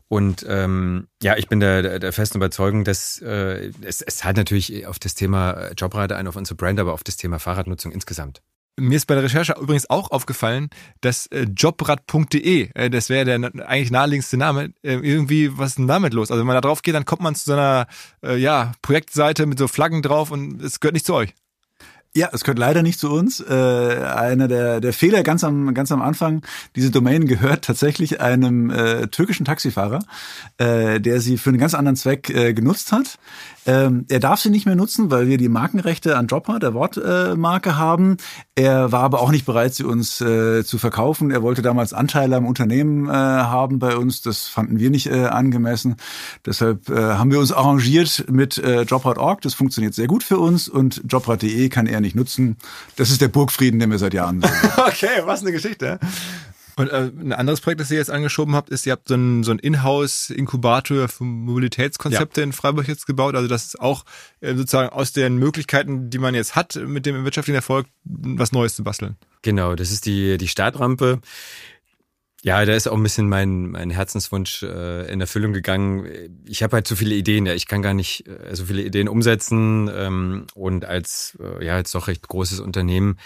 [0.09, 4.87] Und ähm, ja, ich bin der, der, festen Überzeugung, dass äh, es, es halt natürlich
[4.87, 8.41] auf das Thema Jobrad ein, auf unsere Brand, aber auf das Thema Fahrradnutzung insgesamt.
[8.79, 10.69] Mir ist bei der Recherche übrigens auch aufgefallen,
[11.01, 15.89] dass äh, jobrad.de, äh, das wäre der eigentlich naheliegendste Name, äh, irgendwie, was ist denn
[15.89, 16.31] damit los?
[16.31, 17.87] Also wenn man da drauf geht, dann kommt man zu so einer
[18.23, 21.35] äh, ja, Projektseite mit so Flaggen drauf und es gehört nicht zu euch.
[22.17, 23.41] Ja, es gehört leider nicht zu uns.
[23.41, 26.41] Äh, einer der, der Fehler ganz am, ganz am Anfang,
[26.75, 29.99] diese Domain gehört tatsächlich einem äh, türkischen Taxifahrer,
[30.57, 33.19] äh, der sie für einen ganz anderen Zweck äh, genutzt hat.
[33.67, 37.71] Ähm, er darf sie nicht mehr nutzen, weil wir die Markenrechte an Dropper, der Wortmarke,
[37.71, 38.17] äh, haben.
[38.55, 41.33] Er war aber auch nicht bereit, sie uns äh, zu verkaufen.
[41.33, 44.23] Er wollte damals Anteile am Unternehmen äh, haben bei uns.
[44.23, 45.97] Das fanden wir nicht äh, angemessen.
[46.47, 49.41] Deshalb äh, haben wir uns arrangiert mit äh, Jobrad.org.
[49.41, 52.57] Das funktioniert sehr gut für uns und Jobrad.de kann er nicht nutzen.
[52.97, 54.51] Das ist der Burgfrieden, den wir seit Jahren sehen.
[54.77, 55.99] okay, was eine Geschichte.
[56.79, 59.43] Und äh, ein anderes Projekt, das ihr jetzt angeschoben habt, ist, ihr habt so ein,
[59.45, 62.45] so ein Inhouse-Inkubator für Mobilitätskonzepte ja.
[62.45, 63.35] in Freiburg jetzt gebaut.
[63.35, 64.05] Also das ist auch
[64.41, 68.77] äh, sozusagen aus den Möglichkeiten, die man jetzt hat, mit dem wirtschaftlichen Erfolg, was Neues
[68.77, 69.17] zu basteln.
[69.41, 71.21] Genau, das ist die, die Startrampe.
[72.47, 76.07] Ja, da ist auch ein bisschen mein, mein Herzenswunsch äh, in Erfüllung gegangen.
[76.47, 79.09] Ich habe halt zu viele Ideen, ja, ich kann gar nicht äh, so viele Ideen
[79.09, 79.91] umsetzen.
[79.93, 83.19] Ähm, und als, äh, ja, als doch recht großes Unternehmen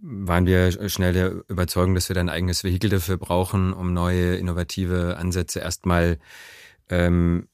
[0.00, 4.36] waren wir schnell der Überzeugung, dass wir da ein eigenes Vehikel dafür brauchen, um neue
[4.36, 6.16] innovative Ansätze erstmal
[6.88, 7.48] ähm,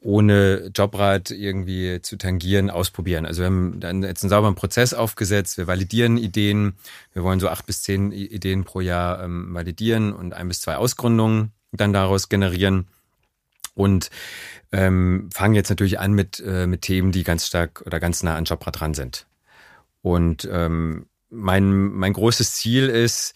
[0.00, 3.26] ohne Jobrat irgendwie zu tangieren, ausprobieren.
[3.26, 6.74] Also wir haben dann jetzt einen sauberen Prozess aufgesetzt, wir validieren Ideen,
[7.12, 10.76] wir wollen so acht bis zehn Ideen pro Jahr ähm, validieren und ein bis zwei
[10.76, 12.88] Ausgründungen dann daraus generieren
[13.74, 14.10] und
[14.72, 18.36] ähm, fangen jetzt natürlich an mit, äh, mit Themen, die ganz stark oder ganz nah
[18.36, 19.26] an Jobrat dran sind.
[20.02, 23.34] Und ähm, mein, mein großes Ziel ist,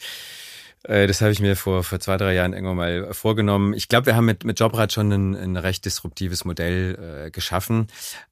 [0.85, 3.73] das habe ich mir vor, vor zwei, drei Jahren irgendwann mal vorgenommen.
[3.75, 7.87] Ich glaube, wir haben mit, mit Jobrad schon ein, ein recht disruptives Modell äh, geschaffen.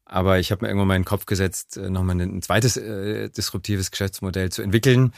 [0.05, 3.29] Aber ich habe mir irgendwann mal in den Kopf gesetzt, äh, nochmal ein zweites äh,
[3.31, 5.13] disruptives Geschäftsmodell zu entwickeln.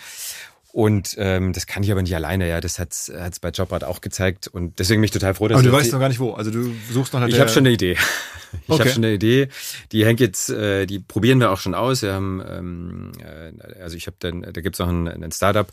[0.73, 2.61] Und ähm, das kann ich aber nicht alleine, ja.
[2.63, 4.49] Das hat's hat's bei Jobrad auch gezeigt.
[4.49, 5.59] Und deswegen bin ich total froh, dass.
[5.59, 6.33] Aber du weißt noch gar nicht wo.
[6.33, 7.97] Also du suchst noch nach Ich habe schon eine Idee.
[8.65, 8.81] Ich okay.
[8.81, 9.49] habe schon eine Idee.
[9.93, 12.03] Die hängt jetzt, äh, die probieren wir auch schon aus.
[12.03, 15.67] Wir haben, ähm, äh, also ich habe dann, da gibt's auch ein, ein Startup,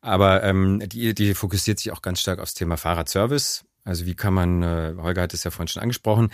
[0.00, 3.62] aber ähm, die, die fokussiert sich auch ganz stark aufs Thema Fahrradservice.
[3.84, 6.30] Also wie kann man, äh, Holger hat es ja vorhin schon angesprochen,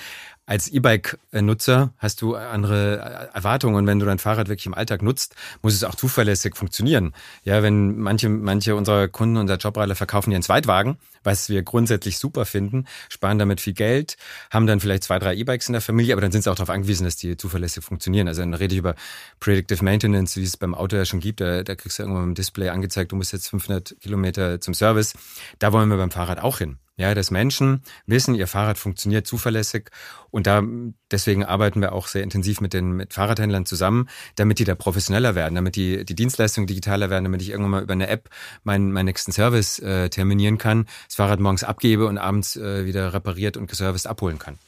[0.50, 5.36] als E-Bike-Nutzer hast du andere Erwartungen und wenn du dein Fahrrad wirklich im Alltag nutzt,
[5.62, 7.12] muss es auch zuverlässig funktionieren.
[7.44, 12.46] Ja, wenn manche, manche unserer Kunden, unser Jobradler verkaufen ihren Zweitwagen, was wir grundsätzlich super
[12.46, 14.16] finden, sparen damit viel Geld,
[14.50, 16.70] haben dann vielleicht zwei, drei E-Bikes in der Familie, aber dann sind sie auch darauf
[16.70, 18.26] angewiesen, dass die zuverlässig funktionieren.
[18.26, 18.96] Also dann rede ich über
[19.38, 21.40] Predictive Maintenance, wie es beim Auto ja schon gibt.
[21.40, 25.14] Da, da kriegst du irgendwann im Display angezeigt, du musst jetzt 500 Kilometer zum Service.
[25.60, 26.78] Da wollen wir beim Fahrrad auch hin.
[27.00, 29.90] Ja, dass Menschen wissen, ihr Fahrrad funktioniert zuverlässig
[30.30, 30.62] und da
[31.10, 35.34] deswegen arbeiten wir auch sehr intensiv mit den mit Fahrradhändlern zusammen, damit die da professioneller
[35.34, 38.28] werden, damit die die Dienstleistungen digitaler werden, damit ich irgendwann mal über eine App
[38.64, 43.12] meinen meinen nächsten Service äh, terminieren kann, das Fahrrad morgens abgebe und abends äh, wieder
[43.12, 44.58] repariert und geserviced abholen kann.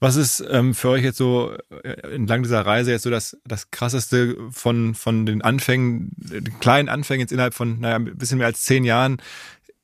[0.00, 3.72] Was ist ähm, für euch jetzt so äh, entlang dieser Reise jetzt so das, das
[3.72, 8.46] krasseste von, von den Anfängen, den kleinen Anfängen jetzt innerhalb von, naja, ein bisschen mehr
[8.46, 9.20] als zehn Jahren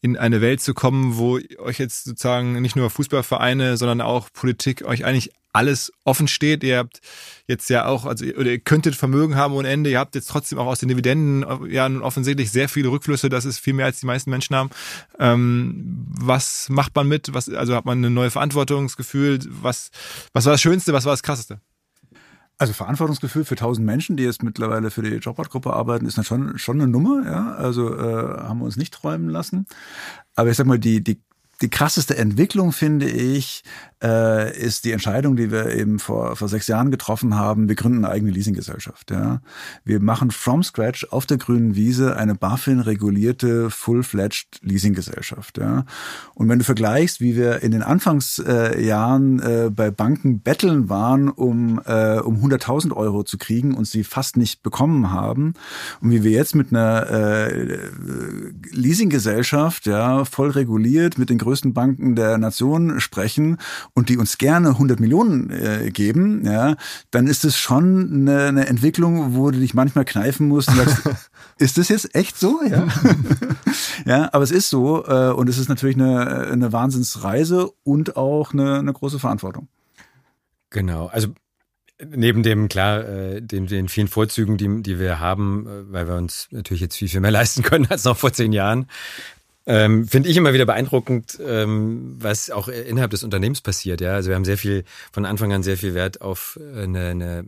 [0.05, 4.85] in eine Welt zu kommen, wo euch jetzt sozusagen nicht nur Fußballvereine, sondern auch Politik
[4.85, 6.63] euch eigentlich alles offen steht.
[6.63, 7.01] Ihr habt
[7.47, 9.89] jetzt ja auch, also oder ihr könntet Vermögen haben ohne Ende.
[9.89, 13.31] Ihr habt jetzt trotzdem auch aus den Dividenden ja nun offensichtlich sehr viele Rückflüsse.
[13.31, 14.69] Das ist viel mehr als die meisten Menschen haben.
[15.19, 17.33] Ähm, was macht man mit?
[17.33, 19.39] Was, also hat man ein neues Verantwortungsgefühl?
[19.49, 19.91] Was,
[20.35, 20.93] was war das Schönste?
[20.93, 21.61] Was war das Krasseste?
[22.57, 26.81] Also Verantwortungsgefühl für tausend Menschen, die jetzt mittlerweile für die Jobrad-Gruppe arbeiten, ist schon, schon
[26.81, 27.25] eine Nummer.
[27.27, 27.55] Ja?
[27.55, 29.67] Also äh, haben wir uns nicht träumen lassen.
[30.37, 31.21] Aber ich sag mal, die, die,
[31.63, 33.65] die krasseste Entwicklung, finde ich,
[34.05, 37.69] äh, ist die Entscheidung, die wir eben vor, vor sechs Jahren getroffen haben.
[37.69, 39.11] Wir gründen eine eigene Leasinggesellschaft.
[39.11, 39.41] Ja.
[39.85, 45.59] Wir machen from scratch auf der grünen Wiese eine BaFin-regulierte, full-fledged Leasinggesellschaft.
[45.59, 45.87] Ja.
[46.35, 51.81] Und wenn du vergleichst, wie wir in den Anfangsjahren äh, bei Banken betteln waren, um,
[51.87, 55.55] äh, um 100.000 Euro zu kriegen und sie fast nicht bekommen haben,
[56.03, 57.79] und wie wir jetzt mit einer äh,
[58.71, 63.57] Leasinggesellschaft, ja, voll reguliert, mit den größten Banken der Nation sprechen
[63.95, 66.77] und die uns gerne 100 Millionen äh, geben, ja,
[67.11, 71.03] dann ist es schon eine, eine Entwicklung, wo du dich manchmal kneifen musst und sagst,
[71.59, 72.61] ist das jetzt echt so?
[72.69, 72.89] Ja,
[74.05, 78.53] ja aber es ist so äh, und es ist natürlich eine, eine Wahnsinnsreise und auch
[78.53, 79.69] eine, eine große Verantwortung.
[80.71, 81.29] Genau, also
[82.05, 86.17] neben dem klar äh, den, den vielen Vorzügen, die, die wir haben, äh, weil wir
[86.17, 88.87] uns natürlich jetzt viel viel mehr leisten können als noch vor zehn Jahren,
[89.67, 94.01] ähm, Finde ich immer wieder beeindruckend, ähm, was auch innerhalb des Unternehmens passiert.
[94.01, 97.47] Ja, also wir haben sehr viel von Anfang an sehr viel Wert auf eine, eine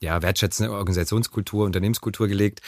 [0.00, 2.60] ja, wertschätzende Organisationskultur, Unternehmenskultur gelegt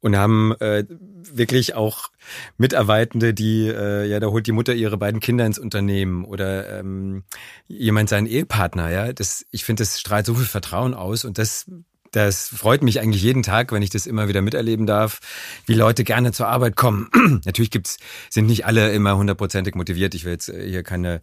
[0.00, 2.10] und haben äh, wirklich auch
[2.58, 7.22] Mitarbeitende, die, äh, ja, da holt die Mutter ihre beiden Kinder ins Unternehmen oder ähm,
[7.68, 9.12] jemand seinen Ehepartner, ja.
[9.12, 11.66] Das, ich finde, das strahlt so viel Vertrauen aus und das
[12.12, 15.20] das freut mich eigentlich jeden Tag, wenn ich das immer wieder miterleben darf,
[15.66, 17.08] wie Leute gerne zur Arbeit kommen.
[17.44, 17.96] Natürlich gibt's,
[18.30, 20.14] sind nicht alle immer hundertprozentig motiviert.
[20.14, 21.22] Ich will jetzt hier keine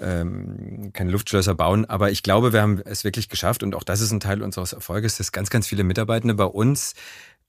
[0.00, 4.00] ähm, keine Luftschlösser bauen, aber ich glaube, wir haben es wirklich geschafft und auch das
[4.00, 6.94] ist ein Teil unseres Erfolges, dass ganz, ganz viele Mitarbeitende bei uns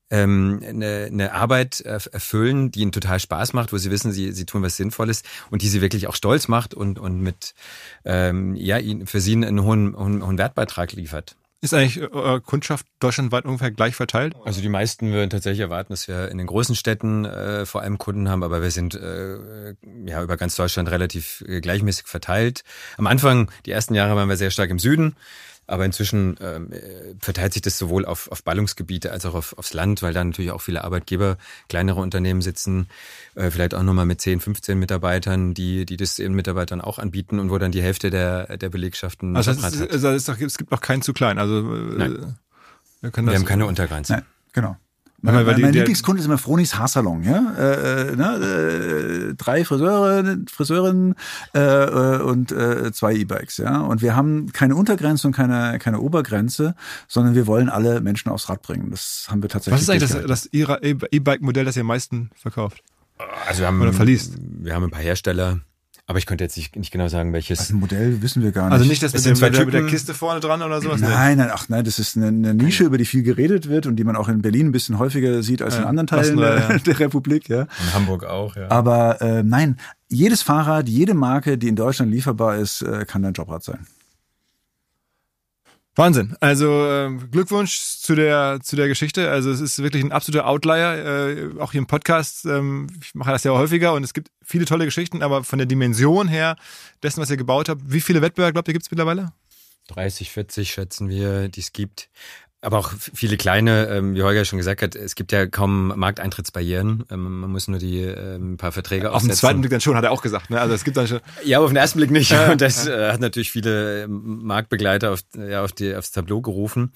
[0.09, 4.45] ähm, eine, eine Arbeit erfüllen, die ihnen total Spaß macht, wo sie wissen, sie, sie
[4.45, 7.53] tun was Sinnvolles und die sie wirklich auch stolz macht und, und mit
[8.05, 11.35] ähm, ja, für sie einen hohen, hohen, hohen Wertbeitrag liefert.
[11.61, 14.33] Ist eigentlich eure Kundschaft deutschlandweit ungefähr gleich verteilt?
[14.45, 17.97] Also die meisten würden tatsächlich erwarten, dass wir in den großen Städten äh, vor allem
[17.97, 19.75] Kunden haben, aber wir sind äh,
[20.05, 22.63] ja über ganz Deutschland relativ äh, gleichmäßig verteilt.
[22.97, 25.17] Am Anfang, die ersten Jahre waren wir sehr stark im Süden.
[25.69, 26.71] Aber inzwischen ähm,
[27.19, 30.49] verteilt sich das sowohl auf, auf Ballungsgebiete als auch auf, aufs Land, weil da natürlich
[30.49, 31.37] auch viele Arbeitgeber,
[31.67, 32.87] kleinere Unternehmen sitzen,
[33.35, 37.37] äh, vielleicht auch nochmal mit 10, 15 Mitarbeitern, die, die das ihren Mitarbeitern auch anbieten
[37.37, 40.57] und wo dann die Hälfte der, der Belegschaften also, das ist, also ist doch, es
[40.57, 41.37] gibt noch keinen zu klein.
[41.37, 42.15] Also Nein.
[42.15, 44.13] Äh, wir, wir haben keine Untergrenze.
[44.13, 44.75] Nein, genau.
[45.21, 47.53] Mein, mein, mein Lieblingskunde ist immer Fronis Haarsalon, ja.
[47.57, 51.15] Äh, äh, ne, äh, drei Friseure, Friseurinnen
[51.53, 53.81] äh, äh, und äh, zwei E-Bikes, ja.
[53.81, 56.75] Und wir haben keine Untergrenze und keine, keine Obergrenze,
[57.07, 58.91] sondern wir wollen alle Menschen aufs Rad bringen.
[58.91, 59.75] Das haben wir tatsächlich.
[59.75, 62.83] Was ist eigentlich das, das E-Bike-Modell, das ihr am meisten verkauft?
[63.47, 64.35] Also wir haben, Oder verliest?
[64.39, 65.59] Wir haben ein paar Hersteller,
[66.09, 67.59] aber ich könnte jetzt nicht, nicht genau sagen, welches.
[67.59, 68.73] Also ein Modell wissen wir gar nicht.
[68.73, 70.99] Also nicht das mit, dem, mit, der, mit der Kiste vorne dran oder sowas?
[70.99, 73.95] Nein, nein, ach nein, das ist eine, eine, Nische, über die viel geredet wird und
[73.95, 76.57] die man auch in Berlin ein bisschen häufiger sieht als ja, in anderen Teilen der,
[76.57, 76.77] ja.
[76.83, 77.47] der, Republik.
[77.47, 77.61] Ja.
[77.61, 78.71] In Hamburg auch, ja.
[78.71, 79.77] Aber äh, nein,
[80.07, 83.85] jedes Fahrrad, jede Marke, die in Deutschland lieferbar ist, äh, kann dein Jobrad sein.
[85.99, 86.33] Wahnsinn.
[86.39, 89.29] Also äh, Glückwunsch zu der zu der Geschichte.
[89.29, 91.27] Also es ist wirklich ein absoluter Outlier.
[91.27, 92.45] Äh, auch hier im Podcast.
[92.45, 95.65] Ähm, ich mache das ja häufiger und es gibt viele tolle Geschichten, aber von der
[95.65, 96.55] Dimension her
[97.03, 99.33] dessen, was ihr gebaut habt, wie viele Wettbewerbe glaubt ihr gibt es mittlerweile?
[99.89, 102.09] 30, 40 schätzen wir, die es gibt.
[102.61, 107.05] Aber auch viele kleine, ähm, wie Holger schon gesagt hat, es gibt ja kaum Markteintrittsbarrieren.
[107.09, 110.03] Ähm, man muss nur die ähm, paar Verträge Auf den zweiten Blick dann schon, hat
[110.03, 110.49] er auch gesagt.
[110.49, 110.59] Ne?
[110.59, 111.21] Also es gibt dann schon.
[111.45, 112.33] Ja, aber auf den ersten Blick nicht.
[112.51, 116.91] Und das äh, hat natürlich viele Marktbegleiter auf, ja, auf die, aufs Tableau gerufen.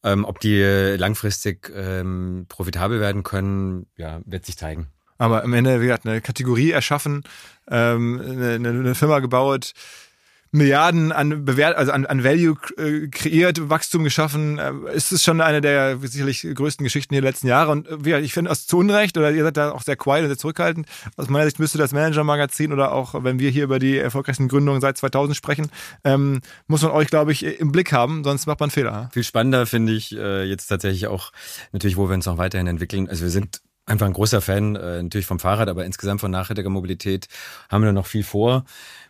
[0.00, 0.62] Ob die
[0.96, 4.86] langfristig ähm, profitabel werden können, ja, wird sich zeigen.
[5.18, 7.24] Aber am Ende, wie gesagt, eine Kategorie erschaffen,
[7.68, 9.72] ähm, eine, eine Firma gebaut,
[10.50, 14.58] Milliarden an Bewert also an, an Value äh, kreiert, Wachstum geschaffen.
[14.58, 17.70] Äh, ist es schon eine der sicherlich größten Geschichten der letzten Jahre.
[17.72, 20.28] Und äh, ich finde, aus zu Unrecht, oder ihr seid da auch sehr quiet und
[20.28, 20.86] sehr zurückhaltend.
[21.16, 24.80] Aus meiner Sicht müsste das Manager-Magazin oder auch, wenn wir hier über die erfolgreichsten Gründungen
[24.80, 25.70] seit 2000 sprechen,
[26.04, 29.10] ähm, muss man euch, glaube ich, im Blick haben, sonst macht man Fehler.
[29.12, 31.32] Viel spannender finde ich äh, jetzt tatsächlich auch
[31.72, 33.08] natürlich, wo wir uns noch weiterhin entwickeln.
[33.08, 36.70] Also wir sind einfach ein großer Fan äh, natürlich vom Fahrrad, aber insgesamt von nachhaltiger
[36.70, 37.26] Mobilität
[37.70, 38.64] haben wir noch viel vor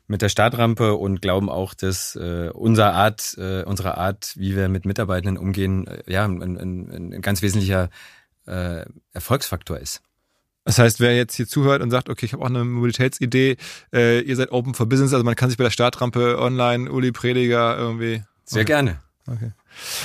[0.08, 4.68] mit der Startrampe und glauben auch, dass äh, unsere Art, äh, unsere Art, wie wir
[4.68, 7.90] mit Mitarbeitenden umgehen, äh, ja, ein, ein, ein ganz wesentlicher
[8.46, 10.02] äh, Erfolgsfaktor ist.
[10.64, 13.56] Das heißt, wer jetzt hier zuhört und sagt, okay, ich habe auch eine Mobilitätsidee,
[13.92, 17.12] äh, ihr seid open for business, also man kann sich bei der Startrampe online, Uli
[17.12, 18.22] Prediger irgendwie.
[18.44, 18.66] Sehr okay.
[18.66, 18.98] gerne.
[19.26, 19.52] Okay.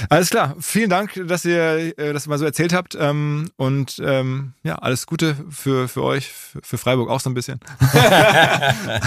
[0.10, 0.56] Alles klar.
[0.60, 2.96] Vielen Dank, dass ihr äh, das mal so erzählt habt.
[3.00, 7.34] Ähm, und ähm, ja, alles Gute für, für euch, für, für Freiburg auch so ein
[7.34, 7.60] bisschen.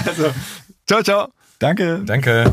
[0.07, 0.33] also,
[0.87, 1.29] ciao, ciao.
[1.59, 2.03] Danke.
[2.05, 2.53] Danke.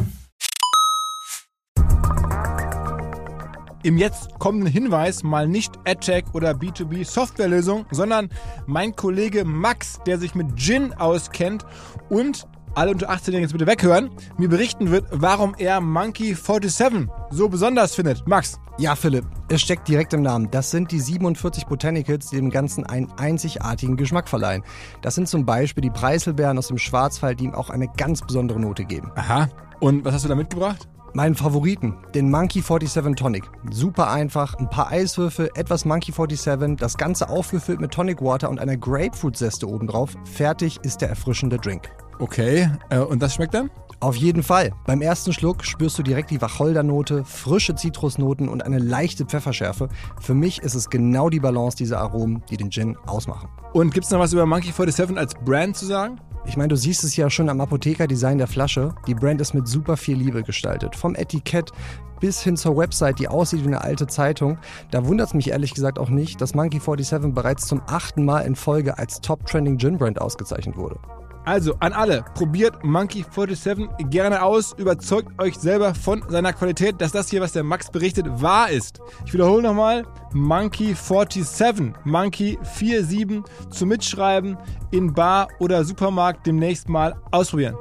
[3.83, 8.29] Im jetzt kommenden Hinweis mal nicht AdTech oder B2B Softwarelösung, sondern
[8.65, 11.65] mein Kollege Max, der sich mit Gin auskennt
[12.09, 17.49] und alle unter 18 jetzt bitte weghören, mir berichten wird, warum er Monkey 47 so
[17.49, 18.27] besonders findet.
[18.27, 18.59] Max.
[18.79, 20.49] Ja, Philipp, es steckt direkt im Namen.
[20.49, 24.63] Das sind die 47 Botanicals, die dem Ganzen einen einzigartigen Geschmack verleihen.
[25.01, 28.59] Das sind zum Beispiel die Preiselbeeren aus dem Schwarzwald, die ihm auch eine ganz besondere
[28.59, 29.11] Note geben.
[29.15, 29.47] Aha.
[29.79, 30.87] Und was hast du da mitgebracht?
[31.13, 33.43] Meinen Favoriten, den Monkey 47 Tonic.
[33.69, 38.59] Super einfach, ein paar Eiswürfel, etwas Monkey 47, das Ganze aufgefüllt mit Tonic Water und
[38.59, 40.15] einer Grapefruit-Zeste obendrauf.
[40.25, 41.91] Fertig ist der erfrischende Drink.
[42.19, 43.69] Okay, äh, und das schmeckt dann?
[43.99, 44.73] Auf jeden Fall.
[44.85, 49.87] Beim ersten Schluck spürst du direkt die Wacholdernote, frische Zitrusnoten und eine leichte Pfefferschärfe.
[50.19, 53.47] Für mich ist es genau die Balance dieser Aromen, die den Gin ausmachen.
[53.71, 56.19] Und gibt es noch was über Monkey 47 als Brand zu sagen?
[56.45, 58.93] Ich meine, du siehst es ja schon am Apotheker-Design der Flasche.
[59.07, 60.97] Die Brand ist mit super viel Liebe gestaltet.
[60.97, 61.71] Vom Etikett
[62.19, 64.57] bis hin zur Website, die aussieht wie eine alte Zeitung.
[64.91, 68.41] Da wundert es mich ehrlich gesagt auch nicht, dass Monkey 47 bereits zum achten Mal
[68.41, 70.99] in Folge als Top Trending Gin Brand ausgezeichnet wurde.
[71.45, 77.11] Also an alle, probiert Monkey 47 gerne aus, überzeugt euch selber von seiner Qualität, dass
[77.11, 79.01] das hier, was der Max berichtet, wahr ist.
[79.25, 84.57] Ich wiederhole nochmal, Monkey 47, Monkey 47 zum Mitschreiben
[84.91, 87.75] in Bar oder Supermarkt demnächst mal ausprobieren.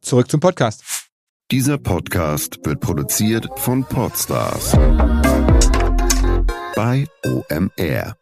[0.00, 0.82] Zurück zum Podcast.
[1.52, 4.72] Dieser Podcast wird produziert von Podstars
[6.74, 8.19] bei OMR.